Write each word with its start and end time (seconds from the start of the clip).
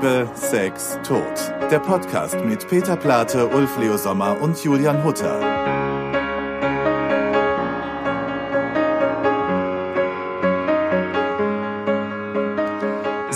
Liebe, 0.00 0.28
Sex, 0.34 0.96
Tod. 1.02 1.24
Der 1.72 1.80
Podcast 1.80 2.36
mit 2.44 2.68
Peter 2.68 2.94
Plate, 2.96 3.48
Ulf 3.48 3.78
Leo 3.78 3.96
Sommer 3.96 4.40
und 4.40 4.62
Julian 4.62 5.02
Hutter. 5.02 5.97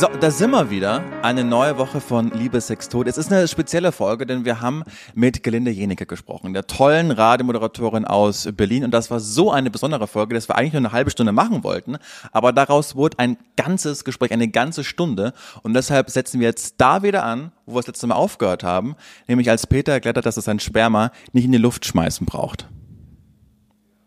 So, 0.02 0.08
da 0.08 0.32
sind 0.32 0.50
wir 0.50 0.68
wieder. 0.68 1.00
Eine 1.22 1.44
neue 1.44 1.78
Woche 1.78 2.00
von 2.00 2.32
Liebe, 2.32 2.60
Sex, 2.60 2.88
Tod. 2.88 3.06
Es 3.06 3.16
ist 3.16 3.32
eine 3.32 3.46
spezielle 3.46 3.92
Folge, 3.92 4.26
denn 4.26 4.44
wir 4.44 4.60
haben 4.60 4.82
mit 5.14 5.44
Gelinde 5.44 5.70
Jenecke 5.70 6.06
gesprochen, 6.06 6.52
der 6.54 6.66
tollen 6.66 7.12
Radiomoderatorin 7.12 8.04
aus 8.04 8.48
Berlin. 8.56 8.82
Und 8.82 8.90
das 8.90 9.12
war 9.12 9.20
so 9.20 9.52
eine 9.52 9.70
besondere 9.70 10.08
Folge, 10.08 10.34
dass 10.34 10.48
wir 10.48 10.56
eigentlich 10.56 10.72
nur 10.72 10.80
eine 10.80 10.90
halbe 10.90 11.12
Stunde 11.12 11.30
machen 11.30 11.62
wollten. 11.62 11.98
Aber 12.32 12.52
daraus 12.52 12.96
wurde 12.96 13.20
ein 13.20 13.36
ganzes 13.56 14.02
Gespräch, 14.02 14.32
eine 14.32 14.48
ganze 14.48 14.82
Stunde. 14.82 15.34
Und 15.62 15.72
deshalb 15.74 16.10
setzen 16.10 16.40
wir 16.40 16.48
jetzt 16.48 16.80
da 16.80 17.04
wieder 17.04 17.22
an, 17.22 17.52
wo 17.66 17.74
wir 17.74 17.82
das 17.82 17.86
letzte 17.86 18.08
Mal 18.08 18.16
aufgehört 18.16 18.64
haben. 18.64 18.96
Nämlich 19.28 19.50
als 19.50 19.68
Peter 19.68 19.92
erklärt 19.92 20.16
hat, 20.16 20.26
dass 20.26 20.36
er 20.36 20.42
sein 20.42 20.58
Sperma 20.58 21.12
nicht 21.32 21.44
in 21.44 21.52
die 21.52 21.58
Luft 21.58 21.86
schmeißen 21.86 22.26
braucht. 22.26 22.68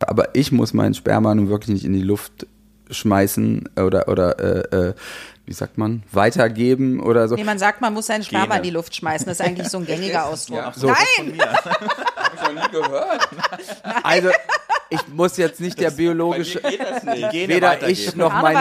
Aber 0.06 0.36
ich 0.36 0.52
muss 0.52 0.74
meinen 0.74 0.94
Sperma 0.94 1.34
nun 1.34 1.48
wirklich 1.48 1.74
nicht 1.74 1.86
in 1.86 1.94
die 1.94 2.02
Luft 2.02 2.48
schmeißen 2.92 3.70
oder 3.78 4.08
oder 4.08 4.40
äh, 4.40 4.90
äh, 4.90 4.94
wie 5.46 5.54
sagt 5.54 5.78
man, 5.78 6.02
weitergeben 6.12 7.00
oder 7.00 7.28
so. 7.28 7.36
Nee, 7.36 7.44
man 7.44 7.60
sagt, 7.60 7.80
man 7.82 7.94
muss 7.94 8.08
seinen 8.08 8.24
Sperma 8.24 8.58
in 8.58 8.64
die 8.64 8.72
Luft 8.72 8.96
schmeißen. 8.96 9.28
Das 9.28 9.40
ist 9.40 9.46
eigentlich 9.46 9.70
so 9.70 9.78
ein 9.78 9.86
gängiger 9.86 10.26
Ausdruck. 10.28 10.58
Ja, 10.58 10.74
so. 10.76 10.88
Nein! 10.88 11.40
Hab 11.40 12.34
ich 12.34 12.42
noch 12.42 12.64
nie 12.64 12.72
gehört. 12.72 13.30
Also, 14.04 14.30
ich 14.90 15.08
muss 15.14 15.38
jetzt 15.38 15.60
nicht 15.60 15.80
der 15.80 15.92
biologische. 15.92 16.62
Weder 16.64 17.88
ich 17.88 18.16
noch 18.16 18.34
mein, 18.42 18.56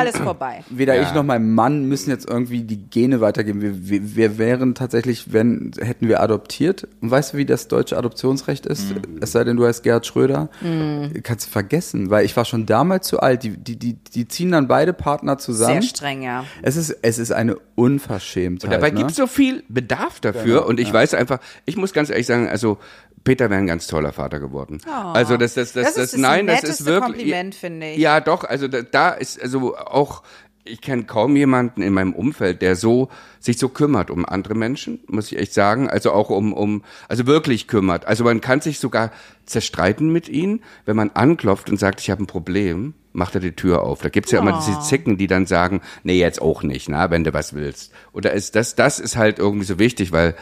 weder 0.70 0.94
ja. 0.94 1.02
ich 1.02 1.14
noch 1.14 1.22
mein 1.22 1.50
Mann 1.50 1.86
müssen 1.86 2.10
jetzt 2.10 2.28
irgendwie 2.28 2.62
die 2.62 2.78
Gene 2.78 3.20
weitergeben. 3.20 3.60
Wir, 3.60 3.88
wir, 3.88 4.16
wir, 4.16 4.38
wären 4.38 4.74
tatsächlich, 4.74 5.32
wenn 5.32 5.72
hätten 5.78 6.08
wir 6.08 6.20
adoptiert. 6.20 6.88
Und 7.00 7.10
weißt 7.10 7.34
du, 7.34 7.36
wie 7.38 7.44
das 7.44 7.68
deutsche 7.68 7.96
Adoptionsrecht 7.96 8.66
ist? 8.66 8.94
Mhm. 8.94 9.18
Es 9.20 9.32
sei 9.32 9.44
denn, 9.44 9.56
du 9.56 9.66
heißt 9.66 9.82
Gerhard 9.82 10.06
Schröder. 10.06 10.48
Mhm. 10.60 11.12
Kannst 11.22 11.46
du 11.46 11.50
vergessen, 11.50 12.10
weil 12.10 12.24
ich 12.24 12.36
war 12.36 12.44
schon 12.44 12.66
damals 12.66 13.06
zu 13.06 13.20
alt. 13.20 13.42
Die, 13.42 13.50
die, 13.50 13.76
die, 13.76 13.94
die 13.94 14.28
ziehen 14.28 14.52
dann 14.52 14.68
beide 14.68 14.92
Partner 14.92 15.38
zusammen. 15.38 15.82
Sehr 15.82 15.90
streng, 15.90 16.22
ja. 16.22 16.44
Es 16.62 16.76
ist, 16.76 16.96
es 17.02 17.18
ist 17.18 17.32
eine 17.32 17.56
Unverschämtheit. 17.74 18.64
Und 18.64 18.72
dabei 18.72 18.90
ne? 18.90 18.98
gibt 18.98 19.10
es 19.10 19.16
so 19.16 19.26
viel 19.26 19.62
Bedarf 19.68 20.20
dafür. 20.20 20.60
Genau, 20.60 20.66
und 20.66 20.80
ich 20.80 20.88
ja. 20.88 20.94
weiß 20.94 21.14
einfach, 21.14 21.40
ich 21.66 21.76
muss 21.76 21.92
ganz 21.92 22.10
ehrlich 22.10 22.26
sagen, 22.26 22.48
also 22.48 22.78
Peter 23.24 23.50
wäre 23.50 23.58
ein 23.58 23.66
ganz 23.66 23.86
toller 23.86 24.12
Vater 24.12 24.38
geworden. 24.38 24.80
Oh, 24.86 24.90
also 24.90 25.36
das, 25.36 25.54
das, 25.54 25.72
das, 25.72 25.86
das, 25.86 25.94
das, 25.94 26.10
das 26.12 26.20
nein, 26.20 26.46
das 26.46 26.62
ist 26.62 26.84
wirklich. 26.84 27.16
Kompliment, 27.16 27.54
finde 27.54 27.90
ich. 27.90 27.98
Ja, 27.98 28.20
doch. 28.20 28.44
Also 28.44 28.68
da, 28.68 28.82
da 28.82 29.10
ist 29.10 29.40
also 29.42 29.76
auch. 29.76 30.22
Ich 30.66 30.80
kenne 30.80 31.04
kaum 31.04 31.36
jemanden 31.36 31.82
in 31.82 31.92
meinem 31.92 32.14
Umfeld, 32.14 32.62
der 32.62 32.74
so 32.74 33.10
sich 33.38 33.58
so 33.58 33.68
kümmert 33.68 34.10
um 34.10 34.24
andere 34.24 34.54
Menschen, 34.54 35.00
muss 35.08 35.30
ich 35.30 35.38
echt 35.38 35.52
sagen. 35.52 35.90
Also 35.90 36.10
auch 36.12 36.30
um, 36.30 36.54
um, 36.54 36.82
also 37.06 37.26
wirklich 37.26 37.68
kümmert. 37.68 38.06
Also 38.06 38.24
man 38.24 38.40
kann 38.40 38.62
sich 38.62 38.78
sogar 38.78 39.10
zerstreiten 39.44 40.10
mit 40.10 40.30
ihnen, 40.30 40.62
wenn 40.86 40.96
man 40.96 41.10
anklopft 41.10 41.68
und 41.68 41.78
sagt, 41.78 42.00
ich 42.00 42.08
habe 42.08 42.22
ein 42.22 42.26
Problem, 42.26 42.94
macht 43.14 43.34
er 43.34 43.40
die 43.40 43.52
Tür 43.52 43.82
auf. 43.82 44.00
Da 44.00 44.08
gibt's 44.08 44.32
ja 44.32 44.40
oh. 44.40 44.42
immer 44.42 44.58
diese 44.58 44.80
Zicken, 44.80 45.16
die 45.16 45.26
dann 45.26 45.46
sagen, 45.46 45.80
nee, 46.02 46.18
jetzt 46.18 46.42
auch 46.42 46.62
nicht, 46.62 46.88
na, 46.88 47.10
wenn 47.10 47.24
du 47.24 47.32
was 47.32 47.54
willst. 47.54 47.92
Oder 48.12 48.32
ist 48.32 48.56
das, 48.56 48.74
das 48.74 48.98
ist 48.98 49.16
halt 49.16 49.38
irgendwie 49.38 49.66
so 49.66 49.78
wichtig, 49.78 50.12
weil 50.12 50.34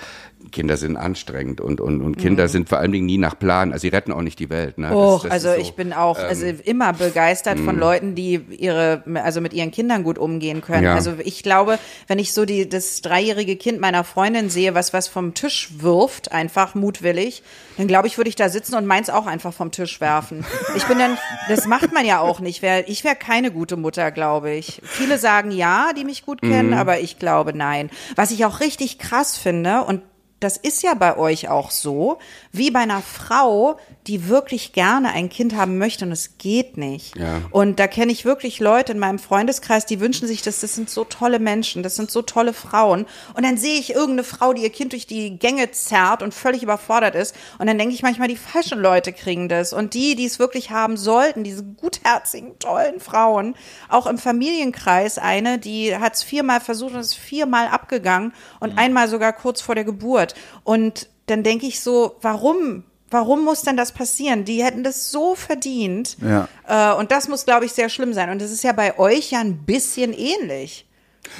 Kinder 0.50 0.76
sind 0.76 0.96
anstrengend 0.96 1.60
und, 1.60 1.80
und, 1.80 2.00
und 2.02 2.16
Kinder 2.16 2.44
mhm. 2.44 2.48
sind 2.48 2.68
vor 2.68 2.78
allen 2.78 2.92
Dingen 2.92 3.06
nie 3.06 3.18
nach 3.18 3.38
Plan. 3.38 3.72
Also 3.72 3.82
sie 3.82 3.88
retten 3.88 4.12
auch 4.12 4.22
nicht 4.22 4.38
die 4.38 4.50
Welt. 4.50 4.78
Ne? 4.78 4.94
Oh, 4.94 5.20
das 5.22 5.30
also 5.30 5.52
so, 5.52 5.60
ich 5.60 5.74
bin 5.74 5.92
auch 5.92 6.18
ähm, 6.18 6.26
also 6.28 6.46
immer 6.64 6.92
begeistert 6.92 7.58
von 7.58 7.76
mhm. 7.76 7.80
Leuten, 7.80 8.14
die 8.14 8.40
ihre, 8.50 9.02
also 9.14 9.40
mit 9.40 9.52
ihren 9.52 9.70
Kindern 9.70 10.02
gut 10.02 10.18
umgehen 10.18 10.60
können. 10.60 10.84
Ja. 10.84 10.94
Also 10.94 11.14
ich 11.22 11.42
glaube, 11.42 11.78
wenn 12.08 12.18
ich 12.18 12.32
so 12.32 12.44
die, 12.44 12.68
das 12.68 13.02
dreijährige 13.02 13.56
Kind 13.56 13.80
meiner 13.80 14.04
Freundin 14.04 14.50
sehe, 14.50 14.74
was 14.74 14.92
was 14.92 15.08
vom 15.08 15.34
Tisch 15.34 15.70
wirft, 15.78 16.32
einfach 16.32 16.74
mutwillig, 16.74 17.42
dann 17.76 17.86
glaube 17.86 18.08
ich, 18.08 18.16
würde 18.16 18.28
ich 18.28 18.36
da 18.36 18.48
sitzen 18.48 18.74
und 18.74 18.86
meins 18.86 19.10
auch 19.10 19.26
einfach 19.26 19.52
vom 19.52 19.70
Tisch 19.70 20.00
werfen. 20.00 20.44
Ich 20.74 20.84
bin 20.86 20.98
dann, 20.98 21.18
das 21.48 21.66
macht 21.66 21.92
man 21.92 22.06
ja 22.06 22.20
auch 22.20 22.40
nicht. 22.40 22.62
Ich 22.86 23.04
wäre 23.04 23.14
keine 23.14 23.50
gute 23.50 23.76
Mutter, 23.76 24.10
glaube 24.10 24.52
ich. 24.52 24.80
Viele 24.84 25.18
sagen 25.18 25.50
ja, 25.50 25.92
die 25.96 26.04
mich 26.04 26.24
gut 26.24 26.40
kennen, 26.40 26.70
mhm. 26.70 26.76
aber 26.76 27.00
ich 27.00 27.18
glaube 27.18 27.52
nein. 27.54 27.90
Was 28.16 28.30
ich 28.30 28.44
auch 28.46 28.60
richtig 28.60 28.98
krass 28.98 29.36
finde 29.36 29.82
und 29.82 30.02
das 30.42 30.56
ist 30.56 30.82
ja 30.82 30.94
bei 30.94 31.16
euch 31.16 31.48
auch 31.48 31.70
so, 31.70 32.18
wie 32.50 32.70
bei 32.70 32.80
einer 32.80 33.02
Frau, 33.02 33.78
die 34.06 34.28
wirklich 34.28 34.72
gerne 34.72 35.10
ein 35.10 35.28
Kind 35.28 35.54
haben 35.54 35.78
möchte 35.78 36.04
und 36.04 36.12
es 36.12 36.38
geht 36.38 36.76
nicht. 36.76 37.16
Ja. 37.16 37.42
Und 37.50 37.78
da 37.78 37.86
kenne 37.86 38.10
ich 38.10 38.24
wirklich 38.24 38.58
Leute 38.58 38.92
in 38.92 38.98
meinem 38.98 39.20
Freundeskreis, 39.20 39.86
die 39.86 40.00
wünschen 40.00 40.26
sich 40.26 40.42
das, 40.42 40.60
das 40.60 40.74
sind 40.74 40.90
so 40.90 41.04
tolle 41.04 41.38
Menschen, 41.38 41.84
das 41.84 41.94
sind 41.94 42.10
so 42.10 42.22
tolle 42.22 42.52
Frauen. 42.52 43.06
Und 43.34 43.44
dann 43.44 43.56
sehe 43.56 43.78
ich 43.78 43.94
irgendeine 43.94 44.24
Frau, 44.24 44.52
die 44.52 44.62
ihr 44.62 44.70
Kind 44.70 44.92
durch 44.92 45.06
die 45.06 45.38
Gänge 45.38 45.70
zerrt 45.70 46.22
und 46.22 46.34
völlig 46.34 46.62
überfordert 46.64 47.14
ist. 47.14 47.36
Und 47.58 47.68
dann 47.68 47.78
denke 47.78 47.94
ich 47.94 48.02
manchmal, 48.02 48.28
die 48.28 48.36
falschen 48.36 48.80
Leute 48.80 49.12
kriegen 49.12 49.48
das. 49.48 49.72
Und 49.72 49.94
die, 49.94 50.16
die 50.16 50.26
es 50.26 50.38
wirklich 50.40 50.70
haben 50.70 50.96
sollten, 50.96 51.44
diese 51.44 51.62
gutherzigen, 51.62 52.58
tollen 52.58 52.98
Frauen, 52.98 53.54
auch 53.88 54.06
im 54.06 54.18
Familienkreis 54.18 55.18
eine, 55.18 55.58
die 55.58 55.96
hat 55.96 56.14
es 56.14 56.22
viermal 56.24 56.60
versucht 56.60 56.94
und 56.94 57.00
ist 57.00 57.14
viermal 57.14 57.68
abgegangen 57.68 58.32
und 58.58 58.72
mhm. 58.72 58.78
einmal 58.78 59.08
sogar 59.08 59.32
kurz 59.32 59.60
vor 59.60 59.76
der 59.76 59.84
Geburt. 59.84 60.31
Und 60.64 61.08
dann 61.26 61.42
denke 61.42 61.66
ich 61.66 61.80
so, 61.80 62.16
warum? 62.22 62.84
Warum 63.10 63.44
muss 63.44 63.60
denn 63.60 63.76
das 63.76 63.92
passieren? 63.92 64.46
Die 64.46 64.64
hätten 64.64 64.84
das 64.84 65.10
so 65.10 65.34
verdient. 65.34 66.16
Ja. 66.22 66.48
Äh, 66.66 66.98
und 66.98 67.10
das 67.10 67.28
muss, 67.28 67.44
glaube 67.44 67.66
ich, 67.66 67.72
sehr 67.72 67.90
schlimm 67.90 68.14
sein. 68.14 68.30
Und 68.30 68.40
das 68.40 68.50
ist 68.50 68.64
ja 68.64 68.72
bei 68.72 68.98
euch 68.98 69.32
ja 69.32 69.40
ein 69.40 69.58
bisschen 69.64 70.14
ähnlich 70.14 70.86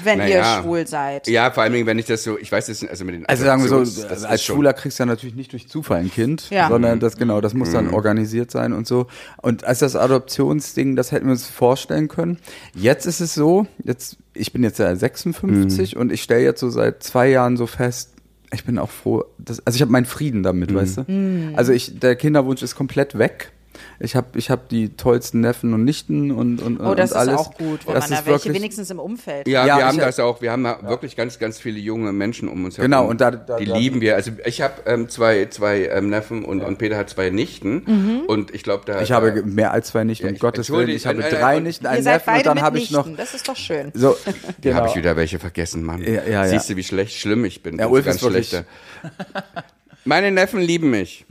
wenn 0.05 0.19
naja. 0.19 0.57
ihr 0.57 0.63
schwul 0.63 0.87
seid. 0.87 1.27
Ja, 1.27 1.51
vor 1.51 1.63
allem, 1.65 1.87
wenn 1.87 1.99
ich 1.99 2.07
das 2.07 2.23
so, 2.23 2.39
ich 2.39 2.51
weiß 2.51 2.67
das, 2.67 2.85
also 2.85 3.05
mit 3.05 3.15
den 3.15 3.27
Also 3.27 3.45
sagen 3.45 3.63
wir 3.63 3.85
so, 3.85 4.27
als 4.27 4.45
Schwuler 4.45 4.73
kriegst 4.73 4.99
du 4.99 5.03
ja 5.03 5.07
natürlich 5.07 5.35
nicht 5.35 5.53
durch 5.53 5.69
Zufall 5.69 5.99
ein 5.99 6.11
Kind, 6.11 6.51
ja. 6.51 6.69
sondern 6.69 7.01
das 7.01 7.17
genau, 7.17 7.41
das 7.41 7.53
muss 7.55 7.73
dann 7.73 7.89
mhm. 7.89 7.95
organisiert 7.95 8.51
sein 8.51 8.73
und 8.73 8.87
so. 8.87 9.07
Und 9.41 9.65
als 9.65 9.81
das 9.81 9.97
Adoptionsding, 9.97 10.97
das 10.97 11.13
hätten 11.13 11.27
wir 11.27 11.33
uns 11.33 11.47
vorstellen 11.47 12.09
können. 12.09 12.39
Jetzt 12.75 13.07
ist 13.07 13.21
es 13.21 13.35
so, 13.35 13.67
jetzt, 13.83 14.17
ich 14.35 14.53
bin 14.53 14.63
jetzt 14.63 14.79
ja 14.79 14.95
56 14.95 15.95
mhm. 15.95 16.01
und 16.01 16.13
ich 16.13 16.23
stelle 16.23 16.43
jetzt 16.43 16.61
so 16.61 16.71
seit 16.71 17.03
zwei 17.03 17.29
Jahren 17.29 17.57
so 17.57 17.67
fest, 17.67 18.12
ich 18.53 18.65
bin 18.65 18.79
auch 18.79 18.91
froh, 18.91 19.25
dass, 19.39 19.65
also 19.67 19.77
ich 19.77 19.83
habe 19.83 19.93
meinen 19.93 20.07
Frieden 20.07 20.43
damit, 20.43 20.71
mhm. 20.71 20.75
weißt 20.75 20.99
du? 20.99 21.13
Mhm. 21.13 21.53
Also 21.57 21.73
ich, 21.73 21.99
der 21.99 22.17
Kinderwunsch 22.17 22.63
ist 22.63 22.75
komplett 22.75 23.19
weg. 23.19 23.52
Ich 24.01 24.17
habe 24.17 24.39
ich 24.39 24.51
hab 24.51 24.69
die 24.69 24.97
tollsten 24.97 25.41
Neffen 25.41 25.75
und 25.75 25.85
Nichten 25.85 26.31
und, 26.31 26.61
und, 26.61 26.81
oh, 26.81 26.95
das 26.95 27.13
und 27.13 27.19
alles. 27.19 27.35
ist 27.35 27.41
auch 27.41 27.55
gut, 27.55 27.87
wenn 27.87 27.95
das 27.95 28.11
man 28.11 28.19
da 28.19 28.27
welche 28.27 28.55
wenigstens 28.55 28.91
im 28.91 28.99
Umfeld 28.99 29.47
Ja, 29.49 29.67
ja 29.67 29.79
wir 29.79 29.87
haben 29.87 29.99
das 29.99 30.19
auch. 30.21 30.41
Wir 30.43 30.53
haben 30.53 30.65
ja. 30.65 30.79
wirklich 30.83 31.17
ganz, 31.17 31.39
ganz 31.39 31.59
viele 31.59 31.79
junge 31.79 32.13
Menschen 32.13 32.49
um 32.49 32.65
uns 32.65 32.79
herum. 32.79 32.91
Genau, 32.91 33.07
und 33.07 33.21
da, 33.21 33.31
da 33.31 33.57
die 33.57 33.67
da, 33.67 33.77
lieben 33.77 34.01
wir. 34.01 34.17
Also 34.17 34.33
ich 34.45 34.61
habe 34.61 34.75
ähm, 34.87 35.09
zwei, 35.09 35.47
zwei 35.47 35.87
ähm, 35.87 36.09
Neffen 36.09 36.45
und, 36.45 36.61
ja. 36.61 36.67
und 36.67 36.79
Peter 36.79 36.97
hat 36.97 37.11
zwei 37.11 37.31
Nichten. 37.31 37.83
Mhm. 37.87 38.21
Und 38.27 38.55
ich 38.55 38.63
glaube, 38.63 38.85
da. 38.87 39.01
Ich 39.01 39.13
habe 39.13 39.43
mehr 39.43 39.73
als 39.73 39.89
zwei 39.89 40.05
Nichten, 40.05 40.29
um 40.29 40.39
Gottes 40.39 40.71
Willen. 40.71 40.89
Ich 40.89 41.07
habe 41.07 41.23
drei 41.23 41.61
Nichten, 41.61 41.87
einen 41.87 42.05
Neffen 42.05 42.35
und 42.35 42.47
dann 42.47 42.63
habe 42.63 42.79
ich 42.79 42.91
noch. 42.91 43.09
Das 43.17 43.35
ist 43.35 43.49
doch 43.49 43.57
schön. 43.57 43.93
So, 43.95 44.17
genau. 44.61 44.77
habe 44.77 44.89
ich 44.89 44.97
wieder 44.97 45.17
welche 45.17 45.39
vergessen, 45.39 45.85
Mann. 45.85 46.03
Ja, 46.03 46.25
ja, 46.25 46.47
Siehst 46.47 46.71
du, 46.71 46.77
wie 46.77 46.85
schlecht, 46.85 47.19
schlimm 47.19 47.45
ich 47.45 47.63
bin. 47.63 47.79
Ja, 47.79 47.87
Ulf 47.89 48.05
ganz 48.05 48.21
schlechter. 48.21 48.65
Meine 50.05 50.31
Neffen 50.31 50.61
lieben 50.61 50.91
mich. 50.91 51.25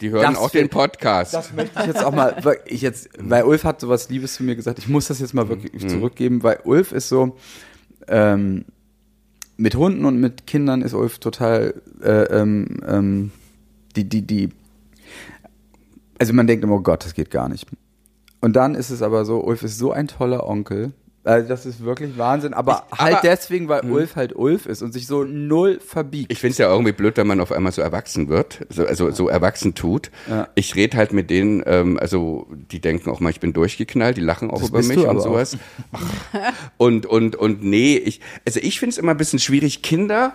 Die 0.00 0.10
hören 0.10 0.34
das 0.34 0.42
auch 0.42 0.50
den 0.50 0.68
Podcast. 0.68 1.34
Das 1.34 1.52
möchte 1.52 1.80
ich 1.80 1.86
jetzt 1.86 2.04
auch 2.04 2.14
mal, 2.14 2.36
ich 2.66 2.82
jetzt, 2.82 3.08
weil 3.18 3.44
Ulf 3.44 3.64
hat 3.64 3.80
sowas 3.80 4.10
Liebes 4.10 4.34
zu 4.34 4.42
mir 4.42 4.56
gesagt, 4.56 4.78
ich 4.78 4.88
muss 4.88 5.08
das 5.08 5.20
jetzt 5.20 5.34
mal 5.34 5.48
wirklich 5.48 5.84
mhm. 5.84 5.88
zurückgeben, 5.88 6.42
weil 6.42 6.60
Ulf 6.64 6.92
ist 6.92 7.08
so, 7.08 7.36
ähm, 8.08 8.66
mit 9.56 9.74
Hunden 9.76 10.04
und 10.04 10.18
mit 10.18 10.46
Kindern 10.46 10.82
ist 10.82 10.94
Ulf 10.94 11.18
total, 11.18 11.80
äh, 12.02 12.24
ähm, 12.24 12.80
ähm, 12.86 13.30
die, 13.96 14.08
die, 14.08 14.22
die, 14.22 14.48
also 16.18 16.32
man 16.32 16.46
denkt 16.46 16.64
immer, 16.64 16.74
oh 16.74 16.80
Gott, 16.80 17.04
das 17.04 17.14
geht 17.14 17.30
gar 17.30 17.48
nicht. 17.48 17.66
Und 18.40 18.56
dann 18.56 18.74
ist 18.74 18.90
es 18.90 19.00
aber 19.00 19.24
so, 19.24 19.42
Ulf 19.42 19.62
ist 19.62 19.78
so 19.78 19.92
ein 19.92 20.08
toller 20.08 20.46
Onkel, 20.46 20.92
also 21.24 21.48
das 21.48 21.64
ist 21.64 21.82
wirklich 21.82 22.18
Wahnsinn, 22.18 22.52
aber 22.52 22.86
ich, 22.92 22.98
halt 22.98 23.14
aber, 23.14 23.22
deswegen, 23.22 23.68
weil 23.68 23.82
mh. 23.82 23.92
Ulf 23.92 24.16
halt 24.16 24.36
Ulf 24.36 24.66
ist 24.66 24.82
und 24.82 24.92
sich 24.92 25.06
so 25.06 25.24
null 25.24 25.80
verbiegt. 25.80 26.30
Ich 26.30 26.38
finde 26.38 26.52
es 26.52 26.58
ja 26.58 26.70
irgendwie 26.70 26.92
blöd, 26.92 27.16
wenn 27.16 27.26
man 27.26 27.40
auf 27.40 27.50
einmal 27.50 27.72
so 27.72 27.80
erwachsen 27.80 28.28
wird, 28.28 28.66
so, 28.68 28.86
also 28.86 29.10
so 29.10 29.28
erwachsen 29.28 29.74
tut. 29.74 30.10
Ja. 30.28 30.48
Ich 30.54 30.74
rede 30.74 30.96
halt 30.96 31.12
mit 31.12 31.30
denen, 31.30 31.62
ähm, 31.66 31.98
also 31.98 32.46
die 32.50 32.80
denken 32.80 33.08
auch 33.10 33.20
mal, 33.20 33.30
ich 33.30 33.40
bin 33.40 33.54
durchgeknallt, 33.54 34.18
die 34.18 34.20
lachen 34.20 34.50
auch 34.50 34.60
das 34.60 34.68
über 34.68 34.82
mich 34.82 34.98
und 34.98 35.20
sowas. 35.20 35.56
und 36.76 37.06
und 37.06 37.36
und 37.36 37.64
nee, 37.64 37.96
ich 37.96 38.20
also 38.46 38.60
ich 38.60 38.78
finde 38.78 38.92
es 38.92 38.98
immer 38.98 39.12
ein 39.12 39.16
bisschen 39.16 39.38
schwierig, 39.38 39.82
Kinder 39.82 40.34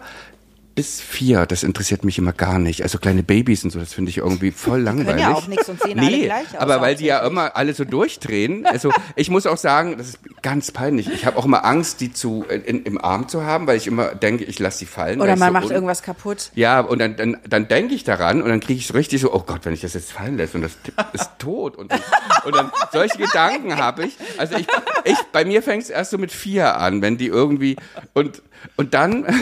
bis 0.79 1.01
vier, 1.01 1.45
das 1.45 1.63
interessiert 1.63 2.05
mich 2.05 2.17
immer 2.19 2.31
gar 2.31 2.57
nicht. 2.57 2.83
Also 2.83 2.99
kleine 2.99 3.21
Babys 3.21 3.65
und 3.65 3.71
so, 3.71 3.79
das 3.79 3.93
finde 3.93 4.11
ich 4.11 4.19
irgendwie 4.19 4.51
voll 4.51 4.79
langweilig. 4.79 5.07
können 5.07 5.19
ja 5.19 5.33
auch 5.33 5.47
nichts 5.47 5.67
und 5.67 5.83
sehen 5.83 5.99
alle 5.99 6.21
gleich 6.21 6.47
aus, 6.55 6.61
aber 6.61 6.79
weil 6.79 6.95
die 6.95 7.03
ja 7.03 7.19
immer 7.27 7.57
alle 7.57 7.73
so 7.73 7.83
durchdrehen. 7.83 8.65
Also 8.65 8.89
ich 9.17 9.29
muss 9.29 9.45
auch 9.45 9.57
sagen, 9.57 9.97
das 9.97 10.07
ist 10.07 10.19
ganz 10.41 10.71
peinlich. 10.71 11.11
Ich 11.11 11.25
habe 11.25 11.35
auch 11.35 11.43
immer 11.43 11.65
Angst, 11.65 11.99
die 11.99 12.13
zu 12.13 12.45
in, 12.47 12.83
im 12.83 12.97
Arm 12.97 13.27
zu 13.27 13.43
haben, 13.43 13.67
weil 13.67 13.75
ich 13.75 13.87
immer 13.87 14.15
denke, 14.15 14.45
ich 14.45 14.57
lasse 14.57 14.77
sie 14.77 14.85
fallen. 14.85 15.19
Oder 15.19 15.35
man 15.35 15.49
so 15.49 15.59
macht 15.59 15.69
irgendwas 15.69 16.01
kaputt. 16.01 16.49
Ja, 16.55 16.79
und 16.79 16.99
dann, 16.99 17.17
dann, 17.17 17.35
dann 17.45 17.67
denke 17.67 17.93
ich 17.93 18.05
daran 18.05 18.41
und 18.41 18.47
dann 18.47 18.61
kriege 18.61 18.79
ich 18.79 18.87
so 18.87 18.93
richtig 18.93 19.19
so, 19.19 19.33
oh 19.33 19.43
Gott, 19.45 19.65
wenn 19.65 19.73
ich 19.73 19.81
das 19.81 19.95
jetzt 19.95 20.13
fallen 20.13 20.37
lässt 20.37 20.55
und 20.55 20.61
das 20.61 20.77
ist 21.11 21.29
tot. 21.39 21.75
Und 21.75 21.91
dann, 21.91 21.99
und 22.45 22.55
dann 22.55 22.71
solche 22.93 23.17
Gedanken 23.17 23.75
habe 23.75 24.05
ich. 24.05 24.15
Also 24.37 24.55
ich, 24.55 24.67
ich, 25.03 25.17
bei 25.33 25.43
mir 25.43 25.61
fängt 25.61 25.83
es 25.83 25.89
erst 25.89 26.11
so 26.11 26.17
mit 26.17 26.31
vier 26.31 26.77
an, 26.77 27.01
wenn 27.01 27.17
die 27.17 27.27
irgendwie 27.27 27.75
und, 28.13 28.41
und 28.77 28.93
dann. 28.93 29.25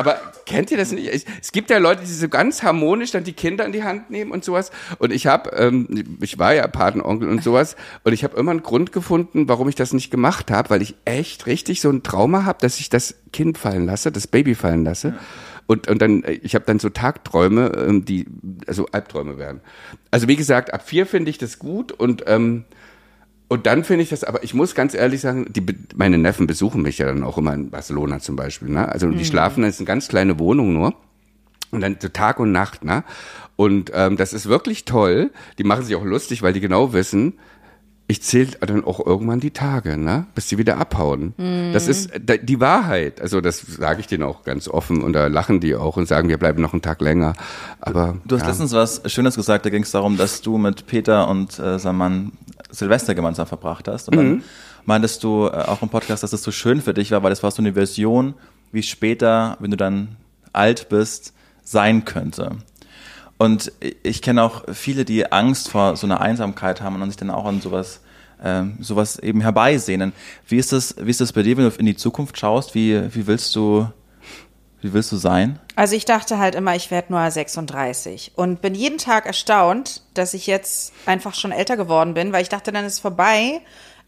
Aber 0.00 0.18
kennt 0.50 0.72
ihr 0.72 0.76
das 0.76 0.90
nicht? 0.90 1.08
Ich, 1.08 1.26
es 1.40 1.52
gibt 1.52 1.70
ja 1.70 1.78
Leute, 1.78 2.02
die 2.02 2.08
so 2.08 2.28
ganz 2.28 2.64
harmonisch 2.64 3.12
dann 3.12 3.22
die 3.22 3.32
Kinder 3.32 3.64
in 3.64 3.70
die 3.70 3.84
Hand 3.84 4.10
nehmen 4.10 4.32
und 4.32 4.44
sowas. 4.44 4.72
Und 4.98 5.12
ich 5.12 5.28
habe, 5.28 5.50
ähm, 5.50 6.18
ich 6.20 6.40
war 6.40 6.52
ja 6.52 6.66
Patenonkel 6.66 7.28
und 7.28 7.42
sowas. 7.44 7.76
Und 8.02 8.12
ich 8.12 8.24
habe 8.24 8.36
immer 8.36 8.50
einen 8.50 8.64
Grund 8.64 8.90
gefunden, 8.90 9.48
warum 9.48 9.68
ich 9.68 9.76
das 9.76 9.92
nicht 9.92 10.10
gemacht 10.10 10.50
habe, 10.50 10.70
weil 10.70 10.82
ich 10.82 10.96
echt 11.04 11.46
richtig 11.46 11.80
so 11.80 11.88
ein 11.88 12.02
Trauma 12.02 12.44
habe, 12.44 12.58
dass 12.60 12.80
ich 12.80 12.90
das 12.90 13.14
Kind 13.32 13.58
fallen 13.58 13.86
lasse, 13.86 14.10
das 14.10 14.26
Baby 14.26 14.56
fallen 14.56 14.84
lasse. 14.84 15.14
Und, 15.68 15.86
und 15.86 16.02
dann, 16.02 16.24
äh, 16.24 16.32
ich 16.32 16.56
habe 16.56 16.64
dann 16.64 16.80
so 16.80 16.88
Tagträume, 16.88 17.70
ähm, 17.86 18.04
die, 18.04 18.26
also 18.66 18.86
Albträume 18.90 19.38
werden. 19.38 19.60
Also 20.10 20.26
wie 20.26 20.34
gesagt, 20.34 20.74
ab 20.74 20.82
vier 20.84 21.06
finde 21.06 21.30
ich 21.30 21.38
das 21.38 21.60
gut 21.60 21.92
und 21.92 22.24
ähm, 22.26 22.64
und 23.50 23.66
dann 23.66 23.82
finde 23.82 24.04
ich 24.04 24.10
das, 24.10 24.22
aber 24.22 24.44
ich 24.44 24.54
muss 24.54 24.76
ganz 24.76 24.94
ehrlich 24.94 25.22
sagen, 25.22 25.46
die, 25.52 25.66
meine 25.96 26.18
Neffen 26.18 26.46
besuchen 26.46 26.82
mich 26.82 26.98
ja 26.98 27.06
dann 27.06 27.24
auch 27.24 27.36
immer 27.36 27.52
in 27.52 27.68
Barcelona 27.68 28.20
zum 28.20 28.36
Beispiel. 28.36 28.68
Ne? 28.68 28.88
Also 28.88 29.10
die 29.10 29.24
schlafen, 29.24 29.64
das 29.64 29.74
ist 29.74 29.80
eine 29.80 29.88
ganz 29.88 30.06
kleine 30.06 30.38
Wohnung 30.38 30.72
nur. 30.72 30.94
Und 31.72 31.80
dann 31.80 31.96
so 32.00 32.06
Tag 32.06 32.38
und 32.38 32.52
Nacht, 32.52 32.84
ne? 32.84 33.02
Und 33.56 33.90
ähm, 33.92 34.16
das 34.16 34.32
ist 34.32 34.46
wirklich 34.48 34.84
toll. 34.84 35.30
Die 35.58 35.64
machen 35.64 35.84
sich 35.84 35.96
auch 35.96 36.04
lustig, 36.04 36.42
weil 36.42 36.52
die 36.52 36.60
genau 36.60 36.92
wissen, 36.92 37.34
ich 38.06 38.22
zähle 38.22 38.50
dann 38.60 38.84
auch 38.84 39.04
irgendwann 39.04 39.40
die 39.40 39.50
Tage, 39.50 39.96
ne? 39.96 40.26
Bis 40.36 40.46
die 40.46 40.58
wieder 40.58 40.78
abhauen. 40.78 41.34
Das 41.72 41.88
ist 41.88 42.10
die 42.18 42.60
Wahrheit. 42.60 43.20
Also 43.20 43.40
das 43.40 43.60
sage 43.60 44.00
ich 44.00 44.06
denen 44.06 44.22
auch 44.22 44.44
ganz 44.44 44.68
offen 44.68 45.02
und 45.02 45.12
da 45.12 45.26
lachen 45.26 45.60
die 45.60 45.74
auch 45.74 45.96
und 45.96 46.06
sagen, 46.06 46.28
wir 46.28 46.38
bleiben 46.38 46.62
noch 46.62 46.72
einen 46.72 46.82
Tag 46.82 47.00
länger. 47.00 47.34
Aber 47.80 48.16
Du 48.26 48.36
hast 48.36 48.42
ja. 48.42 48.48
letztens 48.48 48.72
was 48.72 49.02
Schönes 49.06 49.34
gesagt, 49.34 49.66
da 49.66 49.70
ging 49.70 49.82
es 49.82 49.90
darum, 49.90 50.16
dass 50.16 50.40
du 50.40 50.56
mit 50.58 50.86
Peter 50.86 51.28
und 51.28 51.58
äh, 51.58 51.78
seinem 51.78 51.98
Mann 51.98 52.32
Silvester 52.70 53.14
gemeinsam 53.14 53.46
verbracht 53.46 53.88
hast. 53.88 54.08
Und 54.08 54.14
Mhm. 54.16 54.18
dann 54.18 54.42
meintest 54.84 55.22
du 55.24 55.46
äh, 55.46 55.50
auch 55.50 55.82
im 55.82 55.88
Podcast, 55.88 56.22
dass 56.22 56.30
das 56.30 56.42
so 56.42 56.50
schön 56.50 56.80
für 56.80 56.94
dich 56.94 57.10
war, 57.10 57.22
weil 57.22 57.30
das 57.30 57.42
war 57.42 57.50
so 57.50 57.62
eine 57.62 57.74
Version, 57.74 58.34
wie 58.72 58.82
später, 58.82 59.56
wenn 59.60 59.70
du 59.70 59.76
dann 59.76 60.16
alt 60.52 60.88
bist, 60.88 61.32
sein 61.62 62.04
könnte. 62.04 62.56
Und 63.38 63.72
ich 64.02 64.20
kenne 64.22 64.42
auch 64.42 64.64
viele, 64.72 65.04
die 65.04 65.32
Angst 65.32 65.70
vor 65.70 65.96
so 65.96 66.06
einer 66.06 66.20
Einsamkeit 66.20 66.82
haben 66.82 67.00
und 67.00 67.08
sich 67.08 67.16
dann 67.16 67.30
auch 67.30 67.46
an 67.46 67.60
sowas, 67.60 68.00
ähm, 68.42 68.76
sowas 68.80 69.18
eben 69.18 69.40
herbeisehnen. 69.40 70.12
Wie 70.46 70.56
ist 70.58 70.72
das, 70.72 70.94
wie 71.00 71.10
ist 71.10 71.20
das 71.20 71.32
bei 71.32 71.42
dir, 71.42 71.56
wenn 71.56 71.68
du 71.68 71.74
in 71.78 71.86
die 71.86 71.96
Zukunft 71.96 72.38
schaust? 72.38 72.74
Wie, 72.74 73.14
wie 73.14 73.26
willst 73.26 73.54
du, 73.56 73.88
wie 74.82 74.92
willst 74.92 75.12
du 75.12 75.16
sein? 75.16 75.58
Also 75.76 75.94
ich 75.94 76.04
dachte 76.04 76.38
halt 76.38 76.54
immer, 76.54 76.74
ich 76.76 76.90
werde 76.90 77.12
nur 77.12 77.30
36 77.30 78.32
und 78.36 78.60
bin 78.62 78.74
jeden 78.74 78.98
Tag 78.98 79.26
erstaunt, 79.26 80.02
dass 80.14 80.34
ich 80.34 80.46
jetzt 80.46 80.92
einfach 81.06 81.34
schon 81.34 81.52
älter 81.52 81.76
geworden 81.76 82.14
bin, 82.14 82.32
weil 82.32 82.42
ich 82.42 82.48
dachte, 82.48 82.72
dann 82.72 82.84
ist 82.84 82.94
es 82.94 82.98
vorbei. 83.00 83.60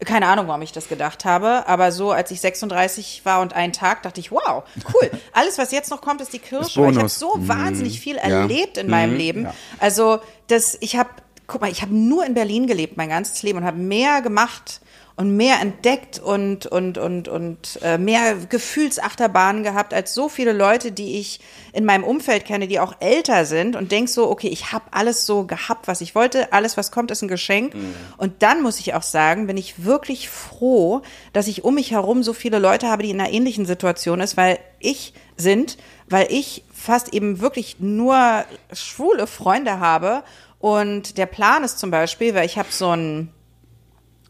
Keine 0.05 0.27
Ahnung, 0.27 0.47
warum 0.47 0.61
ich 0.63 0.71
das 0.73 0.89
gedacht 0.89 1.23
habe, 1.23 1.63
aber 1.67 1.91
so 1.91 2.11
als 2.11 2.29
ich 2.31 2.41
36 2.41 3.21
war 3.23 3.39
und 3.41 3.53
einen 3.53 3.71
Tag, 3.71 4.03
dachte 4.03 4.19
ich, 4.19 4.31
wow, 4.31 4.63
cool. 4.93 5.11
Alles, 5.31 5.57
was 5.57 5.71
jetzt 5.71 5.91
noch 5.91 6.01
kommt, 6.01 6.19
ist 6.19 6.33
die 6.33 6.39
Kirsche. 6.39 6.81
Ich 6.89 6.97
habe 6.97 7.07
so 7.09 7.33
wahnsinnig 7.37 7.99
viel 8.01 8.15
Ja. 8.17 8.21
erlebt 8.23 8.77
in 8.77 8.89
meinem 8.89 9.15
Leben. 9.15 9.47
Also 9.79 10.19
das, 10.47 10.77
ich 10.81 10.97
habe, 10.97 11.09
guck 11.47 11.61
mal, 11.61 11.71
ich 11.71 11.81
habe 11.83 11.93
nur 11.93 12.25
in 12.25 12.33
Berlin 12.33 12.67
gelebt 12.67 12.97
mein 12.97 13.09
ganzes 13.09 13.43
Leben 13.43 13.59
und 13.59 13.65
habe 13.65 13.77
mehr 13.77 14.21
gemacht 14.21 14.81
und 15.15 15.37
mehr 15.37 15.59
entdeckt 15.61 16.17
und 16.17 16.65
und 16.65 16.97
und 16.97 17.27
und 17.27 17.79
äh, 17.83 17.99
mehr 17.99 18.35
Gefühlsachterbahnen 18.35 19.61
gehabt 19.61 19.93
als 19.93 20.15
so 20.15 20.27
viele 20.27 20.53
Leute, 20.53 20.91
die 20.91 21.19
ich 21.19 21.39
in 21.71 21.85
meinem 21.85 22.03
Umfeld 22.03 22.45
kenne, 22.45 22.67
die 22.67 22.79
auch 22.79 22.95
älter 22.99 23.45
sind 23.45 23.75
und 23.75 23.91
denk 23.91 24.09
so, 24.09 24.29
okay, 24.29 24.47
ich 24.47 24.71
habe 24.71 24.85
alles 24.89 25.27
so 25.27 25.45
gehabt, 25.45 25.87
was 25.87 26.01
ich 26.01 26.15
wollte, 26.15 26.51
alles 26.51 26.77
was 26.77 26.91
kommt 26.91 27.11
ist 27.11 27.21
ein 27.21 27.27
Geschenk. 27.27 27.75
Und 28.17 28.41
dann 28.41 28.63
muss 28.63 28.79
ich 28.79 28.95
auch 28.95 29.03
sagen, 29.03 29.45
bin 29.45 29.57
ich 29.57 29.83
wirklich 29.85 30.29
froh, 30.29 31.03
dass 31.31 31.47
ich 31.47 31.63
um 31.63 31.75
mich 31.75 31.91
herum 31.91 32.23
so 32.23 32.33
viele 32.33 32.57
Leute 32.57 32.87
habe, 32.87 33.03
die 33.03 33.11
in 33.11 33.21
einer 33.21 33.31
ähnlichen 33.31 33.67
Situation 33.67 34.19
ist, 34.19 34.35
weil 34.35 34.57
ich 34.79 35.13
sind, 35.37 35.77
weil 36.09 36.27
ich 36.31 36.63
fast 36.73 37.13
eben 37.13 37.39
wirklich 37.39 37.77
nur 37.79 38.45
schwule 38.71 39.27
Freunde 39.27 39.79
habe. 39.79 40.23
Und 40.59 41.17
der 41.17 41.25
Plan 41.27 41.63
ist 41.63 41.77
zum 41.77 41.91
Beispiel, 41.91 42.33
weil 42.33 42.45
ich 42.45 42.57
habe 42.57 42.69
so 42.71 42.89
ein 42.95 43.31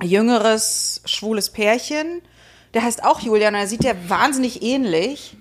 jüngeres, 0.02 1.02
schwules 1.06 1.50
Pärchen. 1.50 2.22
Der 2.74 2.84
heißt 2.84 3.04
auch 3.04 3.20
Julian 3.20 3.54
und 3.54 3.62
er 3.62 3.68
sieht 3.68 3.84
der 3.84 4.10
wahnsinnig 4.10 4.64
ähnlich. 4.64 5.38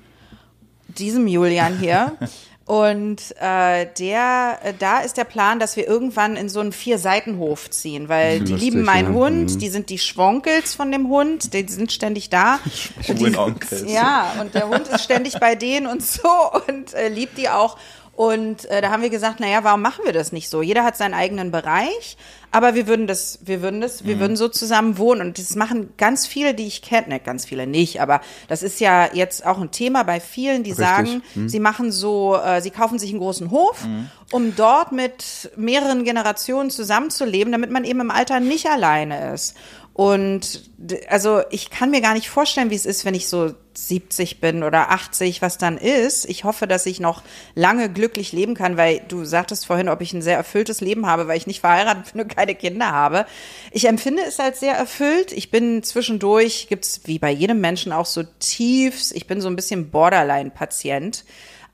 Diesem 0.88 1.26
Julian 1.26 1.78
hier. 1.78 2.16
Und 2.64 3.34
äh, 3.40 3.86
der, 3.98 4.58
äh, 4.62 4.72
da 4.78 5.00
ist 5.00 5.16
der 5.16 5.24
Plan, 5.24 5.58
dass 5.58 5.76
wir 5.76 5.86
irgendwann 5.86 6.36
in 6.36 6.48
so 6.48 6.60
einen 6.60 6.72
Vier-Seitenhof 6.72 7.70
ziehen, 7.70 8.08
weil 8.08 8.40
die 8.40 8.52
Lustig, 8.52 8.70
lieben 8.70 8.84
meinen 8.84 9.14
ja. 9.14 9.20
Hund, 9.20 9.60
die 9.60 9.68
sind 9.68 9.90
die 9.90 9.98
Schwonkels 9.98 10.72
von 10.72 10.92
dem 10.92 11.08
Hund, 11.08 11.52
die 11.54 11.66
sind 11.68 11.90
ständig 11.90 12.30
da. 12.30 12.60
Und 13.08 13.18
die- 13.20 13.36
Onkels. 13.36 13.90
Ja, 13.90 14.34
und 14.40 14.54
der 14.54 14.68
Hund 14.68 14.86
ist 14.86 15.02
ständig 15.02 15.40
bei 15.40 15.56
denen 15.56 15.86
und 15.86 16.02
so 16.04 16.28
und 16.68 16.94
äh, 16.94 17.08
liebt 17.08 17.36
die 17.36 17.48
auch. 17.48 17.76
Und 18.22 18.66
äh, 18.66 18.80
da 18.80 18.90
haben 18.90 19.02
wir 19.02 19.10
gesagt, 19.10 19.40
naja, 19.40 19.64
warum 19.64 19.82
machen 19.82 20.04
wir 20.04 20.12
das 20.12 20.30
nicht 20.30 20.48
so? 20.48 20.62
Jeder 20.62 20.84
hat 20.84 20.96
seinen 20.96 21.12
eigenen 21.12 21.50
Bereich, 21.50 22.16
aber 22.52 22.76
wir 22.76 22.86
würden 22.86 23.08
das, 23.08 23.40
wir 23.42 23.62
würden 23.62 23.80
das, 23.80 24.02
Mhm. 24.04 24.06
wir 24.06 24.20
würden 24.20 24.36
so 24.36 24.46
zusammen 24.46 24.96
wohnen. 24.96 25.22
Und 25.22 25.38
das 25.40 25.56
machen 25.56 25.92
ganz 25.96 26.24
viele, 26.28 26.54
die 26.54 26.68
ich 26.68 26.82
kenne, 26.82 27.08
ne, 27.08 27.18
ganz 27.18 27.46
viele 27.46 27.66
nicht, 27.66 28.00
aber 28.00 28.20
das 28.46 28.62
ist 28.62 28.78
ja 28.78 29.08
jetzt 29.12 29.44
auch 29.44 29.58
ein 29.60 29.72
Thema 29.72 30.04
bei 30.04 30.20
vielen, 30.20 30.62
die 30.62 30.72
sagen, 30.72 31.22
Mhm. 31.34 31.48
sie 31.48 31.58
machen 31.58 31.90
so, 31.90 32.36
äh, 32.36 32.60
sie 32.62 32.70
kaufen 32.70 33.00
sich 33.00 33.10
einen 33.10 33.18
großen 33.18 33.50
Hof, 33.50 33.84
um 34.30 34.54
dort 34.54 34.92
mit 34.92 35.50
mehreren 35.56 36.04
Generationen 36.04 36.70
zusammenzuleben, 36.70 37.50
damit 37.50 37.72
man 37.72 37.82
eben 37.82 37.98
im 38.00 38.12
Alter 38.12 38.38
nicht 38.38 38.66
alleine 38.70 39.32
ist. 39.34 39.56
Und 39.94 40.70
also 41.08 41.42
ich 41.50 41.68
kann 41.68 41.90
mir 41.90 42.00
gar 42.00 42.14
nicht 42.14 42.30
vorstellen, 42.30 42.70
wie 42.70 42.74
es 42.74 42.86
ist, 42.86 43.04
wenn 43.04 43.14
ich 43.14 43.28
so 43.28 43.54
70 43.74 44.40
bin 44.40 44.62
oder 44.62 44.90
80, 44.90 45.42
was 45.42 45.58
dann 45.58 45.76
ist. 45.76 46.24
Ich 46.28 46.44
hoffe, 46.44 46.66
dass 46.66 46.86
ich 46.86 46.98
noch 46.98 47.22
lange 47.54 47.90
glücklich 47.90 48.32
leben 48.32 48.54
kann, 48.54 48.78
weil 48.78 49.02
du 49.08 49.24
sagtest 49.24 49.66
vorhin, 49.66 49.90
ob 49.90 50.00
ich 50.00 50.14
ein 50.14 50.22
sehr 50.22 50.36
erfülltes 50.36 50.80
Leben 50.80 51.06
habe, 51.06 51.28
weil 51.28 51.36
ich 51.36 51.46
nicht 51.46 51.60
verheiratet 51.60 52.12
bin 52.12 52.22
und 52.22 52.34
keine 52.34 52.54
Kinder 52.54 52.90
habe. 52.90 53.26
Ich 53.70 53.86
empfinde 53.86 54.22
es 54.26 54.40
als 54.40 54.60
sehr 54.60 54.74
erfüllt. 54.74 55.32
Ich 55.32 55.50
bin 55.50 55.82
zwischendurch, 55.82 56.68
gibt's 56.68 57.02
wie 57.04 57.18
bei 57.18 57.30
jedem 57.30 57.60
Menschen 57.60 57.92
auch 57.92 58.06
so 58.06 58.22
Tiefs. 58.38 59.12
Ich 59.12 59.26
bin 59.26 59.42
so 59.42 59.48
ein 59.48 59.56
bisschen 59.56 59.90
Borderline-Patient. 59.90 61.24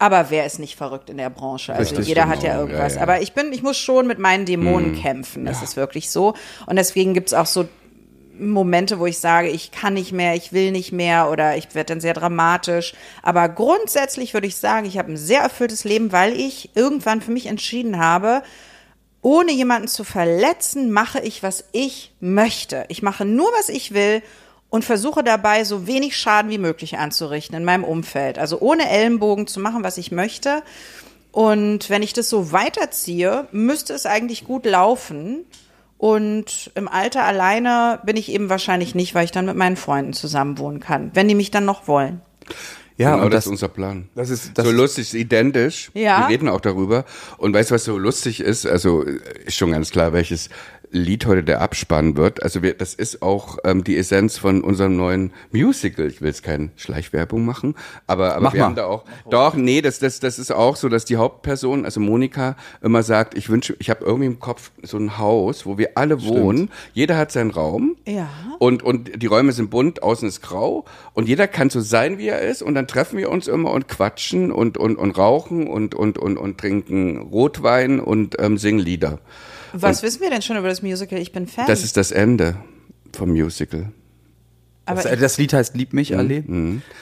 Aber 0.00 0.31
wer 0.31 0.47
ist 0.47 0.61
nicht 0.61 0.76
verrückt 0.76 1.11
in 1.11 1.17
der 1.17 1.29
Branche? 1.29 1.75
Also 1.75 1.97
Richtig, 1.97 2.06
jeder 2.09 2.29
hat 2.29 2.44
ja 2.44 2.50
genau. 2.50 2.61
irgendwas. 2.62 2.94
Ja, 2.94 2.99
ja. 2.99 3.03
Aber 3.03 3.20
ich 3.20 3.32
bin, 3.32 3.53
ich 3.53 3.65
muss 3.65 3.76
schon 3.76 4.06
mit 4.06 4.20
meinen 4.20 4.44
Dämonen 4.44 4.94
kämpfen. 4.94 5.44
Das 5.44 5.61
ist 5.61 5.76
wirklich 5.76 6.11
so. 6.11 6.35
Und 6.67 6.76
deswegen 6.76 7.15
gibt's 7.15 7.35
auch 7.35 7.47
so 7.47 7.69
Momente, 8.38 8.99
wo 8.99 9.06
ich 9.06 9.19
sage, 9.19 9.49
ich 9.49 9.70
kann 9.70 9.94
nicht 9.94 10.12
mehr, 10.12 10.35
ich 10.35 10.52
will 10.52 10.70
nicht 10.73 10.93
mehr 10.93 11.31
oder 11.31 11.56
ich 11.56 11.75
werde 11.75 11.94
dann 11.94 12.00
sehr 12.00 12.14
dramatisch. 12.14 12.94
Aber 13.23 13.49
grundsätzlich 13.49 14.34
würde 14.34 14.46
ich 14.46 14.56
sagen, 14.56 14.86
ich 14.86 14.98
habe 14.98 15.13
ein 15.13 15.17
sehr 15.17 15.41
erfülltes 15.41 15.84
Leben, 15.84 16.13
weil 16.13 16.39
ich 16.39 16.70
irgendwann 16.74 17.20
für 17.20 17.31
mich 17.31 17.46
entschieden 17.46 17.98
habe, 17.98 18.43
ohne 19.22 19.53
jemanden 19.53 19.89
zu 19.89 20.05
verletzen, 20.05 20.91
mache 20.91 21.20
ich, 21.20 21.43
was 21.43 21.65
ich 21.72 22.15
möchte. 22.20 22.84
Ich 22.89 23.03
mache 23.03 23.24
nur, 23.24 23.48
was 23.58 23.69
ich 23.69 23.93
will 23.93 24.22
und 24.70 24.84
versuche 24.84 25.24
dabei 25.24 25.65
so 25.65 25.86
wenig 25.86 26.17
Schaden 26.17 26.51
wie 26.51 26.58
möglich 26.58 26.98
anzurichten 26.98 27.56
in 27.56 27.65
meinem 27.65 27.84
Umfeld. 27.84 28.39
Also 28.39 28.60
ohne 28.60 28.89
Ellenbogen 28.89 29.46
zu 29.46 29.60
machen, 29.60 29.82
was 29.82 29.98
ich 29.98 30.13
möchte. 30.13 30.63
Und 31.32 31.91
wenn 31.91 32.03
ich 32.03 32.13
das 32.13 32.29
so 32.29 32.53
weiterziehe, 32.53 33.48
müsste 33.53 33.94
es 33.94 34.06
eigentlich 34.06 34.44
gut 34.44 34.67
laufen. 34.67 35.44
Und 35.98 36.70
im 36.76 36.88
Alter 36.88 37.24
alleine 37.24 37.98
bin 38.05 38.17
ich 38.17 38.31
eben 38.31 38.48
wahrscheinlich 38.48 38.94
nicht, 38.94 39.14
weil 39.14 39.24
ich 39.24 39.32
dann 39.32 39.46
mit 39.46 39.56
meinen 39.56 39.76
Freunden 39.76 40.12
zusammenwohnen 40.12 40.81
kann, 40.81 41.10
wenn 41.14 41.28
die 41.28 41.34
mich 41.34 41.50
dann 41.50 41.64
noch 41.64 41.88
wollen. 41.88 42.20
Ja, 42.96 43.12
genau, 43.12 43.24
und 43.26 43.31
das, 43.32 43.44
das, 43.44 43.46
ist 43.46 43.50
unser 43.52 43.69
Plan. 43.69 44.08
das 44.17 44.28
ist, 44.31 44.52
das 44.58 44.64
so 44.64 44.70
ist- 44.72 44.76
lustig, 44.76 45.02
ist 45.08 45.14
identisch. 45.14 45.90
Ja. 45.94 46.20
Wir 46.22 46.28
reden 46.31 46.48
auch 46.48 46.60
darüber. 46.60 47.05
Und 47.36 47.55
weißt 47.55 47.70
du, 47.70 47.74
was 47.76 47.84
so 47.84 47.96
lustig 47.96 48.40
ist? 48.40 48.67
Also 48.67 49.02
ist 49.02 49.56
schon 49.56 49.70
ganz 49.70 49.90
klar, 49.90 50.12
welches 50.12 50.50
Lied 50.91 51.27
heute 51.27 51.45
der 51.45 51.61
Abspann 51.61 52.17
wird. 52.17 52.43
Also 52.43 52.63
wir, 52.63 52.75
das 52.75 52.95
ist 52.95 53.23
auch 53.23 53.59
ähm, 53.65 53.85
die 53.85 53.97
Essenz 53.97 54.39
von 54.39 54.63
unserem 54.63 54.97
neuen 54.97 55.33
Musical. 55.53 56.07
Ich 56.07 56.21
will 56.21 56.29
jetzt 56.29 56.43
keine 56.43 56.71
Schleichwerbung 56.77 57.45
machen, 57.45 57.75
aber, 58.07 58.35
aber 58.35 58.45
Mach 58.45 58.53
wir 58.55 58.61
mal. 58.61 58.67
haben 58.67 58.75
da 58.77 58.87
auch. 58.87 59.05
Doch, 59.31 59.55
nee, 59.55 59.83
das, 59.83 59.99
das, 59.99 60.21
das 60.21 60.39
ist 60.39 60.51
auch 60.51 60.77
so, 60.77 60.89
dass 60.89 61.05
die 61.05 61.17
Hauptperson, 61.17 61.85
also 61.85 62.01
Monika, 62.01 62.57
immer 62.83 63.03
sagt, 63.03 63.37
ich 63.37 63.49
wünsche, 63.49 63.77
ich 63.79 63.91
habe 63.91 64.05
irgendwie 64.05 64.27
im 64.27 64.41
Kopf 64.41 64.71
so 64.83 64.97
ein 64.97 65.19
Haus, 65.19 65.67
wo 65.67 65.79
wir 65.79 65.91
alle 65.97 66.23
wohnen. 66.25 66.71
Jeder 66.95 67.17
hat 67.17 67.33
seinen 67.33 67.51
Raum. 67.51 67.97
Ja. 68.07 68.29
Und, 68.59 68.83
und 68.83 69.23
die 69.23 69.27
Räume 69.27 69.53
sind 69.53 69.71
bunt, 69.71 70.03
außen 70.03 70.27
ist 70.27 70.41
grau. 70.43 70.85
Und 71.15 71.29
jeder 71.29 71.49
kann 71.49 71.71
so 71.71 71.81
sein, 71.81 72.19
wie 72.19 72.29
er 72.29 72.41
ist. 72.41 72.63
Und 72.63 72.75
dann 72.75 72.87
treffen 72.87 73.19
wir 73.19 73.31
uns 73.31 73.47
immer 73.47 73.71
und 73.73 73.89
quatschen 73.89 74.51
und, 74.51 74.79
und, 74.79 74.97
und 74.97 75.19
rauchen 75.19 75.67
und, 75.67 75.95
und, 75.95 76.19
und, 76.19 76.37
und 76.39 76.59
trinken 76.59 77.19
Rotwein 77.19 78.01
und 78.01 78.37
ähm, 78.41 78.59
singen 78.59 78.81
Lieder. 78.81 79.19
Was 79.72 80.03
wissen 80.03 80.20
wir 80.22 80.31
denn 80.31 80.43
schon 80.43 80.56
über 80.56 80.69
das 80.69 80.82
Musical? 80.82 81.19
Ich 81.19 81.32
bin 81.32 81.46
Fan. 81.46 81.67
Das 81.67 81.84
ist 81.84 81.96
das 81.96 82.10
Ende 82.13 82.56
vom 83.15 83.31
Musical. 83.31 83.93
aber 84.87 85.03
Das, 85.03 85.19
das 85.20 85.39
Lied 85.39 85.53
heißt 85.53 85.75
Lieb 85.77 85.93
mich, 85.93 86.17
Allee. 86.17 86.41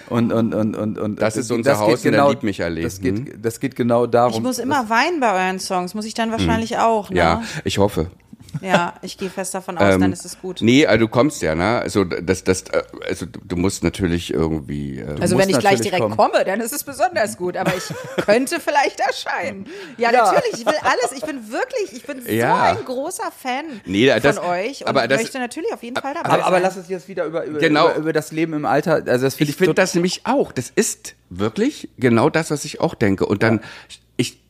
Und, 0.08 0.32
und, 0.32 0.32
und, 0.32 0.54
und, 0.54 0.98
und 0.98 1.10
Mhm. 1.12 1.16
Das 1.16 1.36
ist 1.36 1.50
unser 1.52 1.72
geht 1.72 1.80
Haus 1.80 2.04
in 2.04 2.12
der 2.12 2.28
Lieb 2.28 2.42
mich 2.42 2.62
Allee. 2.62 2.82
Das 2.82 3.00
Mhm. 3.00 3.24
geht, 3.24 3.44
das 3.44 3.60
geht 3.60 3.76
genau 3.76 4.06
darum. 4.06 4.34
ich 4.34 4.40
muss 4.40 4.58
immer 4.58 4.88
weinen 4.90 5.20
bei 5.20 5.32
euren 5.46 5.58
Songs. 5.60 5.94
Muss 5.94 6.04
ich 6.04 6.14
dann 6.14 6.30
wahrscheinlich 6.32 6.78
auch, 6.78 7.10
ne? 7.10 7.14
Mhm. 7.14 7.16
Ja, 7.18 7.42
ich 7.64 7.78
hoffe. 7.78 8.10
Ja, 8.60 8.94
ich 9.02 9.18
gehe 9.18 9.30
fest 9.30 9.54
davon 9.54 9.78
aus, 9.78 9.94
Ähm, 9.94 10.00
dann 10.00 10.12
ist 10.12 10.24
es 10.24 10.38
gut. 10.40 10.58
Nee, 10.60 10.86
also 10.86 11.06
du 11.06 11.08
kommst 11.08 11.42
ja, 11.42 11.54
ne? 11.54 11.78
Also 11.80 12.04
das, 12.04 12.44
das, 12.44 12.62
äh, 12.62 12.82
also 13.08 13.26
du 13.26 13.56
musst 13.56 13.82
natürlich 13.84 14.32
irgendwie. 14.32 14.98
Äh, 15.00 15.16
Also 15.20 15.36
wenn 15.38 15.48
ich 15.48 15.58
gleich 15.58 15.80
direkt 15.80 16.02
kommen. 16.02 16.16
komme, 16.16 16.44
dann 16.44 16.60
ist 16.60 16.72
es 16.72 16.84
besonders 16.84 17.36
gut. 17.36 17.56
Aber 17.56 17.72
ich 17.76 17.84
könnte 18.24 18.60
vielleicht 18.60 19.00
erscheinen. 19.00 19.66
Ja, 19.98 20.10
Ja. 20.12 20.24
natürlich. 20.32 20.60
Ich 20.60 20.66
will 20.66 20.74
alles. 20.82 21.12
Ich 21.16 21.22
bin 21.24 21.50
wirklich, 21.50 21.92
ich 21.92 22.02
bin 22.04 22.22
Ja. 22.34 22.72
so 22.74 22.80
ein 22.80 22.84
großer 22.84 23.30
Fan 23.36 23.64
Nee, 23.84 24.06
das- 24.20 24.36
von 24.36 24.46
euch 24.46 24.82
und 24.82 24.88
aber 24.88 25.06
das- 25.08 25.20
möchte 25.22 25.38
natürlich 25.38 25.72
auf 25.72 25.82
jeden 25.82 25.96
Fall 26.00 26.14
dabei 26.14 26.28
aber, 26.30 26.44
aber 26.44 26.56
sein. 26.56 26.62
lass 26.62 26.76
uns 26.76 26.88
jetzt 26.88 27.08
wieder 27.08 27.24
über, 27.24 27.44
über, 27.44 27.58
Genau. 27.58 27.86
über, 27.90 27.96
über 27.96 28.12
das 28.12 28.32
Leben 28.32 28.52
im 28.54 28.64
Alter. 28.64 29.02
Also 29.06 29.24
das 29.24 29.34
finde 29.34 29.50
ich 29.50 29.56
ich, 29.56 29.56
finde 29.56 29.74
das 29.74 29.94
nämlich 29.94 30.22
auch. 30.24 30.52
Das 30.52 30.70
ist 30.74 31.14
wirklich 31.30 31.88
genau 31.98 32.30
das, 32.30 32.50
was 32.50 32.64
ich 32.64 32.80
auch 32.80 32.94
denke. 32.94 33.26
Und 33.26 33.42
dann, 33.42 33.60
ich, 34.16 34.40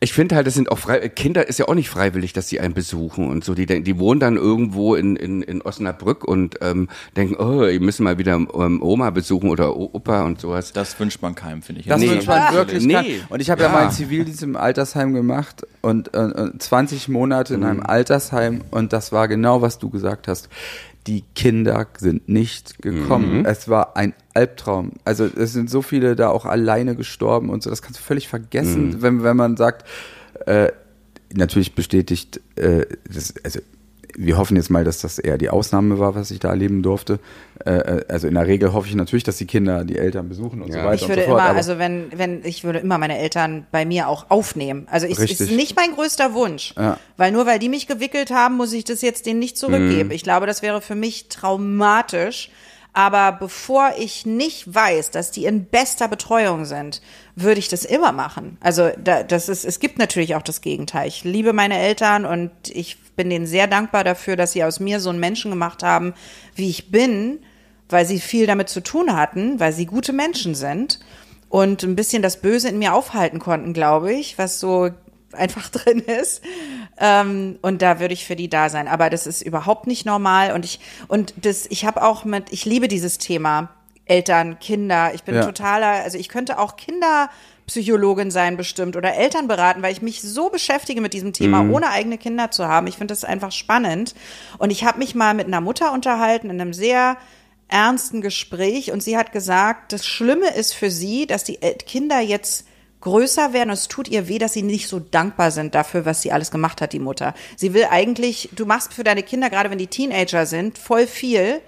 ich 0.00 0.12
finde 0.12 0.36
halt, 0.36 0.46
das 0.46 0.54
sind 0.54 0.70
auch 0.70 0.78
frei, 0.78 1.08
Kinder 1.08 1.48
ist 1.48 1.58
ja 1.58 1.66
auch 1.66 1.74
nicht 1.74 1.88
freiwillig, 1.90 2.32
dass 2.32 2.48
sie 2.48 2.60
einen 2.60 2.74
besuchen 2.74 3.28
und 3.28 3.44
so. 3.44 3.54
Die, 3.54 3.66
denken- 3.66 3.84
die 3.84 3.98
wohnen 3.98 4.20
dann 4.20 4.36
irgendwo 4.36 4.94
in, 4.94 5.16
in, 5.16 5.42
in 5.42 5.62
Osnabrück 5.62 6.24
und 6.24 6.56
ähm, 6.60 6.88
denken, 7.16 7.36
oh, 7.42 7.64
ihr 7.64 7.80
müssen 7.80 8.04
mal 8.04 8.18
wieder 8.18 8.34
ähm, 8.34 8.82
Oma 8.82 9.10
besuchen 9.10 9.50
oder 9.50 9.76
O- 9.76 9.90
Opa 9.92 10.22
und 10.24 10.40
sowas. 10.40 10.72
Das 10.72 10.98
wünscht 11.00 11.22
man 11.22 11.34
keinem, 11.34 11.62
finde 11.62 11.80
ich. 11.80 11.86
Das 11.88 12.00
Nee. 12.00 12.10
wünscht 12.10 12.28
man 12.28 12.38
Ah. 12.42 12.52
wirklich. 12.52 12.84
Nee. 12.84 13.20
Und 13.28 13.40
ich 13.40 13.50
habe 13.50 13.62
ja. 13.62 13.68
Ja. 13.68 13.74
meinen 13.74 13.90
Zivildienst 13.90 14.42
im 14.42 14.56
Altersheim 14.56 15.12
gemacht 15.14 15.66
und 15.82 16.14
äh, 16.14 16.56
20 16.58 17.08
Monate 17.08 17.54
in 17.54 17.60
Mhm. 17.60 17.66
einem 17.66 17.82
Altersheim 17.82 18.62
und 18.70 18.92
das 18.92 19.10
war 19.12 19.28
genau, 19.28 19.60
was 19.62 19.78
du 19.78 19.90
gesagt 19.90 20.28
hast. 20.28 20.48
Die 21.06 21.22
Kinder 21.34 21.86
sind 21.98 22.28
nicht 22.28 22.80
gekommen. 22.82 23.40
Mhm. 23.40 23.44
Es 23.46 23.68
war 23.68 23.96
ein 23.96 24.14
Albtraum. 24.32 24.92
Also 25.04 25.24
es 25.26 25.52
sind 25.52 25.68
so 25.68 25.82
viele 25.82 26.16
da 26.16 26.28
auch 26.30 26.46
alleine 26.46 26.96
gestorben 26.96 27.50
und 27.50 27.62
so. 27.62 27.68
Das 27.70 27.82
kannst 27.82 28.00
du 28.00 28.04
völlig 28.04 28.28
vergessen, 28.28 28.88
Mhm. 28.88 29.02
wenn, 29.02 29.22
wenn 29.22 29.36
man 29.36 29.56
sagt, 29.56 29.86
äh, 30.46 30.72
natürlich 31.34 31.74
bestätigt, 31.74 32.40
äh, 32.56 32.86
das, 33.12 33.34
also 33.44 33.60
wir 34.16 34.36
hoffen 34.38 34.56
jetzt 34.56 34.70
mal, 34.70 34.84
dass 34.84 34.98
das 34.98 35.18
eher 35.18 35.38
die 35.38 35.50
Ausnahme 35.50 35.98
war, 35.98 36.14
was 36.14 36.30
ich 36.30 36.38
da 36.40 36.48
erleben 36.50 36.82
durfte. 36.82 37.18
Äh, 37.64 37.70
äh, 37.72 38.04
also 38.08 38.26
in 38.28 38.34
der 38.34 38.46
Regel 38.46 38.72
hoffe 38.72 38.88
ich 38.88 38.94
natürlich, 38.94 39.24
dass 39.24 39.36
die 39.36 39.46
Kinder 39.46 39.84
die 39.84 39.98
Eltern 39.98 40.28
besuchen 40.28 40.62
und 40.62 40.68
Ja. 40.68 40.80
so 40.82 40.86
weiter 40.86 40.94
Ich 40.94 41.02
und 41.02 41.08
würde 41.08 41.22
so 41.22 41.28
fort. 41.28 41.40
immer, 41.40 41.56
also 41.56 41.78
wenn, 41.78 42.06
wenn, 42.16 42.44
ich 42.44 42.64
würde 42.64 42.78
immer 42.78 42.98
meine 42.98 43.18
Eltern 43.18 43.66
bei 43.70 43.84
mir 43.84 44.08
auch 44.08 44.26
aufnehmen. 44.30 44.86
Also 44.90 45.06
ich, 45.06 45.18
ist 45.18 45.50
nicht 45.50 45.76
mein 45.76 45.92
größter 45.92 46.34
Wunsch. 46.34 46.74
Ja. 46.76 46.98
Weil 47.16 47.32
nur 47.32 47.46
weil 47.46 47.58
die 47.58 47.68
mich 47.68 47.86
gewickelt 47.86 48.30
haben, 48.30 48.56
muss 48.56 48.72
ich 48.72 48.84
das 48.84 49.02
jetzt 49.02 49.26
denen 49.26 49.38
nicht 49.40 49.58
zurückgeben. 49.58 50.10
Ich 50.10 50.22
glaube, 50.22 50.46
das 50.46 50.62
wäre 50.62 50.80
für 50.80 50.94
mich 50.94 51.28
traumatisch. 51.28 52.50
Aber 52.96 53.32
bevor 53.32 53.90
ich 53.98 54.24
nicht 54.24 54.72
weiß, 54.72 55.10
dass 55.10 55.32
die 55.32 55.46
in 55.46 55.64
bester 55.64 56.06
Betreuung 56.06 56.64
sind, 56.64 57.02
würde 57.34 57.58
ich 57.58 57.66
das 57.66 57.84
immer 57.84 58.12
machen. 58.12 58.56
Also 58.60 58.90
da, 59.02 59.24
das 59.24 59.48
ist, 59.48 59.64
es 59.64 59.80
gibt 59.80 59.98
natürlich 59.98 60.36
auch 60.36 60.42
das 60.42 60.60
Gegenteil. 60.60 61.08
Ich 61.08 61.24
liebe 61.24 61.52
meine 61.52 61.76
Eltern 61.76 62.24
und 62.24 62.52
ich 62.70 62.96
bin 63.16 63.30
denen 63.30 63.46
sehr 63.46 63.66
dankbar 63.66 64.04
dafür, 64.04 64.36
dass 64.36 64.52
sie 64.52 64.64
aus 64.64 64.80
mir 64.80 65.00
so 65.00 65.10
einen 65.10 65.20
Menschen 65.20 65.50
gemacht 65.50 65.82
haben, 65.82 66.14
wie 66.54 66.68
ich 66.70 66.90
bin, 66.90 67.40
weil 67.88 68.06
sie 68.06 68.20
viel 68.20 68.46
damit 68.46 68.68
zu 68.68 68.80
tun 68.82 69.16
hatten, 69.16 69.60
weil 69.60 69.72
sie 69.72 69.86
gute 69.86 70.12
Menschen 70.12 70.54
sind 70.54 71.00
und 71.48 71.82
ein 71.82 71.96
bisschen 71.96 72.22
das 72.22 72.40
Böse 72.40 72.68
in 72.68 72.78
mir 72.78 72.94
aufhalten 72.94 73.38
konnten, 73.38 73.72
glaube 73.72 74.12
ich, 74.12 74.38
was 74.38 74.58
so 74.58 74.90
einfach 75.32 75.68
drin 75.70 76.00
ist. 76.00 76.42
Ähm, 76.98 77.58
und 77.62 77.82
da 77.82 78.00
würde 78.00 78.14
ich 78.14 78.24
für 78.24 78.36
die 78.36 78.48
da 78.48 78.68
sein. 78.68 78.88
Aber 78.88 79.10
das 79.10 79.26
ist 79.26 79.42
überhaupt 79.42 79.86
nicht 79.86 80.06
normal. 80.06 80.52
Und 80.52 80.64
ich, 80.64 80.80
und 81.08 81.34
das, 81.42 81.66
ich 81.70 81.84
habe 81.84 82.02
auch 82.02 82.24
mit, 82.24 82.52
ich 82.52 82.64
liebe 82.64 82.88
dieses 82.88 83.18
Thema 83.18 83.70
Eltern, 84.06 84.58
Kinder. 84.58 85.12
Ich 85.14 85.22
bin 85.24 85.34
Ja. 85.36 85.44
totaler, 85.44 86.02
also 86.04 86.18
ich 86.18 86.28
könnte 86.28 86.58
auch 86.58 86.76
Kinderpsychologin 87.66 88.30
sein 88.30 88.56
bestimmt 88.56 88.96
oder 88.96 89.14
Eltern 89.14 89.48
beraten, 89.48 89.82
weil 89.82 89.92
ich 89.92 90.02
mich 90.02 90.22
so 90.22 90.50
beschäftige 90.50 91.00
mit 91.00 91.14
diesem 91.14 91.32
Thema, 91.32 91.68
ohne 91.70 91.90
eigene 91.90 92.18
Kinder 92.18 92.50
zu 92.50 92.68
haben. 92.68 92.86
Ich 92.86 92.96
finde 92.96 93.12
das 93.12 93.24
einfach 93.24 93.52
spannend. 93.52 94.14
Und 94.58 94.70
ich 94.70 94.84
habe 94.84 94.98
mich 94.98 95.14
mal 95.14 95.34
mit 95.34 95.46
einer 95.46 95.60
Mutter 95.60 95.92
unterhalten 95.92 96.50
in 96.50 96.60
einem 96.60 96.74
sehr 96.74 97.16
ernsten 97.68 98.20
Gespräch 98.20 98.92
und 98.92 99.02
sie 99.02 99.16
hat 99.16 99.32
gesagt, 99.32 99.92
das 99.92 100.06
Schlimme 100.06 100.50
ist 100.50 100.74
für 100.74 100.90
sie, 100.90 101.26
dass 101.26 101.44
die 101.44 101.56
Kinder 101.56 102.20
jetzt 102.20 102.66
größer 103.00 103.52
werden 103.52 103.70
und 103.70 103.74
es 103.74 103.88
tut 103.88 104.08
ihr 104.08 104.28
weh, 104.28 104.38
dass 104.38 104.52
sie 104.52 104.62
nicht 104.62 104.88
so 104.88 104.98
dankbar 104.98 105.50
sind 105.50 105.74
dafür, 105.74 106.04
was 106.04 106.22
sie 106.22 106.32
alles 106.32 106.50
gemacht 106.50 106.80
hat, 106.80 106.92
die 106.92 106.98
Mutter. 106.98 107.34
Sie 107.56 107.74
will 107.74 107.86
eigentlich, 107.90 108.50
du 108.52 108.66
machst 108.66 108.94
für 108.94 109.04
deine 109.04 109.22
Kinder, 109.22 109.50
gerade 109.50 109.70
wenn 109.70 109.78
die 109.78 109.86
Teenager 109.86 110.46
sind, 110.46 110.78
voll 110.78 111.06
viel 111.06 111.60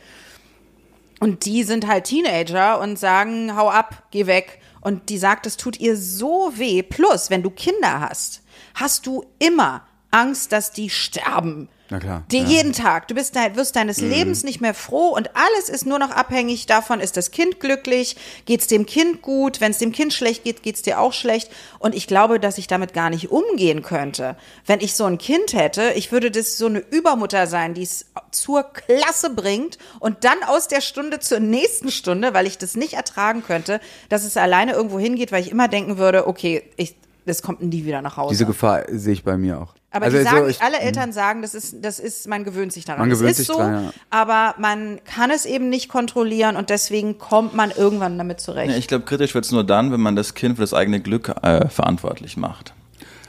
und 1.21 1.47
die 1.47 1.63
sind 1.63 1.87
halt 1.87 2.05
Teenager 2.05 2.81
und 2.81 2.99
sagen, 2.99 3.57
hau 3.57 3.71
ab, 3.71 4.05
geh 4.11 4.27
weg. 4.27 4.61
Und 4.87 5.09
die 5.09 5.19
sagt, 5.19 5.47
es 5.47 5.57
tut 5.57 5.81
ihr 5.81 5.97
so 5.97 6.53
weh. 6.55 6.81
Plus, 6.81 7.29
wenn 7.29 7.43
du 7.43 7.51
Kinder 7.51 7.99
hast, 7.99 8.43
hast 8.77 9.09
du 9.09 9.25
immer 9.41 9.83
Angst, 10.13 10.53
dass 10.53 10.71
die 10.71 10.91
sterben. 10.91 11.69
Na 11.89 12.01
klar, 12.01 12.25
Die 12.33 12.39
ja. 12.39 12.45
jeden 12.45 12.73
Tag. 12.73 13.07
Du 13.09 13.15
bist 13.15 13.37
wirst 13.55 13.77
deines 13.77 14.01
Lebens 14.01 14.43
nicht 14.43 14.61
mehr 14.61 14.75
froh 14.75 15.11
und 15.11 15.31
alles 15.37 15.69
ist 15.69 15.87
nur 15.87 15.99
noch 15.99 16.11
abhängig 16.11 16.67
davon, 16.67 17.01
ist 17.01 17.17
das 17.17 17.31
Kind 17.31 17.61
glücklich, 17.61 18.17
geht's 18.45 18.67
dem 18.67 18.87
Kind 18.87 19.23
gut, 19.23 19.61
wenn 19.61 19.71
es 19.71 19.79
dem 19.79 19.93
Kind 19.93 20.13
schlecht 20.13 20.45
geht, 20.45 20.63
geht's 20.63 20.83
dir 20.83 21.01
auch 21.01 21.13
schlecht. 21.13 21.51
Und 21.79 21.95
ich 21.95 22.07
glaube, 22.07 22.41
dass 22.41 22.59
ich 22.59 22.67
damit 22.67 22.93
gar 22.93 23.11
nicht 23.11 23.31
umgehen 23.31 23.83
könnte. 23.83 24.37
Wenn 24.67 24.81
ich 24.81 24.95
so 24.95 25.05
ein 25.05 25.19
Kind 25.19 25.53
hätte, 25.53 25.93
ich 25.95 26.11
würde 26.11 26.31
das 26.31 26.59
so 26.59 26.67
eine 26.67 26.81
Übermutter 26.81 27.47
sein, 27.47 27.75
die 27.75 27.83
es 27.83 28.07
zur 28.33 28.65
Klasse 28.65 29.31
bringt 29.31 29.79
und 30.01 30.25
dann 30.25 30.43
aus 30.45 30.67
der 30.67 30.81
Stunde 30.81 31.21
zur 31.21 31.39
nächsten 31.39 31.93
Stunde, 31.93 32.35
weil 32.35 32.47
ich 32.47 32.59
das 32.59 32.75
nicht 32.75 32.95
ertragen 32.95 33.45
könnte, 33.45 33.81
dass 34.09 34.25
es 34.25 34.37
alleine 34.37 34.73
irgendwo 34.73 34.99
hingeht, 34.99 35.31
weil 35.31 35.43
ich 35.43 35.51
immer 35.51 35.69
denken 35.69 35.99
würde, 35.99 36.27
okay, 36.27 36.65
ich, 36.77 36.97
das 37.27 37.43
kommt 37.43 37.61
nie 37.63 37.85
wieder 37.85 38.01
nach 38.03 38.17
Hause. 38.17 38.33
Diese 38.33 38.47
Gefahr 38.47 38.85
sehe 38.89 39.13
ich 39.13 39.25
bei 39.25 39.37
mir 39.37 39.61
auch. 39.61 39.75
Aber 39.91 40.07
Also 40.07 40.19
die 40.19 40.25
so, 40.25 40.31
sagen, 40.31 40.49
ich- 40.51 40.63
alle 40.63 40.79
Eltern 40.79 41.13
sagen, 41.13 41.43
das 41.43 41.55
ist, 41.55 41.77
das 41.83 41.99
ist, 41.99 42.29
man 42.29 42.45
gewöhnt 42.45 42.73
sich 42.73 42.85
daran. 42.85 43.01
Man 43.01 43.11
Es 43.11 43.19
gewöhnt 43.19 43.31
ist 43.33 43.37
sich 43.39 43.47
so, 43.47 43.55
dran, 43.55 43.85
ja. 43.85 43.93
aber 44.11 44.55
man 44.59 45.01
kann 45.05 45.31
es 45.31 45.45
eben 45.47 45.69
nicht 45.69 45.89
kontrollieren 45.89 46.57
und 46.57 46.71
deswegen 46.71 47.19
kommt 47.19 47.55
man 47.55 47.71
irgendwann 47.71 48.17
damit 48.19 48.41
zurecht. 48.41 48.71
Ja, 48.71 48.77
ich 48.79 48.89
glaube, 48.89 49.05
kritisch 49.05 49.35
wird 49.35 49.45
es 49.45 49.53
nur 49.53 49.65
dann, 49.65 49.93
wenn 49.93 50.01
man 50.01 50.15
das 50.17 50.35
Kind 50.35 50.57
für 50.57 50.63
das 50.63 50.75
eigene 50.75 51.01
Glück 51.01 51.35
äh, 51.43 51.69
verantwortlich 51.69 52.37
macht. 52.37 52.75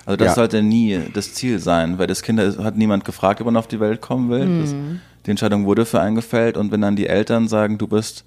Also 0.05 0.17
das 0.17 0.27
Ja. 0.29 0.33
sollte 0.35 0.61
nie 0.61 0.99
das 1.13 1.33
Ziel 1.33 1.59
sein, 1.59 1.97
weil 1.99 2.07
das 2.07 2.21
Kind 2.21 2.39
hat 2.39 2.77
niemand 2.77 3.03
gefragt, 3.05 3.41
ob 3.41 3.45
man 3.45 3.57
auf 3.57 3.67
die 3.67 3.79
Welt 3.79 3.99
kommen 4.01 4.29
will. 4.29 4.61
Das, 4.61 4.75
die 5.25 5.31
Entscheidung 5.31 5.65
wurde 5.65 5.85
für 5.85 5.99
einen 6.01 6.15
gefällt 6.15 6.55
und 6.57 6.71
wenn 6.71 6.81
dann 6.81 6.95
die 6.95 7.07
Eltern 7.07 7.47
sagen, 7.49 7.77
du 7.77 7.87
bist 7.87 8.23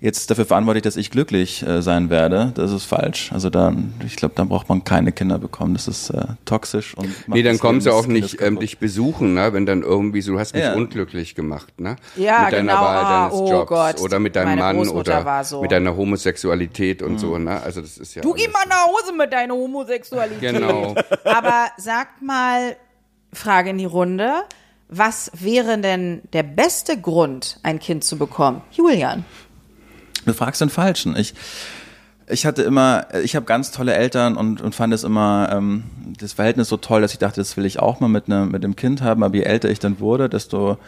jetzt 0.00 0.30
dafür 0.30 0.44
verantwortlich, 0.46 0.82
dass 0.82 0.96
ich 0.96 1.10
glücklich 1.10 1.62
äh, 1.66 1.82
sein 1.82 2.08
werde, 2.08 2.52
das 2.54 2.70
ist 2.72 2.84
falsch. 2.84 3.32
Also 3.32 3.50
dann, 3.50 3.92
ich 4.06 4.14
glaube, 4.16 4.34
dann 4.36 4.48
braucht 4.48 4.68
man 4.68 4.84
keine 4.84 5.10
Kinder 5.12 5.38
bekommen. 5.38 5.74
Das 5.74 5.88
ist 5.88 6.10
äh, 6.10 6.24
toxisch 6.44 6.96
und 6.96 7.12
Nee, 7.28 7.42
dann 7.42 7.58
kommen 7.58 7.80
sie 7.80 7.92
auch 7.92 8.06
nicht 8.06 8.40
ähm, 8.40 8.60
dich 8.60 8.78
besuchen, 8.78 9.34
ne? 9.34 9.52
wenn 9.52 9.66
dann 9.66 9.82
irgendwie 9.82 10.20
so, 10.22 10.32
du 10.32 10.38
hast 10.38 10.54
mich 10.54 10.62
Ja. 10.62 10.74
unglücklich 10.74 11.34
gemacht, 11.34 11.80
ne? 11.80 11.96
Ja, 12.16 12.42
mit 12.44 12.52
deiner 12.52 12.72
genau. 12.74 12.84
Wahl 12.84 12.96
Ah, 13.04 13.22
deines 13.28 13.34
oh 13.40 13.50
Jobs 13.50 13.68
Gott, 13.68 14.00
oder 14.00 14.18
mit 14.20 14.36
deinem 14.36 14.58
meine 14.58 14.60
Mann 14.78 14.88
oder 14.88 15.44
so. 15.44 15.62
mit 15.62 15.72
deiner 15.72 15.96
Homosexualität 15.96 17.02
und 17.02 17.18
so, 17.18 17.36
ne? 17.38 17.60
Also 17.62 17.80
das 17.80 17.98
ist 17.98 18.14
ja 18.14 18.22
du 18.22 18.32
geh 18.34 18.46
mal 18.48 18.64
nach 18.68 18.86
Hause 18.86 19.12
mit 19.12 19.32
deiner 19.32 19.54
Homosexualität. 19.54 20.40
Genau. 20.40 20.94
Aber 21.24 21.66
sagt 21.76 22.22
mal, 22.22 22.76
Frage 23.32 23.70
in 23.70 23.78
die 23.78 23.84
Runde, 23.84 24.32
was 24.88 25.30
wäre 25.34 25.76
denn 25.78 26.22
der 26.32 26.44
beste 26.44 26.98
Grund, 27.00 27.58
ein 27.62 27.78
Kind 27.78 28.04
zu 28.04 28.16
bekommen? 28.16 28.62
Julian. 28.70 29.24
Du 30.26 30.32
fragst 30.32 30.60
den 30.60 30.70
Falschen. 30.70 31.16
Ich, 31.16 31.34
ich 32.28 32.46
hatte 32.46 32.62
immer, 32.62 33.06
ich 33.22 33.36
habe 33.36 33.46
ganz 33.46 33.70
tolle 33.70 33.94
Eltern 33.94 34.36
und, 34.36 34.60
und 34.60 34.74
fand 34.74 34.92
es 34.92 35.04
immer 35.04 35.48
ähm, 35.52 35.84
das 36.18 36.34
Verhältnis 36.34 36.68
so 36.68 36.76
toll, 36.76 37.00
dass 37.00 37.12
ich 37.12 37.18
dachte, 37.18 37.40
das 37.40 37.56
will 37.56 37.64
ich 37.64 37.78
auch 37.78 38.00
mal 38.00 38.08
mit, 38.08 38.28
ne, 38.28 38.46
mit 38.46 38.62
dem 38.64 38.76
Kind 38.76 39.02
haben. 39.02 39.22
Aber 39.22 39.34
je 39.34 39.42
älter 39.42 39.70
ich 39.70 39.78
dann 39.78 40.00
wurde, 40.00 40.28
desto 40.28 40.78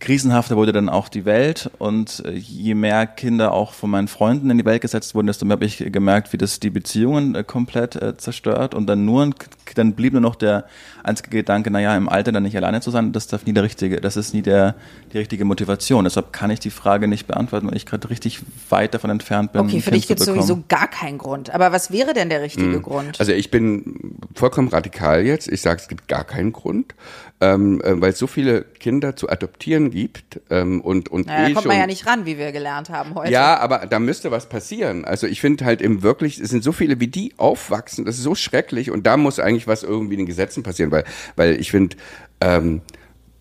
krisenhafter 0.00 0.56
wurde 0.56 0.72
dann 0.72 0.88
auch 0.88 1.08
die 1.08 1.24
Welt 1.24 1.70
und 1.78 2.22
äh, 2.24 2.32
je 2.32 2.74
mehr 2.74 3.06
Kinder 3.06 3.52
auch 3.52 3.72
von 3.72 3.90
meinen 3.90 4.06
Freunden 4.08 4.48
in 4.50 4.58
die 4.58 4.64
Welt 4.64 4.80
gesetzt 4.80 5.14
wurden, 5.14 5.26
desto 5.26 5.44
mehr 5.44 5.56
habe 5.56 5.64
ich 5.64 5.78
gemerkt, 5.90 6.32
wie 6.32 6.38
das 6.38 6.60
die 6.60 6.70
Beziehungen 6.70 7.34
äh, 7.34 7.42
komplett 7.42 7.96
äh, 7.96 8.16
zerstört 8.16 8.74
und 8.74 8.86
dann 8.86 9.04
nur, 9.04 9.30
dann 9.74 9.94
blieb 9.94 10.12
nur 10.12 10.22
noch 10.22 10.36
der 10.36 10.66
einzige 11.02 11.30
Gedanke, 11.30 11.70
naja, 11.70 11.96
im 11.96 12.08
Alter 12.08 12.30
dann 12.30 12.44
nicht 12.44 12.56
alleine 12.56 12.80
zu 12.80 12.90
sein, 12.90 13.12
das 13.12 13.26
darf 13.26 13.44
nie 13.44 13.52
der 13.52 13.64
richtige, 13.64 14.00
das 14.00 14.16
ist 14.16 14.34
nie 14.34 14.42
der, 14.42 14.76
die 15.12 15.18
richtige 15.18 15.44
Motivation. 15.44 16.04
Deshalb 16.04 16.32
kann 16.32 16.50
ich 16.50 16.60
die 16.60 16.70
Frage 16.70 17.08
nicht 17.08 17.26
beantworten, 17.26 17.66
weil 17.66 17.76
ich 17.76 17.86
gerade 17.86 18.08
richtig 18.08 18.40
weit 18.68 18.94
davon 18.94 19.10
entfernt 19.10 19.52
bin. 19.52 19.62
Okay, 19.62 19.80
für 19.80 19.90
dich 19.90 20.06
gibt 20.06 20.20
es 20.20 20.26
sowieso 20.26 20.62
gar 20.68 20.88
keinen 20.88 21.18
Grund. 21.18 21.50
Aber 21.50 21.72
was 21.72 21.90
wäre 21.90 22.14
denn 22.14 22.28
der 22.28 22.42
richtige 22.42 22.66
mhm. 22.66 22.82
Grund? 22.82 23.18
Also 23.18 23.32
ich 23.32 23.50
bin 23.50 24.18
vollkommen 24.34 24.68
radikal 24.68 25.24
jetzt. 25.24 25.48
Ich 25.48 25.60
sage, 25.60 25.80
es 25.80 25.88
gibt 25.88 26.06
gar 26.06 26.24
keinen 26.24 26.52
Grund 26.52 26.94
ähm, 27.40 27.80
äh, 27.82 28.00
weil 28.00 28.12
es 28.12 28.18
so 28.18 28.26
viele 28.26 28.62
Kinder 28.62 29.14
zu 29.14 29.28
adoptieren 29.28 29.90
gibt 29.90 30.40
ähm, 30.50 30.80
und 30.80 31.08
und 31.08 31.26
naja, 31.26 31.40
eh 31.40 31.42
da 31.42 31.54
kommt 31.54 31.62
schon, 31.62 31.68
man 31.68 31.78
ja 31.78 31.86
nicht 31.86 32.06
ran, 32.06 32.26
wie 32.26 32.36
wir 32.36 32.50
gelernt 32.52 32.90
haben 32.90 33.14
heute. 33.14 33.32
Ja, 33.32 33.58
aber 33.58 33.86
da 33.86 33.98
müsste 33.98 34.30
was 34.30 34.48
passieren. 34.48 35.04
Also 35.04 35.26
ich 35.26 35.40
finde 35.40 35.64
halt 35.64 35.80
eben 35.80 36.02
wirklich, 36.02 36.40
es 36.40 36.50
sind 36.50 36.64
so 36.64 36.72
viele, 36.72 36.98
wie 37.00 37.06
die 37.06 37.34
aufwachsen, 37.36 38.04
das 38.04 38.16
ist 38.16 38.24
so 38.24 38.34
schrecklich 38.34 38.90
und 38.90 39.06
da 39.06 39.16
muss 39.16 39.38
eigentlich 39.38 39.66
was 39.66 39.82
irgendwie 39.82 40.14
in 40.14 40.20
den 40.20 40.26
Gesetzen 40.26 40.62
passieren, 40.62 40.90
weil 40.90 41.04
weil 41.36 41.60
ich 41.60 41.70
finde 41.70 41.96
ähm, 42.40 42.80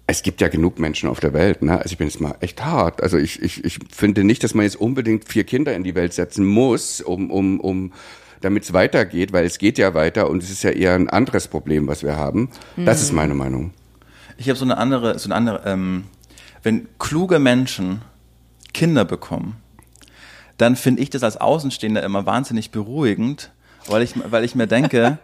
es 0.06 0.22
gibt 0.22 0.40
ja 0.40 0.48
genug 0.48 0.80
Menschen 0.80 1.10
auf 1.10 1.20
der 1.20 1.34
Welt, 1.34 1.62
ne? 1.62 1.78
Also 1.78 1.92
ich 1.92 1.98
bin 1.98 2.08
jetzt 2.08 2.22
mal 2.22 2.36
echt 2.40 2.64
hart. 2.64 3.04
Also 3.04 3.18
ich, 3.18 3.42
ich, 3.42 3.66
ich 3.66 3.80
finde 3.94 4.24
nicht, 4.24 4.42
dass 4.44 4.54
man 4.54 4.64
jetzt 4.64 4.80
unbedingt 4.80 5.28
vier 5.28 5.44
Kinder 5.44 5.76
in 5.76 5.84
die 5.84 5.96
Welt 5.96 6.14
setzen 6.14 6.46
muss, 6.46 7.02
um, 7.02 7.30
um, 7.30 7.60
um 7.60 7.92
damit 8.40 8.64
es 8.64 8.72
weitergeht, 8.72 9.34
weil 9.34 9.46
es 9.46 9.58
geht 9.58 9.78
ja 9.78 9.94
weiter 9.94 10.30
und 10.30 10.42
es 10.44 10.50
ist 10.50 10.64
ja 10.64 10.70
eher 10.70 10.94
ein 10.94 11.10
anderes 11.10 11.50
Problem, 11.50 11.88
was 11.88 12.04
wir 12.04 12.16
haben. 12.16 12.50
Das 12.78 13.02
ist 13.02 13.12
meine 13.12 13.34
Meinung. 13.34 13.74
Ich 14.38 14.50
habe 14.50 14.58
so 14.58 14.66
eine 14.66 14.78
andere, 14.78 15.18
so 15.20 15.28
eine 15.28 15.36
andere, 15.36 15.62
ähm, 15.66 16.06
wenn 16.64 16.88
kluge 17.00 17.40
Menschen 17.40 18.02
Kinder 18.74 19.06
bekommen, 19.06 19.58
dann 20.58 20.76
finde 20.76 21.02
ich 21.02 21.10
das 21.10 21.24
als 21.24 21.38
Außenstehender 21.38 22.04
immer 22.04 22.26
wahnsinnig 22.26 22.72
beruhigend, 22.72 23.52
weil 23.88 24.02
ich, 24.02 24.14
weil 24.32 24.44
ich 24.44 24.56
mir 24.56 24.68
denke, 24.68 25.18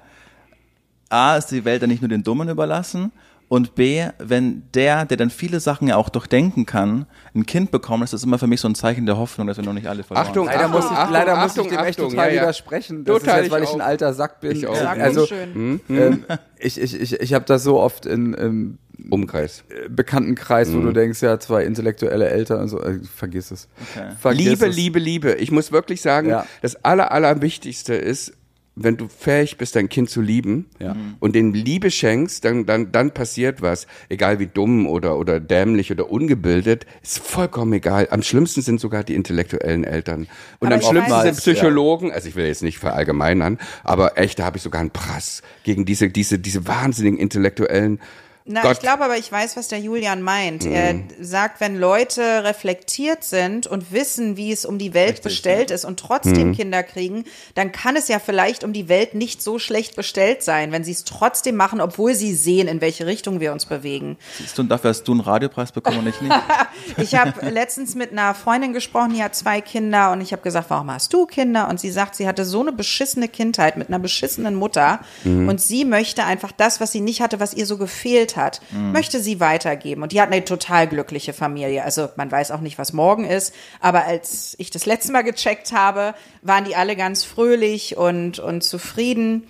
A, 1.09 1.37
ist 1.37 1.47
die 1.47 1.63
Welt 1.63 1.81
dann 1.81 1.89
nicht 1.89 2.01
nur 2.01 2.09
den 2.09 2.23
Dummen 2.23 2.49
überlassen 2.49 3.11
und 3.53 3.75
B, 3.75 4.03
wenn 4.17 4.63
der, 4.73 5.05
der 5.05 5.15
dann 5.15 5.29
viele 5.29 5.59
Sachen 5.59 5.87
ja 5.87 5.95
auch 5.95 6.09
durchdenken 6.09 6.65
kann, 6.65 7.05
ein 7.35 7.45
Kind 7.45 7.69
bekommt, 7.69 8.03
ist 8.03 8.11
das 8.11 8.23
immer 8.23 8.39
für 8.39 8.47
mich 8.47 8.59
so 8.59 8.67
ein 8.67 8.73
Zeichen 8.73 9.05
der 9.05 9.15
Hoffnung, 9.15 9.45
dass 9.45 9.57
wir 9.57 9.63
noch 9.63 9.73
nicht 9.73 9.85
alle 9.85 10.01
verloren 10.01 10.25
Achtung, 10.25 10.45
leider 10.47 10.67
muss 10.69 10.85
ich, 10.85 10.91
Achtung, 10.91 11.13
leider 11.13 11.35
muss 11.35 11.57
ich 11.57 11.67
dem 11.67 11.71
echt 11.73 11.99
Achtung, 11.99 12.09
total 12.09 12.29
ja, 12.29 12.33
ja. 12.33 12.41
widersprechen. 12.41 13.03
Das 13.03 13.19
total 13.19 13.37
ist 13.37 13.43
jetzt, 13.43 13.51
weil 13.51 13.61
ich, 13.61 13.69
ich 13.69 13.75
ein 13.75 13.81
alter 13.81 14.15
Sack 14.15 14.41
bin. 14.41 14.53
Ich 14.53 14.65
auch. 14.65 14.75
Also, 14.75 15.27
hm, 15.29 15.81
ähm, 15.87 16.25
ich, 16.57 16.81
ich, 16.81 16.99
ich, 16.99 17.19
ich 17.19 17.33
habe 17.35 17.45
das 17.45 17.61
so 17.61 17.79
oft 17.79 18.07
in, 18.07 18.33
im 18.33 18.79
Umkreis. 19.11 19.63
Bekanntenkreis, 19.87 20.69
mhm. 20.69 20.73
wo 20.73 20.79
du 20.79 20.87
mhm. 20.87 20.93
denkst, 20.95 21.21
ja, 21.21 21.39
zwei 21.39 21.63
intellektuelle 21.63 22.29
Eltern 22.29 22.59
und 22.61 22.69
so, 22.69 22.81
äh, 22.81 23.01
vergiss 23.03 23.51
es. 23.51 23.67
Okay. 23.93 24.13
Vergiss 24.19 24.45
Liebe, 24.45 24.65
es. 24.65 24.75
Liebe, 24.75 24.97
Liebe. 24.97 25.33
Ich 25.33 25.51
muss 25.51 25.71
wirklich 25.71 26.01
sagen, 26.01 26.29
ja. 26.29 26.47
das 26.63 26.83
Aller, 26.83 27.11
Allerwichtigste 27.11 27.93
ist, 27.93 28.33
wenn 28.75 28.97
du 28.97 29.07
fähig 29.07 29.57
bist, 29.57 29.75
dein 29.75 29.87
Kind 29.87 30.09
zu 30.09 30.21
lieben 30.21 30.65
ja. 30.79 30.95
und 31.19 31.35
den 31.35 31.53
Liebe 31.53 31.91
schenkst, 31.91 32.43
dann, 32.43 32.65
dann, 32.65 32.91
dann 32.91 33.11
passiert 33.11 33.61
was. 33.61 33.85
Egal 34.09 34.39
wie 34.39 34.47
dumm 34.47 34.87
oder, 34.87 35.17
oder 35.17 35.39
dämlich 35.39 35.91
oder 35.91 36.09
ungebildet, 36.09 36.87
ist 37.03 37.19
vollkommen 37.19 37.73
egal. 37.73 38.07
Am 38.09 38.23
schlimmsten 38.23 38.61
sind 38.61 38.79
sogar 38.79 39.03
die 39.03 39.13
intellektuellen 39.13 39.83
Eltern. 39.83 40.27
Und 40.59 40.67
aber 40.67 40.75
am 40.75 40.81
schlimmsten 40.81 41.21
sind 41.21 41.37
Psychologen, 41.37 42.09
ja. 42.09 42.15
also 42.15 42.29
ich 42.29 42.35
will 42.35 42.45
jetzt 42.45 42.63
nicht 42.63 42.79
verallgemeinern, 42.79 43.59
aber 43.83 44.17
echt, 44.17 44.39
da 44.39 44.45
habe 44.45 44.57
ich 44.57 44.63
sogar 44.63 44.81
einen 44.81 44.91
Prass 44.91 45.43
gegen 45.63 45.85
diese, 45.85 46.09
diese, 46.09 46.39
diese 46.39 46.67
wahnsinnigen 46.67 47.19
intellektuellen 47.19 47.99
na, 48.45 48.61
Gott. 48.61 48.73
ich 48.73 48.79
glaube 48.79 49.05
aber, 49.05 49.17
ich 49.17 49.31
weiß, 49.31 49.55
was 49.55 49.69
der 49.69 49.79
Julian 49.79 50.21
meint. 50.21 50.65
Mhm. 50.65 50.71
Er 50.73 50.95
sagt, 51.21 51.61
wenn 51.61 51.77
Leute 51.77 52.43
reflektiert 52.43 53.23
sind 53.23 53.67
und 53.67 53.93
wissen, 53.93 54.35
wie 54.35 54.51
es 54.51 54.65
um 54.65 54.77
die 54.77 54.93
Welt 54.93 55.09
Richtig, 55.11 55.23
bestellt 55.23 55.69
ja. 55.69 55.75
ist 55.75 55.85
und 55.85 55.97
trotzdem 55.97 56.49
mhm. 56.49 56.53
Kinder 56.53 56.83
kriegen, 56.83 57.23
dann 57.55 57.71
kann 57.71 57.95
es 57.95 58.09
ja 58.09 58.19
vielleicht 58.19 58.65
um 58.65 58.73
die 58.73 58.89
Welt 58.89 59.13
nicht 59.13 59.41
so 59.41 59.59
schlecht 59.59 59.95
bestellt 59.95 60.43
sein, 60.43 60.73
wenn 60.73 60.83
sie 60.83 60.91
es 60.91 61.05
trotzdem 61.05 61.55
machen, 61.55 61.79
obwohl 61.79 62.15
sie 62.15 62.35
sehen, 62.35 62.67
in 62.67 62.81
welche 62.81 63.05
Richtung 63.05 63.39
wir 63.39 63.53
uns 63.53 63.65
bewegen. 63.65 64.17
Siehst 64.37 64.57
du, 64.57 64.63
und 64.63 64.69
dafür 64.69 64.89
hast 64.89 65.03
du 65.03 65.13
einen 65.13 65.21
Radiopreis 65.21 65.71
bekommen 65.71 65.99
und 65.99 66.07
ich 66.07 66.19
nicht? 66.19 66.35
ich 66.97 67.15
habe 67.15 67.49
letztens 67.49 67.95
mit 67.95 68.11
einer 68.11 68.33
Freundin 68.33 68.73
gesprochen, 68.73 69.13
die 69.13 69.23
hat 69.23 69.35
zwei 69.35 69.61
Kinder 69.61 70.11
und 70.11 70.19
ich 70.19 70.33
habe 70.33 70.41
gesagt, 70.41 70.69
warum 70.69 70.91
hast 70.91 71.13
du 71.13 71.25
Kinder? 71.25 71.69
Und 71.69 71.79
sie 71.79 71.91
sagt, 71.91 72.15
sie 72.15 72.27
hatte 72.27 72.43
so 72.43 72.59
eine 72.59 72.73
beschissene 72.73 73.29
Kindheit 73.29 73.77
mit 73.77 73.87
einer 73.87 73.99
beschissenen 73.99 74.55
Mutter 74.55 74.99
mhm. 75.23 75.47
und 75.47 75.61
sie 75.61 75.85
möchte 75.85 76.25
einfach 76.25 76.51
das, 76.51 76.81
was 76.81 76.91
sie 76.91 76.99
nicht 76.99 77.21
hatte, 77.21 77.39
was 77.39 77.53
ihr 77.53 77.65
so 77.65 77.77
gefehlt 77.77 78.32
hat, 78.35 78.61
mhm. 78.71 78.91
möchte 78.91 79.19
sie 79.19 79.39
weitergeben. 79.39 80.03
Und 80.03 80.11
die 80.11 80.21
hat 80.21 80.31
eine 80.31 80.43
total 80.43 80.87
glückliche 80.87 81.33
Familie. 81.33 81.83
Also 81.83 82.09
man 82.15 82.31
weiß 82.31 82.51
auch 82.51 82.61
nicht, 82.61 82.77
was 82.77 82.93
morgen 82.93 83.25
ist. 83.25 83.53
Aber 83.79 84.05
als 84.05 84.55
ich 84.57 84.69
das 84.69 84.85
letzte 84.85 85.11
Mal 85.11 85.23
gecheckt 85.23 85.71
habe, 85.71 86.13
waren 86.41 86.65
die 86.65 86.75
alle 86.75 86.95
ganz 86.95 87.23
fröhlich 87.23 87.97
und, 87.97 88.39
und 88.39 88.63
zufrieden. 88.63 89.47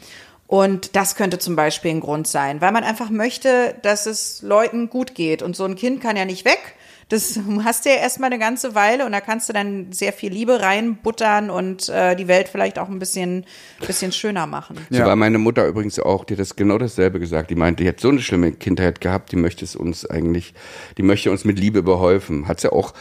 Und 0.48 0.96
das 0.96 1.16
könnte 1.16 1.40
zum 1.40 1.56
Beispiel 1.56 1.92
ein 1.92 2.00
Grund 2.00 2.28
sein, 2.28 2.62
weil 2.62 2.72
man 2.72 2.84
einfach 2.84 3.10
möchte, 3.10 3.76
dass 3.82 4.06
es 4.06 4.42
Leuten 4.42 4.90
gut 4.90 5.16
geht. 5.16 5.42
Und 5.42 5.56
so 5.56 5.66
ein 5.66 5.76
Kind 5.76 6.02
kann 6.02 6.16
ja 6.16 6.26
nicht 6.26 6.46
weg. 6.46 6.76
Das 7.10 7.40
hast 7.64 7.86
du 7.86 7.90
ja 7.90 7.96
erstmal 7.96 8.32
eine 8.32 8.40
ganze 8.40 8.76
Weile 8.76 9.06
und 9.06 9.12
da 9.12 9.22
kannst 9.22 9.50
du 9.50 9.54
dann 9.54 9.92
sehr 9.92 10.14
viel 10.14 10.32
Liebe 10.32 10.62
reinbuttern 10.62 11.50
und 11.50 11.90
äh, 11.90 12.16
die 12.16 12.28
Welt 12.28 12.50
vielleicht 12.50 12.80
auch 12.80 12.90
ein 12.90 13.00
bisschen, 13.00 13.46
bisschen 13.86 14.12
schöner 14.12 14.48
machen. 14.48 14.78
So 14.90 15.00
ja. 15.00 15.06
war 15.06 15.16
meine 15.16 15.38
Mutter 15.38 15.68
übrigens 15.68 16.00
auch, 16.00 16.24
die 16.26 16.34
hat 16.34 16.40
das 16.40 16.56
genau 16.56 16.78
dasselbe 16.78 17.20
gesagt. 17.20 17.50
Die 17.50 17.56
meinte, 17.56 17.84
die 17.84 17.90
hat 17.90 18.00
so 18.00 18.10
eine 18.10 18.22
schlimme 18.22 18.52
Kindheit 18.52 19.02
gehabt, 19.02 19.32
die 19.32 19.36
möchte 19.36 19.66
es 19.66 19.76
uns 19.76 20.06
eigentlich, 20.06 20.54
die 20.98 21.04
möchte 21.04 21.32
uns 21.32 21.46
mit 21.46 21.60
Liebe 21.60 21.84
beholfen. 21.84 22.48
Hat 22.48 22.62
sie 22.62 22.72
auch, 22.72 22.94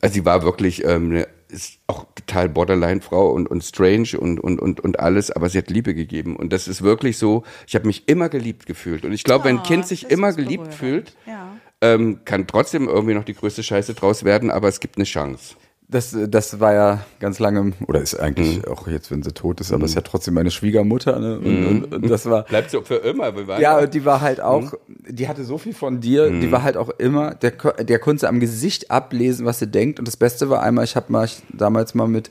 also 0.00 0.14
sie 0.14 0.24
war 0.24 0.42
wirklich 0.42 0.84
ähm, 0.84 1.10
eine 1.10 1.28
ist 1.50 1.78
auch 1.86 2.04
total 2.14 2.48
Borderline-Frau 2.48 3.30
und, 3.30 3.50
und 3.50 3.64
strange 3.64 4.18
und, 4.18 4.38
und, 4.38 4.60
und, 4.60 4.80
und 4.80 5.00
alles, 5.00 5.30
aber 5.30 5.48
sie 5.48 5.58
hat 5.58 5.70
Liebe 5.70 5.94
gegeben. 5.94 6.36
Und 6.36 6.52
das 6.52 6.68
ist 6.68 6.82
wirklich 6.82 7.16
so, 7.16 7.44
ich 7.66 7.74
habe 7.74 7.86
mich 7.86 8.06
immer 8.06 8.28
geliebt 8.28 8.66
gefühlt. 8.66 9.04
Und 9.04 9.12
ich 9.12 9.24
glaube, 9.24 9.42
oh, 9.42 9.48
wenn 9.48 9.58
ein 9.58 9.62
Kind 9.62 9.86
sich 9.86 10.10
immer 10.10 10.32
geliebt 10.32 10.78
berührend. 10.78 10.78
fühlt, 10.78 11.16
ja 11.26 11.47
ähm, 11.80 12.20
kann 12.24 12.46
trotzdem 12.46 12.88
irgendwie 12.88 13.14
noch 13.14 13.24
die 13.24 13.34
größte 13.34 13.62
Scheiße 13.62 13.94
draus 13.94 14.24
werden, 14.24 14.50
aber 14.50 14.68
es 14.68 14.80
gibt 14.80 14.96
eine 14.96 15.04
Chance. 15.04 15.54
Das, 15.90 16.14
das 16.28 16.60
war 16.60 16.74
ja 16.74 17.04
ganz 17.18 17.38
lange, 17.38 17.72
oder 17.86 18.02
ist 18.02 18.14
eigentlich 18.14 18.58
mhm. 18.58 18.64
auch 18.70 18.86
jetzt, 18.88 19.10
wenn 19.10 19.22
sie 19.22 19.32
tot 19.32 19.58
ist, 19.62 19.72
aber 19.72 19.78
mhm. 19.78 19.84
ist 19.86 19.94
ja 19.94 20.02
trotzdem 20.02 20.34
meine 20.34 20.50
Schwiegermutter. 20.50 21.18
Ne? 21.18 21.38
Und, 21.38 21.60
mhm. 21.60 21.66
und, 21.66 21.94
und 21.94 22.10
das 22.10 22.26
war. 22.26 22.42
Bleibt 22.42 22.70
so 22.70 22.82
für 22.82 22.96
immer. 22.96 23.32
Ja, 23.58 23.86
die 23.86 24.04
war 24.04 24.20
halt 24.20 24.38
auch, 24.38 24.72
mhm. 24.86 24.96
die 25.08 25.28
hatte 25.28 25.44
so 25.44 25.56
viel 25.56 25.72
von 25.72 26.00
dir, 26.00 26.28
die 26.28 26.48
mhm. 26.48 26.52
war 26.52 26.62
halt 26.62 26.76
auch 26.76 26.90
immer, 26.90 27.34
der, 27.36 27.52
der 27.52 27.98
konnte 28.00 28.28
am 28.28 28.38
Gesicht 28.38 28.90
ablesen, 28.90 29.46
was 29.46 29.60
sie 29.60 29.66
denkt. 29.66 29.98
Und 29.98 30.06
das 30.06 30.18
Beste 30.18 30.50
war 30.50 30.62
einmal, 30.62 30.84
ich 30.84 30.94
habe 30.94 31.10
mal 31.10 31.24
ich, 31.24 31.42
damals 31.54 31.94
mal 31.94 32.06
mit 32.06 32.30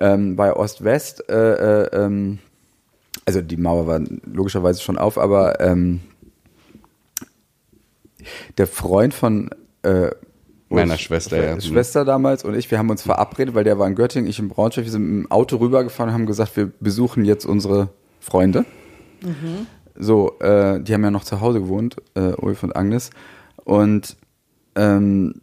ähm, 0.00 0.34
bei 0.34 0.52
Ost-West, 0.52 1.28
äh, 1.30 1.84
äh, 1.84 2.04
ähm, 2.04 2.40
also 3.26 3.42
die 3.42 3.56
Mauer 3.56 3.86
war 3.86 4.00
logischerweise 4.24 4.82
schon 4.82 4.98
auf, 4.98 5.18
aber 5.18 5.60
ähm, 5.60 6.00
der 8.58 8.66
Freund 8.66 9.14
von 9.14 9.50
äh, 9.82 10.10
meiner 10.68 10.98
Schwester, 10.98 11.42
ja. 11.42 11.60
Schwester 11.60 12.04
damals 12.04 12.44
und 12.44 12.54
ich, 12.54 12.70
wir 12.70 12.78
haben 12.78 12.90
uns 12.90 13.02
verabredet, 13.02 13.54
weil 13.54 13.64
der 13.64 13.78
war 13.78 13.86
in 13.86 13.94
Göttingen, 13.94 14.28
ich 14.28 14.38
in 14.38 14.48
Braunschweig, 14.48 14.84
wir 14.84 14.92
sind 14.92 15.08
im 15.08 15.30
Auto 15.30 15.56
rübergefahren 15.56 16.10
und 16.10 16.14
haben 16.14 16.26
gesagt, 16.26 16.56
wir 16.56 16.70
besuchen 16.80 17.24
jetzt 17.24 17.44
unsere 17.44 17.88
Freunde. 18.20 18.64
Mhm. 19.22 19.66
So, 19.94 20.38
äh, 20.40 20.80
die 20.80 20.92
haben 20.92 21.04
ja 21.04 21.10
noch 21.10 21.24
zu 21.24 21.40
Hause 21.40 21.60
gewohnt, 21.60 21.96
äh, 22.14 22.32
Ulf 22.32 22.62
und 22.62 22.76
Agnes. 22.76 23.10
Und 23.64 24.16
ähm, 24.74 25.40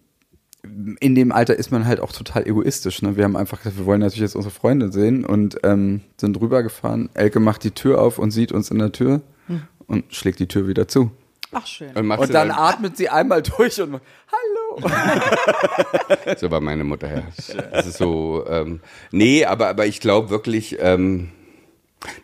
in 1.00 1.16
dem 1.16 1.32
Alter 1.32 1.56
ist 1.56 1.72
man 1.72 1.86
halt 1.86 2.00
auch 2.00 2.12
total 2.12 2.48
egoistisch. 2.48 3.02
Ne? 3.02 3.18
Wir 3.18 3.26
haben 3.26 3.36
einfach 3.36 3.60
gesagt, 3.60 3.78
wir 3.78 3.86
wollen 3.86 4.00
natürlich 4.00 4.22
jetzt 4.22 4.36
unsere 4.36 4.54
Freunde 4.54 4.92
sehen 4.92 5.26
und 5.26 5.58
ähm, 5.64 6.02
sind 6.18 6.40
rübergefahren. 6.40 7.10
Elke 7.14 7.40
macht 7.40 7.64
die 7.64 7.72
Tür 7.72 8.02
auf 8.02 8.20
und 8.20 8.32
sieht 8.32 8.52
uns 8.52 8.72
in 8.72 8.80
der 8.80 8.92
Tür 8.92 9.22
mhm. 9.48 9.64
und 9.88 10.14
schlägt 10.14 10.40
die 10.40 10.48
Tür 10.48 10.68
wieder 10.68 10.88
zu. 10.88 11.12
Ach 11.54 11.68
schön. 11.68 11.90
Und, 11.96 12.12
und 12.12 12.34
dann, 12.34 12.50
dann, 12.50 12.52
atmet 12.52 12.98
sie 12.98 13.10
einmal 13.10 13.42
durch 13.42 13.80
und 13.82 13.92
macht, 13.92 14.04
hallo. 14.32 14.88
so 16.38 16.52
war 16.52 16.62
meine 16.62 16.84
Mutter, 16.84 17.14
ja. 17.14 17.24
Das 17.72 17.88
ist 17.88 17.98
so, 17.98 18.46
ähm, 18.48 18.82
nee, 19.12 19.46
aber, 19.46 19.68
aber 19.68 19.86
ich 19.86 20.00
glaube 20.00 20.30
wirklich, 20.30 20.78
ähm, 20.80 21.30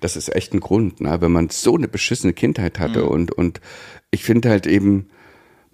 das 0.02 0.16
ist 0.16 0.36
echt 0.36 0.54
ein 0.54 0.60
Grund, 0.60 1.02
ne? 1.02 1.22
wenn 1.22 1.32
man 1.32 1.50
so 1.50 1.76
eine 1.76 1.88
beschissene 1.88 2.34
Kindheit 2.34 2.80
hatte 2.80 3.04
mhm. 3.04 3.08
und, 3.08 3.32
und 3.32 3.62
ich 4.12 4.24
finde 4.24 4.50
halt 4.50 4.68
eben, 4.68 5.10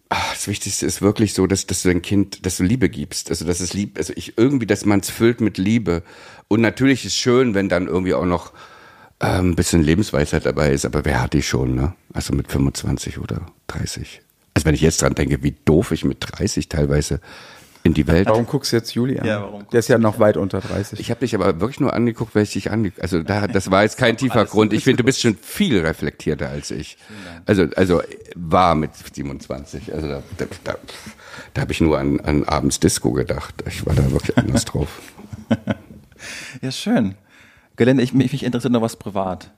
ach, 0.10 0.34
das 0.34 0.48
Wichtigste 0.48 0.86
ist 0.86 1.02
wirklich 1.02 1.34
so, 1.34 1.48
dass, 1.48 1.66
dass 1.66 1.84
du 1.84 1.90
dein 1.90 2.02
Kind, 2.02 2.46
dass 2.46 2.58
du 2.58 2.64
Liebe 2.64 2.90
gibst. 2.90 3.30
Also, 3.30 3.46
dass 3.46 3.60
es 3.60 3.74
lieb, 3.74 3.98
also 3.98 4.14
ich 4.16 4.38
irgendwie, 4.38 4.66
dass 4.66 4.86
man 4.86 5.00
es 5.00 5.10
füllt 5.10 5.42
mit 5.42 5.58
Liebe. 5.58 6.04
Und 6.48 6.62
natürlich 6.62 7.06
ist 7.06 7.16
schön, 7.16 7.54
wenn 7.54 7.70
dann 7.70 7.88
irgendwie 7.88 8.14
auch 8.14 8.26
noch 8.26 8.54
ähm, 9.20 9.52
ein 9.52 9.56
bisschen 9.56 9.82
Lebensweisheit 9.82 10.46
dabei 10.46 10.72
ist, 10.72 10.86
aber 10.86 11.06
wer 11.06 11.22
hat 11.22 11.34
die 11.34 11.42
schon, 11.42 11.76
ne? 11.76 11.94
Also 12.14 12.34
mit 12.34 12.52
25 12.52 13.20
oder 13.20 13.42
30. 13.68 14.22
Also 14.54 14.66
wenn 14.66 14.76
ich 14.76 14.82
jetzt 14.82 15.02
dran 15.02 15.16
denke, 15.16 15.44
wie 15.44 15.56
doof 15.66 15.92
ich 15.92 16.04
mit 16.04 16.18
30 16.20 16.70
teilweise 16.70 17.20
in 17.86 17.94
die 17.94 18.08
Welt. 18.08 18.28
Warum 18.28 18.48
guckst 18.48 18.72
du 18.72 18.78
jetzt 18.78 18.96
Juli 18.96 19.20
an? 19.20 19.28
Ja, 19.28 19.42
warum 19.42 19.68
Der 19.72 19.80
ist 19.80 19.90
ja 19.90 20.00
noch 20.00 20.18
weit 20.18 20.38
unter 20.38 20.60
30. 20.60 21.00
Ich 21.00 21.12
habe 21.12 21.20
dich 21.20 21.36
aber 21.36 21.60
wirklich 21.62 21.80
nur 21.80 21.94
angeguckt, 21.94 22.34
weil 22.34 22.42
ich 22.42 22.54
dich 22.54 22.72
angeguckt 22.72 23.02
Also 23.02 23.22
da, 23.22 23.48
das 23.48 23.70
war 23.70 23.84
jetzt 23.84 23.98
kein 23.98 24.18
tiefer 24.18 24.46
Grund. 24.46 24.74
Ich 24.74 24.84
finde, 24.84 24.98
du 24.98 25.04
bist 25.04 25.22
schon 25.22 25.36
viel 25.36 25.80
reflektierter 25.80 26.50
als 26.50 26.72
ich. 26.72 26.98
Also, 27.46 27.68
also 27.76 28.02
war 28.36 28.74
mit 28.74 28.90
27. 29.14 29.94
Also 29.94 30.08
da, 30.08 30.24
da, 30.38 30.46
da, 30.64 30.76
da 31.54 31.62
habe 31.62 31.72
ich 31.72 31.80
nur 31.80 32.00
an, 32.00 32.20
an 32.22 32.44
abends 32.46 32.80
Disco 32.80 33.12
gedacht. 33.12 33.54
Ich 33.68 33.86
war 33.86 33.94
da 33.94 34.12
wirklich 34.12 34.38
anders 34.38 34.66
drauf. 34.66 34.90
Ja, 36.62 36.72
schön. 36.72 37.16
Gelände, 37.76 38.04
ich, 38.04 38.14
mich, 38.14 38.32
mich 38.32 38.44
interessiert 38.44 38.74
noch 38.74 38.82
was 38.82 38.96
privat. 38.96 39.52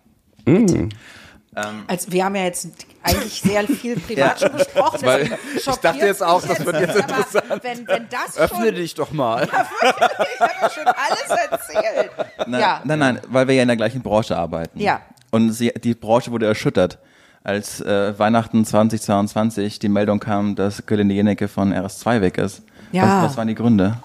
Also 1.88 2.12
wir 2.12 2.26
haben 2.26 2.36
ja 2.36 2.44
jetzt 2.44 2.70
eigentlich 3.02 3.42
sehr 3.42 3.64
viel 3.68 4.00
privat 4.00 4.40
schon 4.40 4.52
besprochen. 4.52 5.00
Weil- 5.04 5.38
ich 5.56 5.66
dachte 5.66 6.06
jetzt 6.06 6.22
auch, 6.24 6.42
das 6.42 6.66
wird 6.66 6.80
jetzt 6.80 6.96
interessant. 6.96 7.64
Wenn, 7.64 7.88
wenn 7.88 8.08
das 8.10 8.38
Öffne 8.38 8.68
schon, 8.68 8.76
dich 8.76 8.94
doch 8.94 9.12
mal. 9.12 9.44
ich 9.46 9.52
habe 9.52 10.52
ja 10.62 10.70
schon 10.70 10.88
alles 10.88 11.50
erzählt. 11.50 12.12
Nein, 12.46 12.62
ja. 12.62 12.82
nein, 12.84 13.00
nein, 13.00 13.20
weil 13.28 13.48
wir 13.48 13.56
ja 13.56 13.64
in 13.64 13.68
der 13.68 13.78
gleichen 13.78 14.02
Branche 14.02 14.38
arbeiten. 14.38 14.80
Ja. 14.80 15.02
Und 15.32 15.52
sie, 15.52 15.74
die 15.84 15.96
Branche 15.96 16.32
wurde 16.32 16.46
erschüttert, 16.46 17.00
als 17.44 17.82
äh, 17.82 18.18
Weihnachten 18.20 18.64
2022 18.64 19.80
die 19.80 19.90
Meldung 19.90 20.20
kam, 20.20 20.56
dass 20.56 20.86
Gelinde 20.86 21.16
Jenecke 21.16 21.48
von 21.48 21.74
RS2 21.74 22.22
weg 22.22 22.38
ist. 22.38 22.62
Ja. 22.92 23.04
Was, 23.24 23.32
was 23.32 23.38
waren 23.38 23.48
die 23.48 23.56
Gründe? 23.56 23.98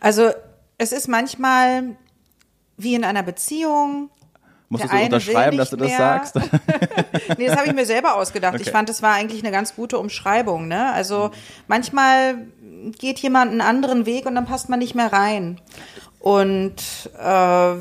Also 0.00 0.30
es 0.80 0.92
ist 0.92 1.08
manchmal 1.08 1.96
wie 2.78 2.94
in 2.94 3.04
einer 3.04 3.22
Beziehung. 3.22 4.08
Der 4.70 4.86
du 4.86 4.96
unterschreiben, 5.04 5.58
dass 5.58 5.70
du 5.70 5.76
das 5.76 5.88
mehr. 5.88 5.98
sagst? 5.98 6.36
Nee, 7.38 7.46
das 7.48 7.56
habe 7.56 7.66
ich 7.68 7.74
mir 7.74 7.84
selber 7.86 8.16
ausgedacht. 8.16 8.54
Ich 8.56 8.62
Okay. 8.62 8.70
fand, 8.70 8.88
das 8.88 9.02
war 9.02 9.12
eigentlich 9.14 9.42
eine 9.42 9.50
ganz 9.52 9.74
gute 9.74 9.98
Umschreibung. 9.98 10.68
Ne? 10.68 10.92
Also 10.92 11.30
manchmal 11.68 12.46
geht 12.98 13.18
jemand 13.18 13.50
einen 13.50 13.60
anderen 13.60 14.06
Weg 14.06 14.26
und 14.26 14.34
dann 14.36 14.46
passt 14.46 14.68
man 14.68 14.78
nicht 14.78 14.94
mehr 14.94 15.12
rein. 15.12 15.60
Und 16.20 16.76
äh, 17.18 17.74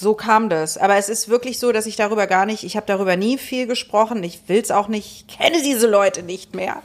so 0.00 0.14
kam 0.14 0.48
das. 0.48 0.78
Aber 0.78 0.96
es 0.96 1.10
ist 1.10 1.28
wirklich 1.28 1.58
so, 1.58 1.72
dass 1.72 1.84
ich 1.84 1.94
darüber 1.94 2.26
gar 2.26 2.46
nicht, 2.46 2.64
ich 2.64 2.74
habe 2.76 2.86
darüber 2.86 3.16
nie 3.16 3.36
viel 3.36 3.66
gesprochen. 3.66 4.24
Ich 4.24 4.48
will 4.48 4.58
es 4.58 4.70
auch 4.70 4.88
nicht, 4.88 5.26
ich 5.28 5.36
kenne 5.36 5.62
diese 5.62 5.86
Leute 5.86 6.22
nicht 6.22 6.54
mehr. 6.54 6.82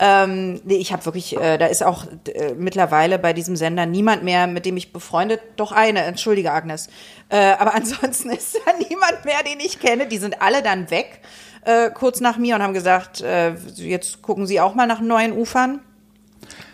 Ähm, 0.00 0.60
nee, 0.64 0.76
ich 0.76 0.92
habe 0.92 1.04
wirklich, 1.04 1.36
äh, 1.38 1.56
da 1.56 1.66
ist 1.66 1.84
auch 1.84 2.04
äh, 2.26 2.54
mittlerweile 2.54 3.20
bei 3.20 3.32
diesem 3.32 3.54
Sender 3.54 3.86
niemand 3.86 4.24
mehr, 4.24 4.48
mit 4.48 4.66
dem 4.66 4.76
ich 4.76 4.92
befreundet, 4.92 5.40
doch 5.54 5.70
eine, 5.70 6.00
entschuldige 6.00 6.50
Agnes. 6.50 6.88
Äh, 7.28 7.52
aber 7.58 7.74
ansonsten 7.76 8.30
ist 8.30 8.58
da 8.66 8.72
niemand 8.88 9.24
mehr, 9.24 9.44
den 9.44 9.60
ich 9.60 9.78
kenne. 9.78 10.06
Die 10.06 10.18
sind 10.18 10.42
alle 10.42 10.62
dann 10.62 10.90
weg, 10.90 11.20
äh, 11.64 11.90
kurz 11.90 12.20
nach 12.20 12.38
mir 12.38 12.56
und 12.56 12.62
haben 12.62 12.74
gesagt, 12.74 13.20
äh, 13.20 13.54
jetzt 13.76 14.20
gucken 14.20 14.48
Sie 14.48 14.60
auch 14.60 14.74
mal 14.74 14.86
nach 14.86 15.00
neuen 15.00 15.32
Ufern. 15.32 15.80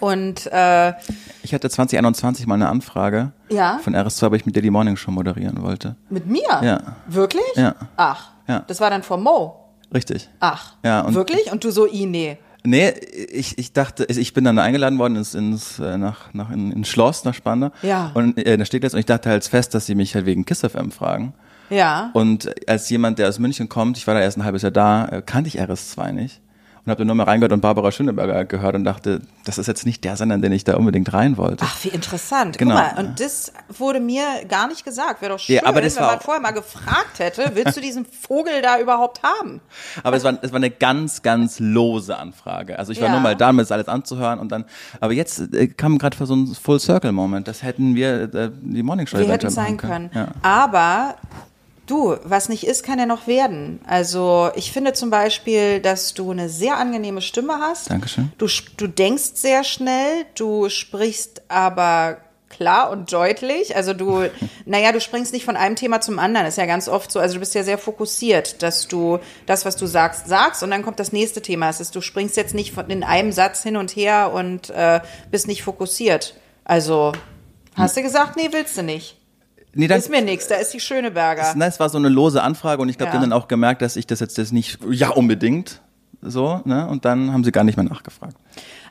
Und 0.01 0.47
äh, 0.53 0.93
Ich 1.43 1.55
hatte 1.55 1.69
2021 1.71 2.47
mal 2.47 2.55
eine 2.55 2.69
Anfrage 2.69 3.33
Ja? 3.51 3.79
von 3.83 3.95
RS2, 3.95 4.27
ob 4.27 4.35
ich 4.35 4.47
mit 4.47 4.57
Daily 4.57 4.71
Morning 4.71 4.97
Show 4.97 5.11
moderieren 5.11 5.62
wollte. 5.62 5.97
mit 6.11 6.27
mir? 6.27 6.43
Ja. 6.62 6.81
Wirklich? 7.07 7.43
Ja. 7.57 7.75
Ach, 7.97 8.31
Ja. 8.47 8.64
das 8.67 8.81
war 8.81 8.91
dann 8.91 9.03
von 9.03 9.23
Mo. 9.23 9.57
Richtig. 9.93 10.29
Ach, 10.41 10.75
Ja, 10.85 11.01
und- 11.03 11.14
wirklich? 11.14 11.51
Und 11.53 11.64
du 11.64 11.71
so, 11.71 11.87
i, 11.87 12.07
nee. 12.07 12.38
Nee, 12.64 12.91
ich, 13.33 13.57
ich 13.57 13.73
dachte, 13.73 14.05
ich 14.05 14.35
bin 14.35 14.45
dann 14.45 14.59
eingeladen 14.59 14.99
worden 14.99 15.17
ins, 15.17 15.35
ins, 15.35 15.79
äh, 15.79 15.97
nach, 15.97 16.35
nach, 16.35 16.51
in, 16.51 16.73
ins 16.73 16.88
Schloss, 16.88 17.25
nach 17.25 17.33
Spandau. 17.33 17.71
Ja. 17.83 18.11
Und 18.14 18.37
äh, 18.37 18.59
da 18.59 18.64
steht 18.64 18.83
jetzt, 18.83 18.93
und 18.95 18.99
ich 18.99 19.07
dachte 19.07 19.31
halt 19.31 19.45
fest, 19.45 19.75
dass 19.75 19.87
sie 19.87 19.95
mich 19.95 20.14
halt 20.14 20.27
wegen 20.27 20.45
KISS 20.45 20.61
FM 20.67 20.91
fragen. 20.91 21.33
Ja. 21.71 22.11
Und 22.14 22.51
als 22.69 22.91
jemand, 22.91 23.19
der 23.21 23.29
aus 23.29 23.38
München 23.38 23.69
kommt, 23.69 23.97
ich 23.97 24.07
war 24.07 24.14
da 24.14 24.21
erst 24.21 24.37
ein 24.38 24.45
halbes 24.45 24.62
Jahr 24.62 24.73
da, 24.73 25.07
äh, 25.07 25.23
kannte 25.25 25.49
ich 25.49 25.61
RS2 25.61 26.12
nicht. 26.12 26.41
Und 26.88 26.92
habe 26.92 27.01
dann 27.01 27.09
nur 27.09 27.16
mal 27.16 27.24
reingehört 27.24 27.53
und 27.53 27.61
Barbara 27.61 27.92
Schöneberger 27.92 28.46
gehört 28.46 28.74
und 28.74 28.85
dachte, 28.85 29.20
das 29.44 29.59
ist 29.59 29.66
jetzt 29.66 29.85
nicht 29.85 30.05
der 30.05 30.16
Sender, 30.16 30.37
in 30.37 30.40
den 30.40 30.53
ich 30.53 30.64
da 30.64 30.77
unbedingt 30.77 31.12
rein 31.12 31.37
wollte. 31.37 31.62
Ach, 31.68 31.85
wie 31.85 31.88
interessant. 31.88 32.57
Genau. 32.57 32.77
Mal, 32.77 32.94
und 32.96 33.20
das 33.20 33.53
wurde 33.68 34.01
mir 34.01 34.22
gar 34.48 34.68
nicht 34.68 34.87
gesagt. 34.87 35.20
Wäre 35.20 35.33
doch 35.35 35.38
schön, 35.38 35.57
Ja, 35.57 35.66
aber 35.66 35.83
das 35.83 35.96
wenn 35.96 36.05
man 36.05 36.20
vorher 36.20 36.40
mal 36.40 36.53
gefragt 36.53 37.18
hätte, 37.18 37.51
willst 37.53 37.77
du 37.77 37.83
diesen 37.83 38.07
Vogel 38.07 38.62
da 38.62 38.81
überhaupt 38.81 39.20
haben? 39.22 39.61
Aber 40.03 40.16
es 40.16 40.24
war, 40.24 40.38
es 40.40 40.51
war 40.51 40.57
eine 40.57 40.70
ganz, 40.70 41.20
ganz 41.20 41.61
lose 41.61 42.16
Anfrage. 42.16 42.79
Also 42.79 42.92
ich 42.92 43.01
war 43.03 43.09
Ja. 43.09 43.12
nur 43.12 43.20
mal 43.20 43.37
da, 43.37 43.51
um 43.51 43.59
das 43.59 43.70
alles 43.70 43.88
anzuhören 43.88 44.38
und 44.38 44.51
dann, 44.51 44.64
aber 44.98 45.12
jetzt 45.12 45.53
äh, 45.55 45.66
kam 45.68 45.98
gerade 45.98 46.16
für 46.16 46.24
so 46.24 46.35
ein 46.37 46.46
Full-Circle-Moment. 46.46 47.48
Das 47.48 47.62
hätten 47.62 47.96
wir 47.96 48.33
äh, 48.35 48.51
die 48.62 48.83
Morning 48.83 49.07
Show 49.07 49.18
Wir 49.18 49.29
hätten 49.29 49.51
sein 49.51 49.74
machen 49.74 49.77
können. 49.77 50.11
Ja. 50.14 50.29
Aber 50.40 51.16
du, 51.90 52.16
was 52.24 52.48
nicht 52.48 52.66
ist, 52.66 52.83
kann 52.83 52.98
ja 52.98 53.07
noch 53.07 53.27
werden. 53.27 53.81
Also 53.87 54.51
ich 54.55 54.72
finde 54.72 54.92
zum 54.92 55.11
Beispiel, 55.11 55.81
dass 55.81 56.14
du 56.14 56.31
eine 56.31 56.48
sehr 56.48 56.77
angenehme 56.77 57.20
Stimme 57.20 57.59
hast. 57.61 57.90
Dankeschön. 57.90 58.33
Du, 58.38 58.46
du 58.77 58.87
denkst 58.87 59.31
sehr 59.35 59.64
schnell, 59.64 60.24
du 60.35 60.68
sprichst 60.68 61.42
aber 61.48 62.18
klar 62.48 62.90
und 62.90 63.12
deutlich. 63.12 63.77
Also 63.77 63.92
du, 63.94 64.29
naja, 64.64 64.92
du 64.92 65.01
springst 65.01 65.33
nicht 65.33 65.44
von 65.44 65.57
einem 65.57 65.77
Thema 65.77 66.01
zum 66.01 66.18
anderen. 66.18 66.46
Ist 66.46 66.59
ja 66.59 66.66
ganz 66.66 66.88
oft 66.88 67.11
so. 67.11 67.20
Also 67.20 67.35
du 67.35 67.40
bist 67.40 67.55
ja 67.55 67.62
sehr 67.62 67.79
fokussiert, 67.79 68.62
dass 68.62 68.88
du 68.88 69.18
das, 69.46 69.64
was 69.64 69.77
du 69.77 69.87
sagst, 69.87 70.27
sagst 70.29 70.62
und 70.62 70.70
dann 70.70 70.83
kommt 70.83 71.01
das 71.01 71.12
nächste 71.12 71.42
Thema. 71.42 71.68
Es 71.68 71.81
ist, 71.81 71.94
du 71.94 72.01
springst 72.01 72.37
jetzt 72.37 72.55
nicht 72.55 72.72
von, 72.72 72.88
in 72.90 73.05
einem 73.05 73.33
Satz 73.33 73.62
hin 73.62 73.77
und 73.77 73.94
her 73.96 74.33
und 74.33 74.70
äh, 74.70 75.01
bist 75.31 75.46
nicht 75.46 75.62
fokussiert. 75.62 76.35
Also 76.64 77.12
hast 77.74 77.96
du 77.96 78.03
gesagt, 78.03 78.37
nee, 78.37 78.48
willst 78.51 78.77
du 78.77 78.83
nicht. 78.83 79.17
Nee, 79.79 79.87
dann, 79.87 80.01
Ist 80.01 80.11
mir 80.11 80.21
nix, 80.23 80.49
da 80.49 80.57
ist 80.57 80.75
die 80.75 80.81
Schöneberger. 80.81 81.53
Na, 81.55 81.67
es 81.67 81.79
war 81.79 81.88
so 81.88 81.99
eine 81.99 82.09
lose 82.09 82.43
Anfrage 82.43 82.83
und 82.83 82.88
ich 82.88 82.99
glaube, 82.99 83.11
Ja. 83.11 83.12
die 83.12 83.23
haben 83.23 83.31
dann 83.31 83.38
auch 83.41 83.47
gemerkt, 83.47 83.81
dass 83.81 83.95
ich 83.95 84.09
das 84.09 84.19
jetzt 84.19 84.37
das 84.37 84.51
nicht, 84.51 84.81
ja, 84.91 85.11
unbedingt, 85.11 85.81
so, 86.21 86.61
ne, 86.64 86.88
und 86.88 87.05
dann 87.05 87.33
haben 87.33 87.45
sie 87.45 87.53
gar 87.53 87.62
nicht 87.62 87.77
mehr 87.77 87.85
nachgefragt. 87.85 88.37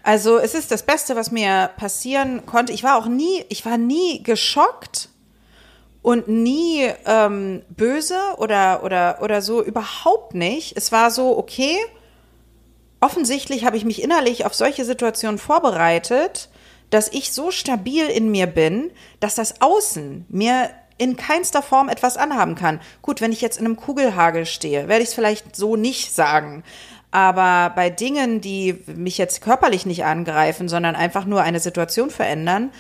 Also 0.02 0.38
es 0.38 0.54
ist 0.56 0.72
das 0.72 0.84
Beste, 0.84 1.18
was 1.18 1.30
mir 1.30 1.72
passieren 1.76 2.46
konnte. 2.46 2.72
Ich 2.72 2.84
war 2.86 2.96
auch 2.98 3.08
nie, 3.08 3.44
ich 3.50 3.66
war 3.66 3.78
nie 3.78 4.24
geschockt 4.24 5.10
und 6.02 6.30
nie 6.30 6.88
ähm, 7.06 7.64
böse 7.68 8.18
oder, 8.38 8.82
oder, 8.86 9.18
oder 9.22 9.42
so, 9.42 9.62
überhaupt 9.62 10.36
nicht. 10.36 10.78
Es 10.78 10.94
war 10.94 11.12
so, 11.12 11.38
okay, 11.38 11.76
offensichtlich 13.02 13.66
habe 13.66 13.76
ich 13.76 13.84
mich 13.84 14.02
innerlich 14.02 14.46
auf 14.46 14.54
solche 14.54 14.86
Situationen 14.86 15.38
vorbereitet, 15.38 16.48
dass 16.90 17.12
ich 17.12 17.32
so 17.32 17.52
stabil 17.52 18.06
in 18.08 18.32
mir 18.32 18.48
bin, 18.48 18.92
dass 19.20 19.36
das 19.36 19.62
Außen 19.62 20.26
mir 20.30 20.70
in 20.98 21.16
keinster 21.16 21.62
Form 21.62 21.90
etwas 21.90 22.18
anhaben 22.18 22.56
kann. 22.56 22.80
Gut, 23.02 23.22
wenn 23.22 23.32
ich 23.32 23.42
jetzt 23.42 23.60
in 23.60 23.66
einem 23.66 23.76
Kugelhagel 23.76 24.46
stehe, 24.46 24.88
werde 24.88 25.04
ich 25.04 25.10
es 25.10 25.16
vielleicht 25.16 25.56
so 25.56 25.76
nicht 25.76 26.14
sagen. 26.14 26.64
Aber 27.12 27.74
bei 27.76 27.90
Dingen, 27.90 28.42
die 28.42 28.84
mich 28.88 29.18
jetzt 29.18 29.42
körperlich 29.42 29.86
nicht 29.86 30.06
angreifen, 30.06 30.68
sondern 30.68 30.96
einfach 30.96 31.26
nur 31.26 31.42
eine 31.42 31.60
Situation 31.60 32.10
verändern, 32.10 32.72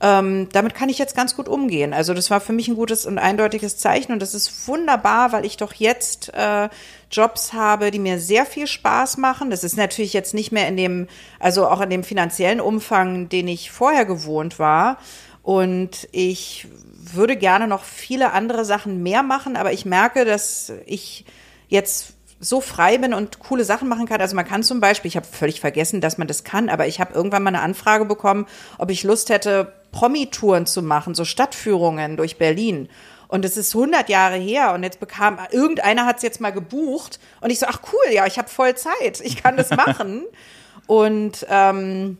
ähm, 0.00 0.48
damit 0.52 0.74
kann 0.74 0.90
ich 0.90 0.98
jetzt 0.98 1.16
ganz 1.16 1.36
gut 1.36 1.48
umgehen. 1.48 1.94
Also 1.94 2.12
das 2.12 2.30
war 2.30 2.40
für 2.40 2.52
mich 2.52 2.68
ein 2.68 2.76
gutes 2.76 3.06
und 3.06 3.18
eindeutiges 3.18 3.78
Zeichen 3.78 4.12
und 4.12 4.20
das 4.20 4.34
ist 4.34 4.68
wunderbar, 4.68 5.32
weil 5.32 5.46
ich 5.46 5.56
doch 5.56 5.72
jetzt 5.72 6.34
äh, 6.34 6.68
Jobs 7.10 7.54
habe, 7.54 7.90
die 7.90 7.98
mir 7.98 8.18
sehr 8.20 8.44
viel 8.44 8.66
Spaß 8.66 9.16
machen. 9.16 9.48
Das 9.48 9.64
ist 9.64 9.76
natürlich 9.76 10.12
jetzt 10.12 10.34
nicht 10.34 10.52
mehr 10.52 10.68
in 10.68 10.76
dem, 10.76 11.08
also 11.40 11.66
auch 11.66 11.80
in 11.80 11.90
dem 11.90 12.04
finanziellen 12.04 12.60
Umfang, 12.60 13.30
den 13.30 13.48
ich 13.48 13.70
vorher 13.70 14.04
gewohnt 14.04 14.58
war. 14.58 14.98
Und 15.42 16.08
ich 16.12 16.66
würde 17.14 17.36
gerne 17.36 17.66
noch 17.66 17.84
viele 17.84 18.32
andere 18.32 18.64
Sachen 18.64 19.02
mehr 19.02 19.22
machen, 19.22 19.56
aber 19.56 19.72
ich 19.72 19.86
merke, 19.86 20.24
dass 20.24 20.72
ich 20.84 21.24
jetzt 21.68 22.16
so 22.38 22.60
frei 22.60 22.98
bin 22.98 23.14
und 23.14 23.38
coole 23.38 23.64
Sachen 23.64 23.88
machen 23.88 24.06
kann. 24.06 24.20
Also 24.20 24.36
man 24.36 24.46
kann 24.46 24.62
zum 24.62 24.80
Beispiel, 24.80 25.08
ich 25.08 25.16
habe 25.16 25.26
völlig 25.26 25.60
vergessen, 25.60 26.00
dass 26.00 26.18
man 26.18 26.28
das 26.28 26.44
kann, 26.44 26.68
aber 26.68 26.86
ich 26.86 27.00
habe 27.00 27.14
irgendwann 27.14 27.42
mal 27.42 27.48
eine 27.48 27.60
Anfrage 27.60 28.04
bekommen, 28.04 28.46
ob 28.78 28.90
ich 28.90 29.04
Lust 29.04 29.30
hätte, 29.30 29.72
Promi-Touren 29.96 30.66
zu 30.66 30.82
machen, 30.82 31.14
so 31.14 31.24
Stadtführungen 31.24 32.18
durch 32.18 32.36
Berlin. 32.36 32.90
Und 33.28 33.46
es 33.46 33.56
ist 33.56 33.74
100 33.74 34.10
Jahre 34.10 34.36
her 34.36 34.74
und 34.74 34.82
jetzt 34.82 35.00
bekam, 35.00 35.38
irgendeiner 35.50 36.04
hat 36.04 36.18
es 36.18 36.22
jetzt 36.22 36.38
mal 36.38 36.52
gebucht 36.52 37.18
und 37.40 37.48
ich 37.48 37.58
so, 37.58 37.66
ach 37.66 37.80
cool, 37.92 38.12
ja, 38.12 38.26
ich 38.26 38.36
habe 38.38 38.48
voll 38.48 38.74
Zeit, 38.74 39.20
ich 39.22 39.42
kann 39.42 39.56
das 39.56 39.70
machen. 39.86 40.24
und 40.86 41.46
ähm, 41.48 42.18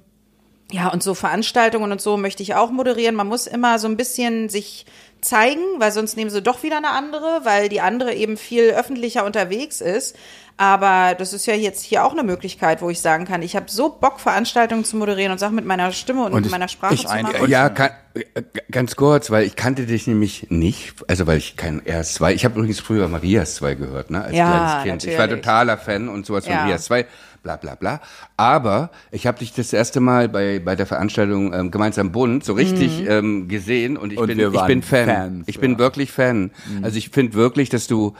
ja, 0.72 0.88
und 0.88 1.02
so 1.02 1.14
Veranstaltungen 1.14 1.92
und 1.92 2.00
so 2.00 2.16
möchte 2.16 2.42
ich 2.42 2.54
auch 2.54 2.70
moderieren. 2.70 3.14
Man 3.14 3.28
muss 3.28 3.46
immer 3.46 3.78
so 3.78 3.86
ein 3.88 3.96
bisschen 3.96 4.48
sich 4.48 4.86
zeigen, 5.20 5.60
weil 5.78 5.92
sonst 5.92 6.16
nehmen 6.16 6.30
sie 6.30 6.42
doch 6.42 6.62
wieder 6.62 6.76
eine 6.76 6.90
andere, 6.90 7.40
weil 7.44 7.68
die 7.68 7.80
andere 7.80 8.14
eben 8.14 8.36
viel 8.36 8.70
öffentlicher 8.70 9.24
unterwegs 9.24 9.80
ist. 9.80 10.16
Aber 10.58 11.14
das 11.18 11.34
ist 11.34 11.44
ja 11.46 11.54
jetzt 11.54 11.82
hier 11.84 12.02
auch 12.04 12.12
eine 12.12 12.22
Möglichkeit, 12.22 12.80
wo 12.80 12.88
ich 12.88 13.00
sagen 13.00 13.26
kann, 13.26 13.42
ich 13.42 13.54
habe 13.56 13.66
so 13.68 13.90
Bock, 13.90 14.20
Veranstaltungen 14.20 14.84
zu 14.84 14.96
moderieren 14.96 15.32
und 15.32 15.38
Sachen 15.38 15.54
mit 15.54 15.66
meiner 15.66 15.92
Stimme 15.92 16.20
und, 16.24 16.28
Und 16.32 16.36
mit 16.36 16.46
ich- 16.46 16.50
meiner 16.50 16.68
Sprache 16.68 16.96
zu 16.96 17.08
ein- 17.08 17.24
machen. 17.24 17.50
Ja, 17.50 17.68
kann, 17.68 17.90
äh, 18.14 18.42
ganz 18.70 18.96
kurz, 18.96 19.30
weil 19.30 19.44
ich 19.44 19.54
kannte 19.54 19.84
dich 19.84 20.06
nämlich 20.06 20.46
nicht, 20.48 20.94
also 21.08 21.26
weil 21.26 21.36
ich 21.36 21.56
kein 21.56 21.82
RS2, 21.82 22.32
ich 22.32 22.46
habe 22.46 22.54
übrigens 22.58 22.80
früher 22.80 23.06
Marias 23.08 23.56
2 23.56 23.74
gehört, 23.74 24.10
ne, 24.10 24.24
als 24.24 24.34
Ja, 24.34 24.80
kleines 24.82 25.02
Kind. 25.02 25.04
Ich 25.12 25.18
war 25.18 25.26
natürlich. 25.26 25.44
totaler 25.44 25.76
Fan 25.76 26.08
und 26.08 26.24
sowas 26.24 26.44
von 26.46 26.54
Ja. 26.54 26.60
Marias 26.62 26.86
2, 26.86 27.04
bla 27.46 27.56
bla 27.56 27.76
bla. 27.76 28.00
Aber 28.36 28.90
ich 29.12 29.26
habe 29.28 29.38
dich 29.38 29.52
das 29.52 29.72
erste 29.72 30.00
Mal 30.00 30.28
bei, 30.28 30.58
bei 30.58 30.74
der 30.74 30.86
Veranstaltung 30.86 31.52
ähm, 31.54 31.70
Gemeinsam 31.70 32.10
Bund 32.10 32.44
so 32.44 32.54
richtig 32.54 33.02
Mhm. 33.02 33.06
ähm, 33.08 33.48
gesehen 33.48 33.96
und 33.96 34.12
ich 34.12 34.18
Und 34.18 34.26
bin, 34.26 34.40
ich 34.40 34.66
bin 34.66 34.82
Fan. 34.82 35.06
Fans, 35.06 35.44
ich 35.46 35.60
bin 35.60 35.72
ja. 35.72 35.78
wirklich 35.78 36.10
Fan. 36.10 36.50
Mhm. 36.68 36.82
Also 36.84 36.98
ich 36.98 37.10
finde 37.10 37.34
wirklich, 37.34 37.68
dass 37.68 37.86
du 37.86 38.14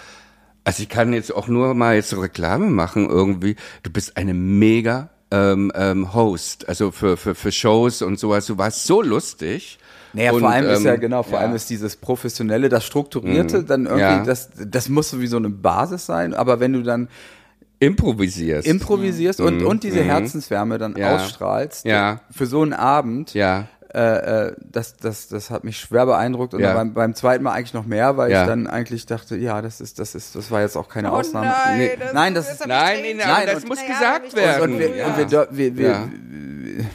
also 0.62 0.82
ich 0.82 0.88
kann 0.88 1.12
jetzt 1.12 1.34
auch 1.34 1.46
nur 1.48 1.74
mal 1.74 1.94
jetzt 1.94 2.16
Reklame 2.16 2.66
machen 2.66 3.08
irgendwie. 3.08 3.56
Du 3.84 3.90
bist 3.90 4.16
eine 4.16 4.34
mega 4.34 5.10
ähm, 5.30 5.70
ähm, 5.74 6.12
Host, 6.14 6.68
also 6.68 6.90
für, 6.90 7.16
für, 7.16 7.34
für 7.34 7.52
Shows 7.52 8.02
und 8.02 8.18
sowas. 8.18 8.46
Du 8.46 8.58
warst 8.58 8.84
so 8.86 9.02
lustig. 9.02 9.78
Naja, 10.12 10.32
und, 10.32 10.40
vor 10.40 10.50
allem 10.50 10.68
ist 10.70 10.84
ja 10.84 10.94
ähm, 10.94 11.00
genau, 11.00 11.22
vor 11.22 11.34
ja. 11.34 11.40
allem 11.40 11.54
ist 11.54 11.68
dieses 11.68 11.96
Professionelle, 11.96 12.68
das 12.68 12.84
Strukturierte, 12.84 13.64
dann 13.64 13.84
irgendwie, 13.84 14.00
Ja. 14.00 14.24
das, 14.24 14.50
das 14.56 14.88
muss 14.88 15.10
so 15.10 15.20
wie 15.20 15.26
so 15.26 15.36
eine 15.36 15.50
Basis 15.50 16.06
sein, 16.06 16.32
aber 16.32 16.58
wenn 16.58 16.72
du 16.72 16.82
dann 16.82 17.08
Improvisierst. 17.78 18.66
improvisierst 18.66 19.40
und, 19.40 19.62
und 19.62 19.82
diese 19.84 20.02
Herzenswärme 20.02 20.78
dann 20.78 20.92
Mhm. 20.92 20.98
Ja. 20.98 21.14
ausstrahlst, 21.16 21.84
Ja. 21.84 22.20
für 22.30 22.46
so 22.46 22.62
einen 22.62 22.72
Abend, 22.72 23.34
ja. 23.34 23.66
äh, 23.94 24.46
äh, 24.48 24.52
das, 24.60 24.96
das, 24.96 25.28
das 25.28 25.50
hat 25.50 25.62
mich 25.64 25.78
schwer 25.78 26.06
beeindruckt 26.06 26.54
und 26.54 26.60
Ja. 26.60 26.74
beim, 26.74 26.92
beim 26.94 27.14
zweiten 27.14 27.44
Mal 27.44 27.52
eigentlich 27.52 27.74
noch 27.74 27.86
mehr, 27.86 28.16
weil 28.16 28.30
Ja. 28.30 28.42
ich 28.42 28.48
dann 28.48 28.66
eigentlich 28.66 29.06
dachte, 29.06 29.36
ja, 29.36 29.60
das 29.62 29.80
ist, 29.80 29.98
das 29.98 30.14
ist, 30.14 30.34
das 30.36 30.50
war 30.50 30.60
jetzt 30.62 30.76
auch 30.76 30.88
keine 30.88 31.12
Oh 31.12 31.16
Ausnahme. 31.16 31.46
nein, 31.66 31.78
Nee. 31.78 31.90
das- 31.98 32.12
nein, 32.12 32.34
das 32.34 32.46
das 32.48 32.60
ist, 32.60 32.66
Nein, 32.66 32.98
nein, 33.02 33.16
Nein, 33.18 33.26
nein, 33.28 33.46
das 33.46 33.62
und- 33.62 33.68
muss 33.68 33.86
gesagt 33.86 34.34
werden. 34.36 34.72
und 34.72 34.78
wir, 34.78 34.96
ja. 34.96 35.06
und 35.06 35.16
wir, 35.18 35.76
wir, 35.76 35.76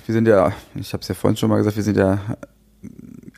wir 0.06 0.14
sind 0.14 0.28
ja, 0.28 0.52
ich 0.76 0.94
habe 0.94 1.02
es 1.02 1.08
ja 1.08 1.16
vorhin 1.16 1.38
schon 1.38 1.50
mal 1.50 1.58
gesagt, 1.58 1.76
wir 1.76 1.84
sind 1.84 1.98
ja 1.98 2.20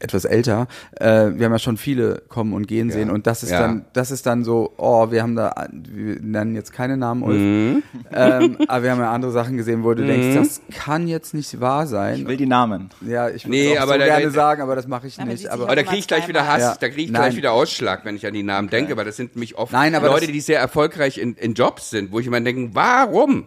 etwas 0.03 0.25
älter. 0.25 0.67
Äh, 0.99 1.05
wir 1.35 1.45
haben 1.45 1.51
ja 1.53 1.59
schon 1.59 1.77
viele 1.77 2.21
kommen 2.27 2.53
und 2.53 2.67
gehen 2.67 2.91
sehen 2.91 3.09
und 3.09 3.25
das 3.27 3.43
ist 3.43 3.51
Ja. 3.51 3.61
dann, 3.61 3.85
das 3.93 4.11
ist 4.11 4.25
dann 4.25 4.43
so, 4.43 4.73
oh, 4.77 5.11
wir 5.11 5.21
haben 5.23 5.35
da, 5.35 5.67
wir 5.71 6.17
nennen 6.21 6.55
jetzt 6.55 6.73
keine 6.73 6.97
Namen, 6.97 7.23
Ulf, 7.23 7.37
Mhm. 7.39 7.83
ähm, 8.13 8.57
aber 8.67 8.83
wir 8.83 8.91
haben 8.91 8.99
ja 8.99 9.11
andere 9.11 9.31
Sachen 9.31 9.57
gesehen, 9.57 9.83
wo 9.83 9.93
du 9.93 10.05
denkst, 10.05 10.35
das 10.35 10.61
kann 10.83 11.07
jetzt 11.07 11.33
nicht 11.33 11.59
wahr 11.61 11.87
sein. 11.87 12.17
Ich 12.19 12.27
will 12.27 12.37
die 12.37 12.45
Namen. 12.45 12.89
ja, 13.01 13.29
ich 13.29 13.45
würde 13.45 13.57
Nee, 13.57 13.77
auch 13.77 13.83
aber 13.83 13.93
so 13.93 13.99
da- 13.99 14.05
gerne 14.05 14.25
da- 14.25 14.31
sagen, 14.31 14.61
aber 14.61 14.75
das 14.75 14.87
mache 14.87 15.07
ich 15.07 15.19
Aber 15.19 15.31
nicht. 15.31 15.47
Aber 15.49 15.63
Aber 15.63 15.75
da 15.75 15.83
kriege 15.83 15.97
ich 15.99 16.07
gleich 16.07 16.27
wieder. 16.27 16.47
Hass, 16.47 16.61
Ja. 16.61 16.75
da 16.79 16.89
kriege 16.89 17.01
ich 17.03 17.11
Nein. 17.11 17.21
gleich 17.21 17.35
wieder 17.35 17.53
Ausschlag, 17.53 18.05
wenn 18.05 18.15
ich 18.15 18.27
an 18.27 18.33
die 18.33 18.43
Namen 18.43 18.69
denke, 18.69 18.97
weil 18.97 19.05
das 19.05 19.15
sind 19.15 19.35
nämlich 19.35 19.57
oft 19.57 19.71
Nein, 19.71 19.95
aber 19.95 20.07
Leute, 20.09 20.27
die 20.27 20.41
sehr 20.41 20.59
erfolgreich 20.59 21.17
in, 21.17 21.35
in 21.35 21.53
Jobs 21.53 21.89
sind, 21.89 22.11
wo 22.11 22.19
ich 22.19 22.27
immer 22.27 22.41
denke, 22.41 22.71
warum? 22.75 23.45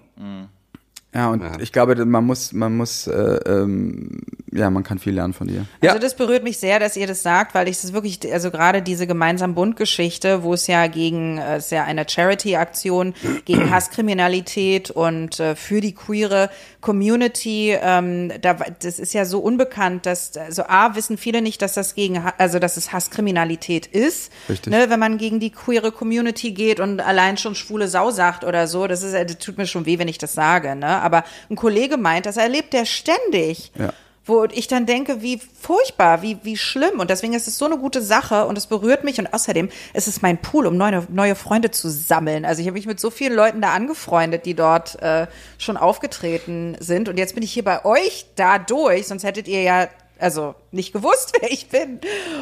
Ja, 1.17 1.31
und 1.31 1.43
ich 1.63 1.73
glaube, 1.73 2.05
man 2.05 2.27
muss, 2.27 2.53
man 2.53 2.77
muss, 2.77 3.07
äh, 3.07 3.13
ähm, 3.47 4.21
ja, 4.53 4.69
man 4.69 4.83
kann 4.83 4.99
viel 4.99 5.15
lernen 5.15 5.33
von 5.33 5.47
dir. 5.47 5.65
Ja. 5.81 5.93
Also 5.93 6.03
das 6.03 6.15
berührt 6.15 6.45
mich 6.45 6.59
sehr, 6.59 6.79
dass 6.79 6.95
ihr 6.95 7.07
das 7.07 7.23
sagt, 7.23 7.55
weil 7.55 7.69
ich 7.69 7.83
es 7.83 7.95
wirklich, 7.95 8.21
also 8.31 8.51
gerade 8.51 8.83
diese 8.83 9.07
gemeinsam 9.07 9.55
Bund-Geschichte, 9.55 10.43
wo 10.43 10.53
es 10.53 10.67
ja 10.67 10.89
gegen, 10.89 11.39
äh, 11.39 11.57
es 11.57 11.67
ist 11.67 11.71
ja 11.71 11.85
eine 11.85 12.07
Charity-Aktion 12.07 13.15
gegen 13.47 13.71
Hasskriminalität 13.71 14.91
und 14.91 15.41
äh, 15.41 15.57
für 15.57 15.81
die 15.81 15.95
queere 15.95 16.51
Community, 16.83 17.75
ähm, 17.81 18.31
da, 18.43 18.55
das 18.55 18.99
ist 18.99 19.15
ja 19.15 19.25
so 19.25 19.41
unbekannt, 19.41 20.05
dass, 20.05 20.37
also 20.37 20.65
A, 20.69 20.95
wissen 20.97 21.17
viele 21.17 21.41
nicht, 21.41 21.63
dass 21.63 21.73
das 21.73 21.95
gegen, 21.95 22.23
also 22.37 22.59
dass 22.59 22.77
es 22.77 22.93
Hasskriminalität 22.93 23.87
ist, 23.87 24.31
Richtig. 24.51 24.71
ne, 24.71 24.91
wenn 24.91 25.01
man 25.01 25.17
gegen 25.17 25.41
die 25.41 25.51
queere 25.51 25.93
Community 25.93 26.53
geht 26.53 26.79
und 26.79 27.01
allein 27.01 27.39
schon 27.39 27.55
schwule 27.55 27.89
Sau 27.89 28.11
sagt 28.11 28.45
oder 28.45 28.69
so, 28.69 28.87
das 28.87 29.03
ist, 29.03 29.15
äh, 29.15 29.25
das 29.25 29.39
tut 29.39 29.57
mir 29.57 29.67
schon 29.67 29.87
weh, 29.87 29.99
wenn 29.99 30.09
ich 30.09 30.19
das 30.19 30.35
sage, 30.35 30.77
ne, 30.77 31.06
aber 31.07 31.25
ein 31.49 31.57
Kollege 31.57 31.97
meint, 31.97 32.27
das 32.27 32.37
erlebt 32.37 32.75
er 32.75 32.85
ständig 32.85 33.73
Ja. 33.79 33.93
wo 34.29 34.45
ich 34.45 34.67
dann 34.67 34.87
denke, 34.87 35.23
wie 35.23 35.39
furchtbar, 35.39 36.21
wie, 36.21 36.39
wie 36.43 36.57
schlimm. 36.57 36.99
Und 36.99 37.11
deswegen 37.11 37.33
ist 37.33 37.47
es 37.47 37.59
so 37.59 37.65
eine 37.65 37.79
gute 37.79 38.03
Sache 38.03 38.47
und 38.47 38.59
es 38.59 38.67
berührt 38.67 39.05
mich. 39.05 39.21
Und 39.21 39.33
außerdem 39.33 39.69
ist 39.95 40.09
es 40.09 40.21
mein 40.21 40.39
Pool, 40.39 40.67
um 40.67 40.77
neue, 40.77 41.07
neue 41.11 41.37
Freunde 41.37 41.71
zu 41.71 41.89
sammeln. 41.89 42.45
Also 42.45 42.61
ich 42.61 42.67
habe 42.67 42.77
mich 42.77 42.87
mit 42.87 42.99
so 42.99 43.11
vielen 43.11 43.35
Leuten 43.35 43.61
da 43.61 43.73
angefreundet, 43.73 44.45
die 44.45 44.55
dort 44.55 45.01
äh, 45.01 45.29
schon 45.59 45.77
aufgetreten 45.77 46.77
sind. 46.81 47.09
Und 47.09 47.19
jetzt 47.19 47.35
bin 47.35 47.45
ich 47.45 47.53
hier 47.53 47.63
bei 47.65 47.85
euch 47.85 48.27
dadurch, 48.35 49.07
sonst 49.07 49.23
hättet 49.23 49.47
ihr 49.47 49.63
ja 49.63 49.89
also 50.19 50.57
nicht 50.73 50.93
gewusst, 50.93 51.35
wer 51.41 51.51
ich 51.53 51.69
bin. 51.69 52.01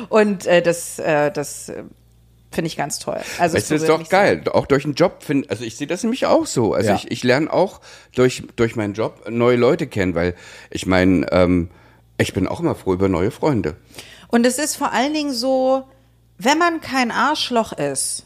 Und 0.08 0.46
äh, 0.46 0.62
das, 0.62 0.98
äh, 0.98 1.30
das 1.32 1.68
äh, 1.68 1.84
finde 2.54 2.68
ich 2.68 2.76
ganz 2.76 2.98
toll. 2.98 3.20
Also 3.38 3.56
Es 3.56 3.70
ist 3.70 3.88
doch 3.88 4.08
geil, 4.08 4.42
auch 4.52 4.66
durch 4.66 4.84
einen 4.84 4.94
Job 4.94 5.22
finde, 5.22 5.50
also 5.50 5.64
ich 5.64 5.76
sehe 5.76 5.86
das 5.86 6.02
nämlich 6.02 6.26
auch 6.26 6.46
so. 6.46 6.72
Also 6.74 6.90
Ja. 6.90 6.96
ich, 6.96 7.10
ich 7.10 7.22
lerne 7.24 7.52
auch 7.52 7.80
durch, 8.14 8.44
durch 8.56 8.76
meinen 8.76 8.94
Job 8.94 9.28
neue 9.28 9.56
Leute 9.56 9.86
kennen, 9.86 10.14
weil 10.14 10.34
ich 10.70 10.86
meine, 10.86 11.26
ähm, 11.32 11.70
ich 12.16 12.32
bin 12.32 12.46
auch 12.46 12.60
immer 12.60 12.74
froh 12.74 12.94
über 12.94 13.08
neue 13.08 13.30
Freunde. 13.30 13.76
Und 14.28 14.46
es 14.46 14.58
ist 14.58 14.76
vor 14.76 14.92
allen 14.92 15.12
Dingen 15.14 15.32
so, 15.32 15.84
wenn 16.38 16.58
man 16.58 16.80
kein 16.80 17.10
Arschloch 17.10 17.72
ist, 17.72 18.24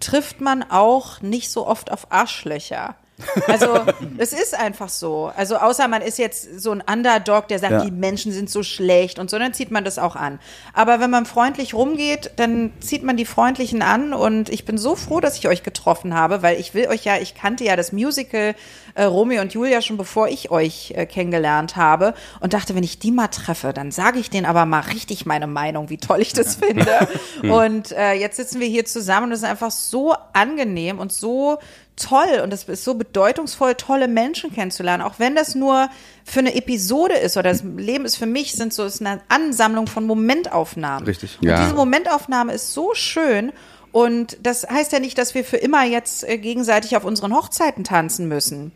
trifft 0.00 0.40
man 0.40 0.62
auch 0.62 1.20
nicht 1.22 1.50
so 1.50 1.66
oft 1.66 1.90
auf 1.90 2.10
Arschlöcher. 2.12 2.96
Also, 3.46 3.80
es 4.18 4.32
ist 4.32 4.58
einfach 4.58 4.88
so. 4.88 5.30
Also, 5.36 5.56
außer 5.56 5.86
man 5.86 6.02
ist 6.02 6.18
jetzt 6.18 6.60
so 6.60 6.72
ein 6.72 6.80
Underdog, 6.82 7.46
der 7.48 7.60
sagt, 7.60 7.72
Ja. 7.72 7.84
die 7.84 7.92
Menschen 7.92 8.32
sind 8.32 8.50
so 8.50 8.62
schlecht 8.64 9.18
und 9.20 9.30
so, 9.30 9.38
dann 9.38 9.54
zieht 9.54 9.70
man 9.70 9.84
das 9.84 9.98
auch 9.98 10.16
an. 10.16 10.40
Aber 10.72 10.98
wenn 10.98 11.10
man 11.10 11.24
freundlich 11.24 11.74
rumgeht, 11.74 12.32
dann 12.36 12.72
zieht 12.80 13.04
man 13.04 13.16
die 13.16 13.24
Freundlichen 13.24 13.82
an 13.82 14.12
und 14.12 14.48
ich 14.48 14.64
bin 14.64 14.78
so 14.78 14.96
froh, 14.96 15.20
dass 15.20 15.38
ich 15.38 15.46
euch 15.46 15.62
getroffen 15.62 16.14
habe, 16.14 16.42
weil 16.42 16.58
ich 16.58 16.74
will 16.74 16.88
euch 16.88 17.04
ja, 17.04 17.16
ich 17.18 17.34
kannte 17.36 17.62
ja 17.64 17.76
das 17.76 17.92
Musical 17.92 18.54
äh, 18.96 19.04
Romeo 19.04 19.42
und 19.42 19.52
Julia 19.54 19.80
schon 19.80 19.96
bevor 19.96 20.28
ich 20.28 20.50
euch 20.50 20.92
äh, 20.96 21.06
kennengelernt 21.06 21.76
habe 21.76 22.14
und 22.40 22.52
dachte, 22.52 22.74
wenn 22.74 22.82
ich 22.84 22.98
die 22.98 23.10
mal 23.12 23.28
treffe, 23.28 23.72
dann 23.72 23.90
sage 23.92 24.18
ich 24.18 24.30
denen 24.30 24.46
aber 24.46 24.66
mal 24.66 24.80
richtig 24.80 25.24
meine 25.26 25.46
Meinung, 25.46 25.88
wie 25.90 25.98
toll 25.98 26.20
ich 26.20 26.32
das 26.32 26.56
finde. 26.64 27.08
und 27.42 27.92
äh, 27.92 28.12
jetzt 28.14 28.36
sitzen 28.36 28.58
wir 28.60 28.66
hier 28.68 28.84
zusammen 28.84 29.26
und 29.26 29.32
es 29.32 29.38
ist 29.40 29.44
einfach 29.48 29.70
so 29.70 30.14
angenehm 30.32 30.98
und 30.98 31.12
so 31.12 31.58
toll 31.96 32.40
und 32.42 32.52
es 32.52 32.64
ist 32.64 32.84
so 32.84 32.94
bedeutungsvoll, 32.94 33.74
tolle 33.76 34.08
Menschen 34.08 34.52
kennenzulernen, 34.52 35.02
auch 35.02 35.18
wenn 35.18 35.34
das 35.36 35.54
nur 35.54 35.88
für 36.24 36.40
eine 36.40 36.54
Episode 36.54 37.14
ist 37.14 37.36
oder 37.36 37.50
das 37.50 37.62
Leben 37.62 38.04
ist 38.04 38.16
für 38.16 38.26
mich 38.26 38.52
sind 38.54 38.72
so 38.72 38.84
ist 38.84 39.00
eine 39.00 39.20
Ansammlung 39.28 39.86
von 39.86 40.04
Momentaufnahmen. 40.06 41.06
Richtig. 41.06 41.38
Und 41.40 41.48
Ja. 41.48 41.62
diese 41.62 41.74
Momentaufnahme 41.74 42.52
ist 42.52 42.72
so 42.74 42.94
schön 42.94 43.52
und 43.92 44.36
das 44.42 44.66
heißt 44.68 44.92
ja 44.92 44.98
nicht, 44.98 45.18
dass 45.18 45.34
wir 45.34 45.44
für 45.44 45.56
immer 45.56 45.84
jetzt 45.84 46.24
äh, 46.28 46.36
gegenseitig 46.38 46.96
auf 46.96 47.04
unseren 47.04 47.32
Hochzeiten 47.34 47.84
tanzen 47.84 48.26
müssen. 48.26 48.72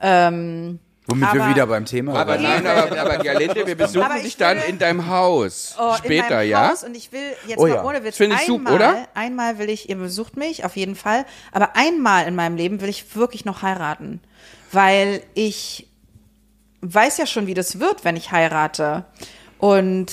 Ähm, 0.00 0.80
Womit 1.10 1.32
wir 1.32 1.40
Aber- 1.42 1.50
wieder 1.54 1.66
beim 1.66 1.86
Thema 1.86 2.14
Aber 2.14 2.32
waren. 2.32 2.42
nein, 2.42 2.66
aber, 2.66 3.00
aber 3.00 3.16
Gerlinde, 3.16 3.66
wir 3.66 3.76
besuchen 3.76 4.22
dich 4.22 4.36
dann 4.36 4.58
in 4.58 4.78
deinem 4.78 5.06
Haus. 5.08 5.74
Oh, 5.80 5.94
Später, 5.96 6.42
ja? 6.42 6.68
Haus 6.70 6.84
und 6.84 6.94
ich 6.94 7.10
will 7.12 7.34
jetzt 7.46 7.58
Oh 7.58 7.62
mal 7.66 7.70
ja. 7.76 7.82
ohne 7.84 8.04
Witz 8.04 8.18
Finde 8.18 8.36
ich 8.36 8.42
einmal, 8.48 8.58
super, 8.58 8.74
oder? 8.74 9.08
einmal 9.14 9.58
will 9.58 9.70
ich, 9.70 9.88
ihr 9.88 9.96
besucht 9.96 10.36
mich 10.36 10.66
auf 10.66 10.76
jeden 10.76 10.94
Fall, 10.96 11.24
aber 11.50 11.76
einmal 11.76 12.26
in 12.28 12.34
meinem 12.34 12.56
Leben 12.56 12.82
will 12.82 12.90
ich 12.90 13.16
wirklich 13.16 13.46
noch 13.46 13.62
heiraten, 13.62 14.20
weil 14.70 15.22
ich 15.32 15.88
weiß 16.82 17.16
ja 17.16 17.26
schon, 17.26 17.46
wie 17.46 17.54
das 17.54 17.80
wird, 17.80 18.04
wenn 18.04 18.14
ich 18.16 18.30
heirate 18.30 19.06
und 19.56 20.12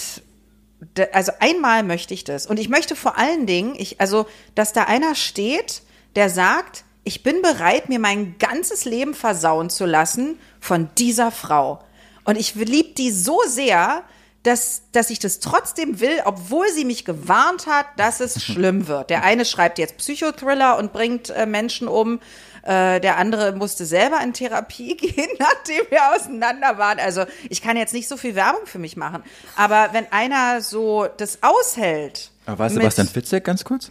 also 1.12 1.34
einmal 1.42 1.84
möchte 1.84 2.14
ich 2.14 2.24
das 2.24 2.48
und 2.48 2.58
ich 2.58 2.70
möchte 2.70 2.96
vor 2.96 3.18
allen 3.18 3.46
Dingen, 3.46 3.76
ich 3.78 4.00
also, 4.00 4.28
dass 4.56 4.72
da 4.72 4.84
einer 4.84 5.14
steht, 5.16 5.82
der 6.16 6.30
sagt, 6.30 6.85
ich 7.06 7.24
bin 7.24 7.42
bereit, 7.42 7.88
mir 7.88 8.00
mein 8.00 8.38
ganzes 8.40 8.84
Leben 8.84 9.14
versauen 9.14 9.70
zu 9.70 9.86
lassen 9.86 10.40
von 10.60 10.90
dieser 10.98 11.32
Frau. 11.32 11.80
Und 12.26 12.36
ich 12.36 12.56
liebe 12.56 12.96
die 12.96 13.12
so 13.12 13.40
sehr, 13.48 14.04
dass, 14.42 14.84
dass 14.92 15.12
ich 15.12 15.20
das 15.20 15.40
trotzdem 15.40 16.00
will, 16.00 16.22
obwohl 16.26 16.68
sie 16.70 16.84
mich 16.84 17.06
gewarnt 17.06 17.68
hat, 17.68 17.86
dass 17.98 18.20
es 18.20 18.44
schlimm 18.44 18.88
wird. 18.88 19.12
Der 19.12 19.24
eine 19.24 19.46
schreibt 19.46 19.80
jetzt 19.80 19.98
Psychothriller 19.98 20.78
und 20.78 20.94
bringt 20.94 21.30
äh, 21.30 21.46
Menschen 21.46 21.88
um. 21.88 22.20
Äh, 22.64 23.00
der 23.00 23.18
andere 23.18 23.52
musste 23.54 23.86
selber 23.86 24.20
in 24.24 24.34
Therapie 24.34 24.98
gehen, 24.98 25.30
nachdem 25.38 25.84
wir 25.90 26.16
auseinander 26.16 26.80
waren. 26.80 27.00
Also 27.00 27.26
ich 27.50 27.62
kann 27.62 27.78
jetzt 27.78 27.94
nicht 27.94 28.08
so 28.08 28.18
viel 28.18 28.34
Werbung 28.34 28.66
für 28.66 28.80
mich 28.80 28.98
machen. 28.98 29.24
Aber 29.56 29.90
wenn 29.92 30.12
einer 30.12 30.62
so 30.62 31.08
das 31.18 31.40
aushält. 31.44 32.32
Aber 32.48 32.60
war 32.60 32.70
Sebastian 32.72 33.08
Fitzek 33.08 33.44
ganz 33.44 33.64
kurz? 33.64 33.90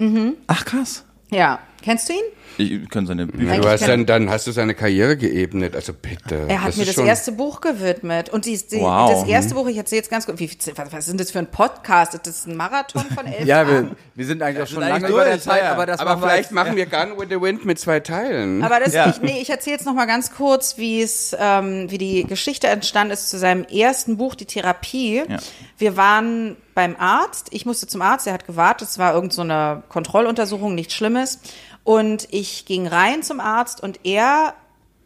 Ach 0.49 0.65
krass. 0.65 1.05
Ja. 1.31 1.61
Kennst 1.85 2.09
du 2.09 2.15
ihn? 2.15 2.21
Ich 2.57 2.89
können 2.89 3.07
seine 3.07 3.27
Bücher. 3.27 3.59
Du 3.61 3.69
hast 3.69 3.81
kann- 3.81 3.91
dann, 3.91 4.07
dann 4.07 4.31
hast 4.31 4.47
du 4.47 4.53
seine 4.53 4.75
Karriere 4.75 5.17
geebnet, 5.19 5.75
also 5.75 5.93
bitte. 5.93 6.47
Er 6.49 6.63
hat 6.63 6.77
mir 6.77 6.83
ist 6.85 6.89
das 6.89 6.95
schon- 6.95 7.07
erste 7.07 7.33
Buch 7.33 7.61
gewidmet. 7.61 8.31
Und 8.31 8.47
die, 8.47 8.57
die, 8.57 8.77
Wow. 8.81 9.11
das 9.11 9.29
erste 9.29 9.55
Buch, 9.55 9.67
ich 9.69 9.77
erzähle 9.77 9.99
jetzt 10.01 10.09
ganz 10.11 10.25
kurz, 10.25 10.39
wie, 10.41 10.49
was, 10.77 10.93
was 10.93 11.09
ist 11.09 11.21
das 11.21 11.31
für 11.33 11.41
ein 11.41 11.49
Podcast? 11.51 12.15
Ist 12.15 12.27
das 12.27 12.47
ein 12.47 12.57
Marathon 12.57 13.05
von 13.15 13.27
elf 13.27 13.41
Ja, 13.45 13.63
Jahren? 13.65 13.91
wir, 13.91 13.97
wir 14.15 14.25
sind 14.27 14.41
eigentlich 14.43 14.63
auch 14.63 14.67
schon 14.69 14.83
sind 14.83 14.89
lange 14.93 15.09
über 15.09 15.25
der 15.25 15.41
Zeit, 15.41 15.63
ja, 15.63 15.73
aber 15.73 15.85
das 15.85 16.01
Aber 16.01 16.15
wir 16.15 16.23
vielleicht 16.29 16.43
jetzt- 16.45 16.53
machen 16.53 16.77
wir 16.77 16.87
Gun 16.87 17.19
with 17.19 17.27
the 17.29 17.41
Wind 17.41 17.67
mit 17.67 17.79
zwei 17.79 18.01
Teilen. 18.01 18.63
Aber 18.65 18.81
das, 18.81 18.95
Ja. 18.95 19.11
ich, 19.11 19.21
nee, 19.21 19.41
ich 19.43 19.51
erzähle 19.51 19.77
jetzt 19.77 19.85
noch 19.85 19.95
mal 19.95 20.07
ganz 20.07 20.33
kurz, 20.33 20.79
wie 20.79 21.03
es, 21.03 21.37
ähm, 21.39 21.91
wie 21.91 21.99
die 21.99 22.25
Geschichte 22.25 22.69
entstanden 22.69 23.13
ist 23.13 23.29
zu 23.29 23.37
seinem 23.39 23.65
ersten 23.65 24.17
Buch, 24.17 24.37
die 24.37 24.47
Therapie. 24.47 25.23
Ja. 25.29 25.37
Wir 25.77 25.97
waren 25.99 26.57
beim 26.75 26.95
Arzt. 26.97 27.49
Ich 27.51 27.67
musste 27.67 27.87
zum 27.89 28.01
Arzt. 28.01 28.27
Er 28.29 28.33
hat 28.33 28.47
gewartet. 28.47 28.89
Es 28.89 28.99
war 28.99 29.13
irgend 29.15 29.33
so 29.33 29.43
eine 29.43 29.83
Kontrolluntersuchung, 29.89 30.75
nichts 30.75 30.95
Schlimmes. 30.95 31.41
Und 31.85 32.27
ich 32.31 32.65
ging 32.65 32.87
rein 32.87 33.23
zum 33.23 33.41
Arzt 33.41 33.83
und 33.83 34.01
er 34.05 34.55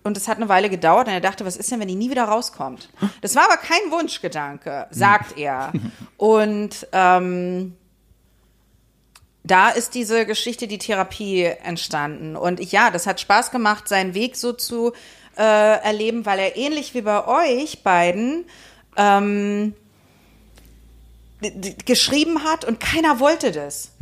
und 0.04 0.16
es 0.16 0.28
hat 0.28 0.38
eine 0.38 0.48
Weile 0.48 0.70
gedauert 0.70 1.08
und 1.08 1.12
er 1.12 1.20
dachte, 1.20 1.44
was 1.44 1.56
ist 1.56 1.70
denn, 1.70 1.80
wenn 1.80 1.88
die 1.88 1.96
nie 1.96 2.08
wieder 2.10 2.24
rauskommt? 2.24 2.88
Das 3.20 3.34
war 3.34 3.44
aber 3.44 3.58
kein 3.58 3.90
Wunschgedanke, 3.90 4.86
sagt 4.90 5.36
er. 5.36 5.72
Und 6.16 6.86
ähm, 6.92 7.76
da 9.44 9.68
ist 9.68 9.94
diese 9.94 10.24
Geschichte, 10.24 10.66
die 10.66 10.78
Therapie 10.78 11.44
entstanden. 11.44 12.36
Und 12.36 12.58
ich, 12.58 12.72
ja, 12.72 12.90
das 12.90 13.06
hat 13.06 13.20
Spaß 13.20 13.50
gemacht, 13.50 13.86
seinen 13.88 14.14
Weg 14.14 14.36
so 14.36 14.52
zu 14.52 14.92
äh, 15.36 15.42
erleben, 15.42 16.26
weil 16.26 16.38
er 16.38 16.56
ähnlich 16.56 16.94
wie 16.94 17.02
bei 17.02 17.26
euch 17.26 17.82
beiden 17.82 18.46
ähm, 18.96 19.74
geschrieben 21.86 22.44
hat 22.44 22.64
und 22.64 22.80
keiner 22.80 23.20
wollte 23.20 23.52
das. 23.52 23.92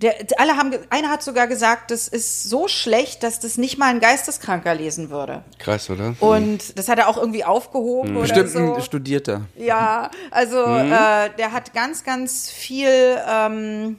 Der, 0.00 0.14
alle 0.36 0.56
haben, 0.56 0.72
einer 0.90 1.08
hat 1.08 1.24
sogar 1.24 1.48
gesagt, 1.48 1.90
das 1.90 2.06
ist 2.06 2.44
so 2.44 2.68
schlecht, 2.68 3.24
dass 3.24 3.40
das 3.40 3.58
nicht 3.58 3.78
mal 3.78 3.86
ein 3.86 3.98
Geisteskranker 3.98 4.74
lesen 4.74 5.10
würde. 5.10 5.42
Krass, 5.58 5.90
oder? 5.90 6.14
Und 6.20 6.78
das 6.78 6.88
hat 6.88 6.98
er 6.98 7.08
auch 7.08 7.16
irgendwie 7.16 7.44
aufgehoben 7.44 8.12
oder 8.16 8.20
Bestimmt 8.20 8.50
so. 8.50 8.74
ein 8.74 8.82
Studierter. 8.82 9.42
Ja, 9.56 10.10
also 10.30 10.58
äh, 10.64 11.30
der 11.36 11.52
hat 11.52 11.74
ganz, 11.74 12.04
ganz 12.04 12.48
viel 12.48 13.18
ähm, 13.28 13.98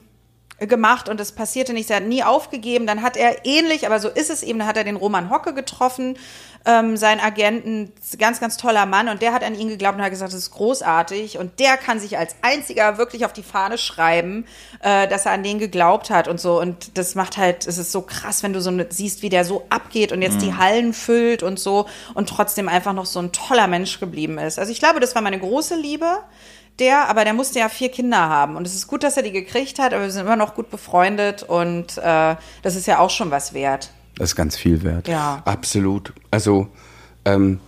gemacht 0.58 1.08
und 1.08 1.20
es 1.20 1.32
passierte 1.32 1.72
nichts. 1.72 1.90
Er 1.90 1.96
hat 1.96 2.04
nie 2.04 2.22
aufgegeben. 2.22 2.86
Dann 2.86 3.02
hat 3.02 3.16
er 3.16 3.44
ähnlich, 3.44 3.86
aber 3.86 3.98
so 3.98 4.08
ist 4.08 4.30
es 4.30 4.42
eben, 4.42 4.58
dann 4.58 4.68
hat 4.68 4.76
er 4.76 4.84
den 4.84 4.96
Roman 4.96 5.30
Hocke 5.30 5.54
getroffen, 5.54 6.16
ähm, 6.66 6.96
seinen 6.96 7.20
Agenten, 7.20 7.92
ganz, 8.18 8.40
ganz 8.40 8.56
toller 8.56 8.86
Mann 8.86 9.08
und 9.08 9.22
der 9.22 9.32
hat 9.32 9.42
an 9.42 9.54
ihn 9.54 9.68
geglaubt 9.68 9.96
und 9.96 10.02
hat 10.02 10.10
gesagt, 10.10 10.32
das 10.32 10.38
ist 10.38 10.50
großartig 10.50 11.38
und 11.38 11.58
der 11.58 11.76
kann 11.76 11.98
sich 11.98 12.18
als 12.18 12.36
einziger 12.42 12.98
wirklich 12.98 13.24
auf 13.24 13.32
die 13.32 13.42
Fahne 13.42 13.78
schreiben, 13.78 14.46
äh, 14.82 15.08
dass 15.08 15.26
er 15.26 15.32
an 15.32 15.42
den 15.42 15.58
geglaubt 15.58 16.10
hat 16.10 16.28
und 16.28 16.38
so 16.38 16.60
und 16.60 16.98
das 16.98 17.14
macht 17.14 17.36
halt, 17.36 17.66
es 17.66 17.78
ist 17.78 17.92
so 17.92 18.02
krass, 18.02 18.42
wenn 18.42 18.52
du 18.52 18.60
so 18.60 18.70
eine, 18.70 18.86
siehst, 18.90 19.22
wie 19.22 19.30
der 19.30 19.44
so 19.44 19.66
abgeht 19.70 20.12
und 20.12 20.22
jetzt 20.22 20.42
die 20.42 20.54
Hallen 20.54 20.92
füllt 20.92 21.42
und 21.42 21.58
so 21.58 21.86
und 22.14 22.28
trotzdem 22.28 22.68
einfach 22.68 22.92
noch 22.92 23.06
so 23.06 23.20
ein 23.20 23.32
toller 23.32 23.66
Mensch 23.66 23.98
geblieben 23.98 24.38
ist. 24.38 24.58
Also 24.58 24.72
ich 24.72 24.78
glaube, 24.78 25.00
das 25.00 25.14
war 25.14 25.22
meine 25.22 25.38
große 25.38 25.76
Liebe 25.76 26.18
der, 26.80 27.08
aber 27.08 27.24
der 27.24 27.34
musste 27.34 27.58
ja 27.58 27.68
vier 27.68 27.90
Kinder 27.90 28.28
haben. 28.28 28.56
Und 28.56 28.66
es 28.66 28.74
ist 28.74 28.86
gut, 28.86 29.02
dass 29.02 29.16
er 29.16 29.22
die 29.22 29.32
gekriegt 29.32 29.78
hat, 29.78 29.92
aber 29.92 30.04
wir 30.04 30.10
sind 30.10 30.24
immer 30.24 30.36
noch 30.36 30.54
gut 30.54 30.70
befreundet 30.70 31.42
und 31.42 31.98
äh, 31.98 32.36
das 32.62 32.74
ist 32.74 32.86
ja 32.86 32.98
auch 32.98 33.10
schon 33.10 33.30
was 33.30 33.52
wert. 33.52 33.90
Das 34.20 34.30
ist 34.32 34.36
ganz 34.36 34.54
viel 34.56 34.82
wert. 34.82 35.08
Ja. 35.08 35.40
Absolut. 35.46 36.12
Also, 36.30 36.68
ähm, 37.24 37.58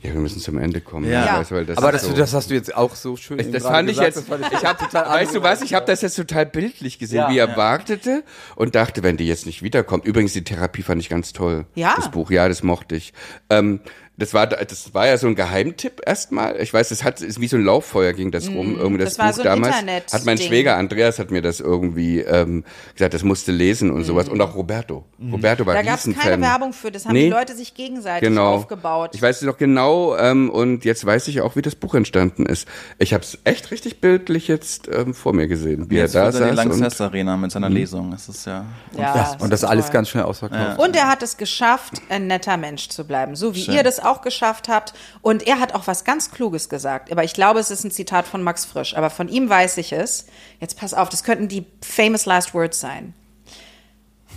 ja, 0.00 0.12
wir 0.14 0.20
müssen 0.20 0.40
zum 0.40 0.56
Ende 0.58 0.80
kommen. 0.80 1.10
Ja. 1.10 1.24
Ich 1.24 1.32
weiß, 1.32 1.50
weil 1.52 1.66
das 1.66 1.76
Aber 1.76 1.92
das, 1.92 2.02
so, 2.04 2.14
das 2.14 2.32
hast 2.32 2.48
du 2.48 2.54
jetzt 2.54 2.74
auch 2.74 2.94
so 2.94 3.16
schön. 3.16 3.38
eben 3.38 3.52
das 3.52 3.64
fand 3.64 3.90
ich 3.90 3.96
gesagt, 3.96 4.16
jetzt, 4.16 4.28
das 4.30 4.38
fand 4.40 4.52
ich 4.52 4.64
hab, 4.64 4.78
total 4.78 5.06
weißt 5.20 5.34
du 5.34 5.42
was, 5.42 5.60
ich 5.60 5.74
habe 5.74 5.84
das 5.84 6.00
jetzt 6.00 6.14
total 6.16 6.46
bildlich 6.46 6.98
gesehen, 6.98 7.18
Ja. 7.18 7.30
wie 7.30 7.36
er 7.36 7.56
wartete 7.58 8.24
und 8.56 8.74
dachte, 8.74 9.02
wenn 9.02 9.18
die 9.18 9.26
jetzt 9.26 9.44
nicht 9.44 9.62
wiederkommt. 9.62 10.06
Übrigens, 10.06 10.32
die 10.32 10.44
Therapie 10.44 10.82
fand 10.82 11.02
ich 11.02 11.10
ganz 11.10 11.34
toll. 11.34 11.66
Ja. 11.74 11.92
Das 11.96 12.10
Buch, 12.10 12.30
ja, 12.30 12.48
das 12.48 12.62
mochte 12.62 12.96
ich. 12.96 13.12
Ähm, 13.50 13.80
das 14.18 14.34
war, 14.34 14.46
das 14.48 14.92
war 14.94 15.06
ja 15.06 15.16
so 15.16 15.26
ein 15.28 15.34
Geheimtipp 15.36 16.02
erstmal. 16.04 16.60
Ich 16.60 16.72
weiß, 16.74 16.90
es 16.90 17.04
hat, 17.04 17.20
ist 17.20 17.40
wie 17.40 17.48
so 17.48 17.56
ein 17.56 17.64
Lauffeuer 17.64 18.12
ging 18.12 18.30
das 18.30 18.48
rum. 18.48 18.76
Irgendwie 18.76 19.04
das, 19.04 19.16
Mm, 19.16 19.16
das 19.16 19.18
war 19.18 19.26
Buch 19.28 19.34
so 19.36 19.40
ein 19.42 19.46
damals. 19.46 19.74
Internet-Ding. 19.80 20.18
Hat 20.18 20.26
mein 20.26 20.38
Schwäger 20.38 20.76
Andreas 20.76 21.18
hat 21.18 21.30
mir 21.30 21.40
das 21.40 21.60
irgendwie 21.60 22.20
ähm, 22.20 22.64
gesagt, 22.94 23.14
das 23.14 23.22
musste 23.22 23.52
lesen 23.52 23.90
und 23.90 24.04
sowas. 24.04 24.28
Und 24.28 24.40
auch 24.40 24.54
Roberto. 24.54 25.04
Roberto 25.32 25.64
war 25.64 25.74
Mm. 25.74 25.76
Da 25.76 25.82
gab 25.82 25.98
es 26.04 26.10
keine. 26.18 26.42
Werbung 26.42 26.72
für, 26.72 26.90
das 26.90 27.06
haben 27.06 27.12
Nee. 27.12 27.24
die 27.26 27.30
Leute 27.30 27.54
sich 27.54 27.74
gegenseitig 27.74 28.28
genau. 28.28 28.54
aufgebaut. 28.54 29.10
Ich 29.14 29.22
weiß 29.22 29.36
es 29.36 29.42
noch 29.42 29.56
genau 29.56 30.16
ähm, 30.16 30.50
und 30.50 30.84
jetzt 30.84 31.06
weiß 31.06 31.28
ich 31.28 31.40
auch, 31.40 31.54
wie 31.56 31.62
das 31.62 31.76
Buch 31.76 31.94
entstanden 31.94 32.44
ist. 32.46 32.66
Ich 32.98 33.14
habe 33.14 33.22
es 33.22 33.38
echt 33.44 33.70
richtig 33.70 34.00
bildlich 34.00 34.48
jetzt 34.48 34.88
ähm, 34.92 35.14
vor 35.14 35.32
mir 35.32 35.46
gesehen, 35.46 35.90
wie 35.90 35.96
Jetzt 35.96 36.14
er 36.16 36.24
da 36.24 36.32
wird 36.32 36.42
er 36.42 36.50
die 36.50 36.56
saß. 36.56 36.64
Und, 36.66 36.72
Mhm. 36.74 36.80
Lanxess 36.80 37.00
Arena 37.00 37.36
mit 37.36 37.52
seiner 37.52 37.70
Lesung. 37.70 38.10
Das 38.10 38.28
ist 38.28 38.46
ja. 38.46 38.64
ja, 38.96 39.14
Ja, 39.16 39.36
und 39.38 39.50
das 39.52 39.62
ist 39.62 39.68
alles 39.68 39.86
toll. 39.86 39.92
ganz 39.92 40.08
schnell 40.08 40.24
ausverkauft. 40.24 40.78
Und 40.80 40.96
er 40.96 41.06
hat 41.08 41.22
es 41.22 41.36
geschafft, 41.36 41.94
ein 42.08 42.26
netter 42.26 42.56
Mensch 42.56 42.88
zu 42.88 43.04
bleiben, 43.06 43.36
so 43.36 43.54
wie 43.54 43.60
Schön. 43.62 43.74
ihr 43.74 43.82
das 43.82 44.00
auch 44.00 44.07
geschafft 44.22 44.68
habt. 44.68 44.94
Und 45.22 45.46
er 45.46 45.60
hat 45.60 45.74
auch 45.74 45.86
was 45.86 46.04
ganz 46.04 46.30
Kluges 46.30 46.68
gesagt. 46.68 47.12
Aber 47.12 47.24
ich 47.24 47.34
glaube, 47.34 47.60
es 47.60 47.70
ist 47.70 47.84
ein 47.84 47.90
Zitat 47.90 48.26
von 48.26 48.42
Max 48.42 48.64
Frisch. 48.64 48.96
Aber 48.96 49.10
von 49.10 49.28
ihm 49.28 49.48
weiß 49.48 49.76
ich 49.78 49.92
es. 49.92 50.26
Jetzt 50.60 50.78
pass 50.78 50.94
auf, 50.94 51.08
das 51.08 51.22
könnten 51.22 51.48
die 51.48 51.64
famous 51.82 52.26
last 52.26 52.54
words 52.54 52.80
sein. 52.80 53.14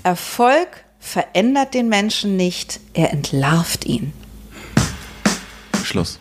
Erfolg 0.03 0.83
verändert 0.99 1.73
den 1.73 1.89
Menschen 1.89 2.37
nicht, 2.37 2.79
er 2.93 3.11
entlarvt 3.11 3.85
ihn. 3.85 4.13
Schluss. 5.83 6.19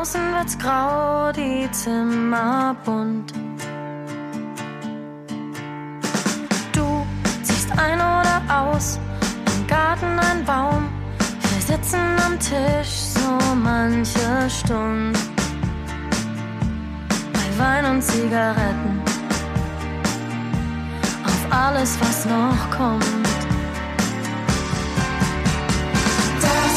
Außen 0.00 0.34
wird's 0.34 0.58
grau, 0.58 1.32
die 1.32 1.70
Zimmer 1.70 2.76
bunt. 2.84 3.32
Du 6.72 7.06
ziehst 7.42 7.70
ein 7.78 7.94
oder 7.94 8.42
aus, 8.48 8.98
im 9.56 9.66
Garten 9.66 10.18
ein 10.18 10.44
Baum. 10.44 10.88
Wir 11.40 11.76
sitzen 11.76 12.00
am 12.26 12.38
Tisch 12.38 12.94
so 13.14 13.54
manche 13.54 14.50
Stunde. 14.50 15.18
Bei 17.32 17.64
Wein 17.64 17.84
und 17.86 18.02
Zigaretten. 18.02 19.00
Auf 21.24 21.46
alles, 21.50 21.98
was 22.00 22.26
noch 22.26 22.70
kommt. 22.76 23.04
Das 26.42 26.76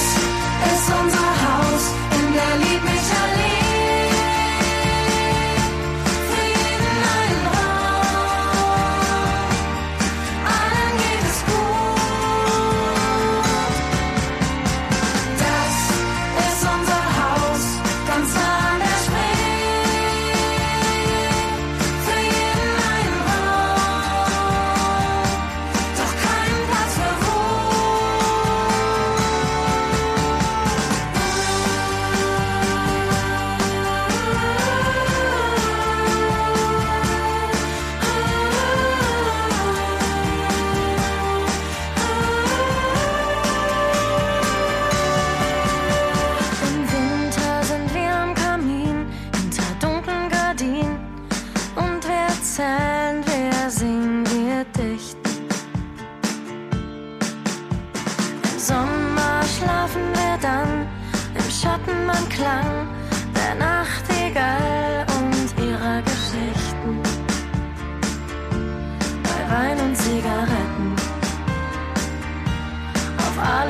ist 0.72 0.90
unser 1.04 1.30
Haus 1.44 1.94
in 2.18 2.34
der 2.34 2.58
Liebmich-Allee. 2.58 2.89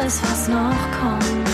Alles, 0.09 0.21
was 0.23 0.47
noch 0.47 0.91
kommt. 0.99 1.48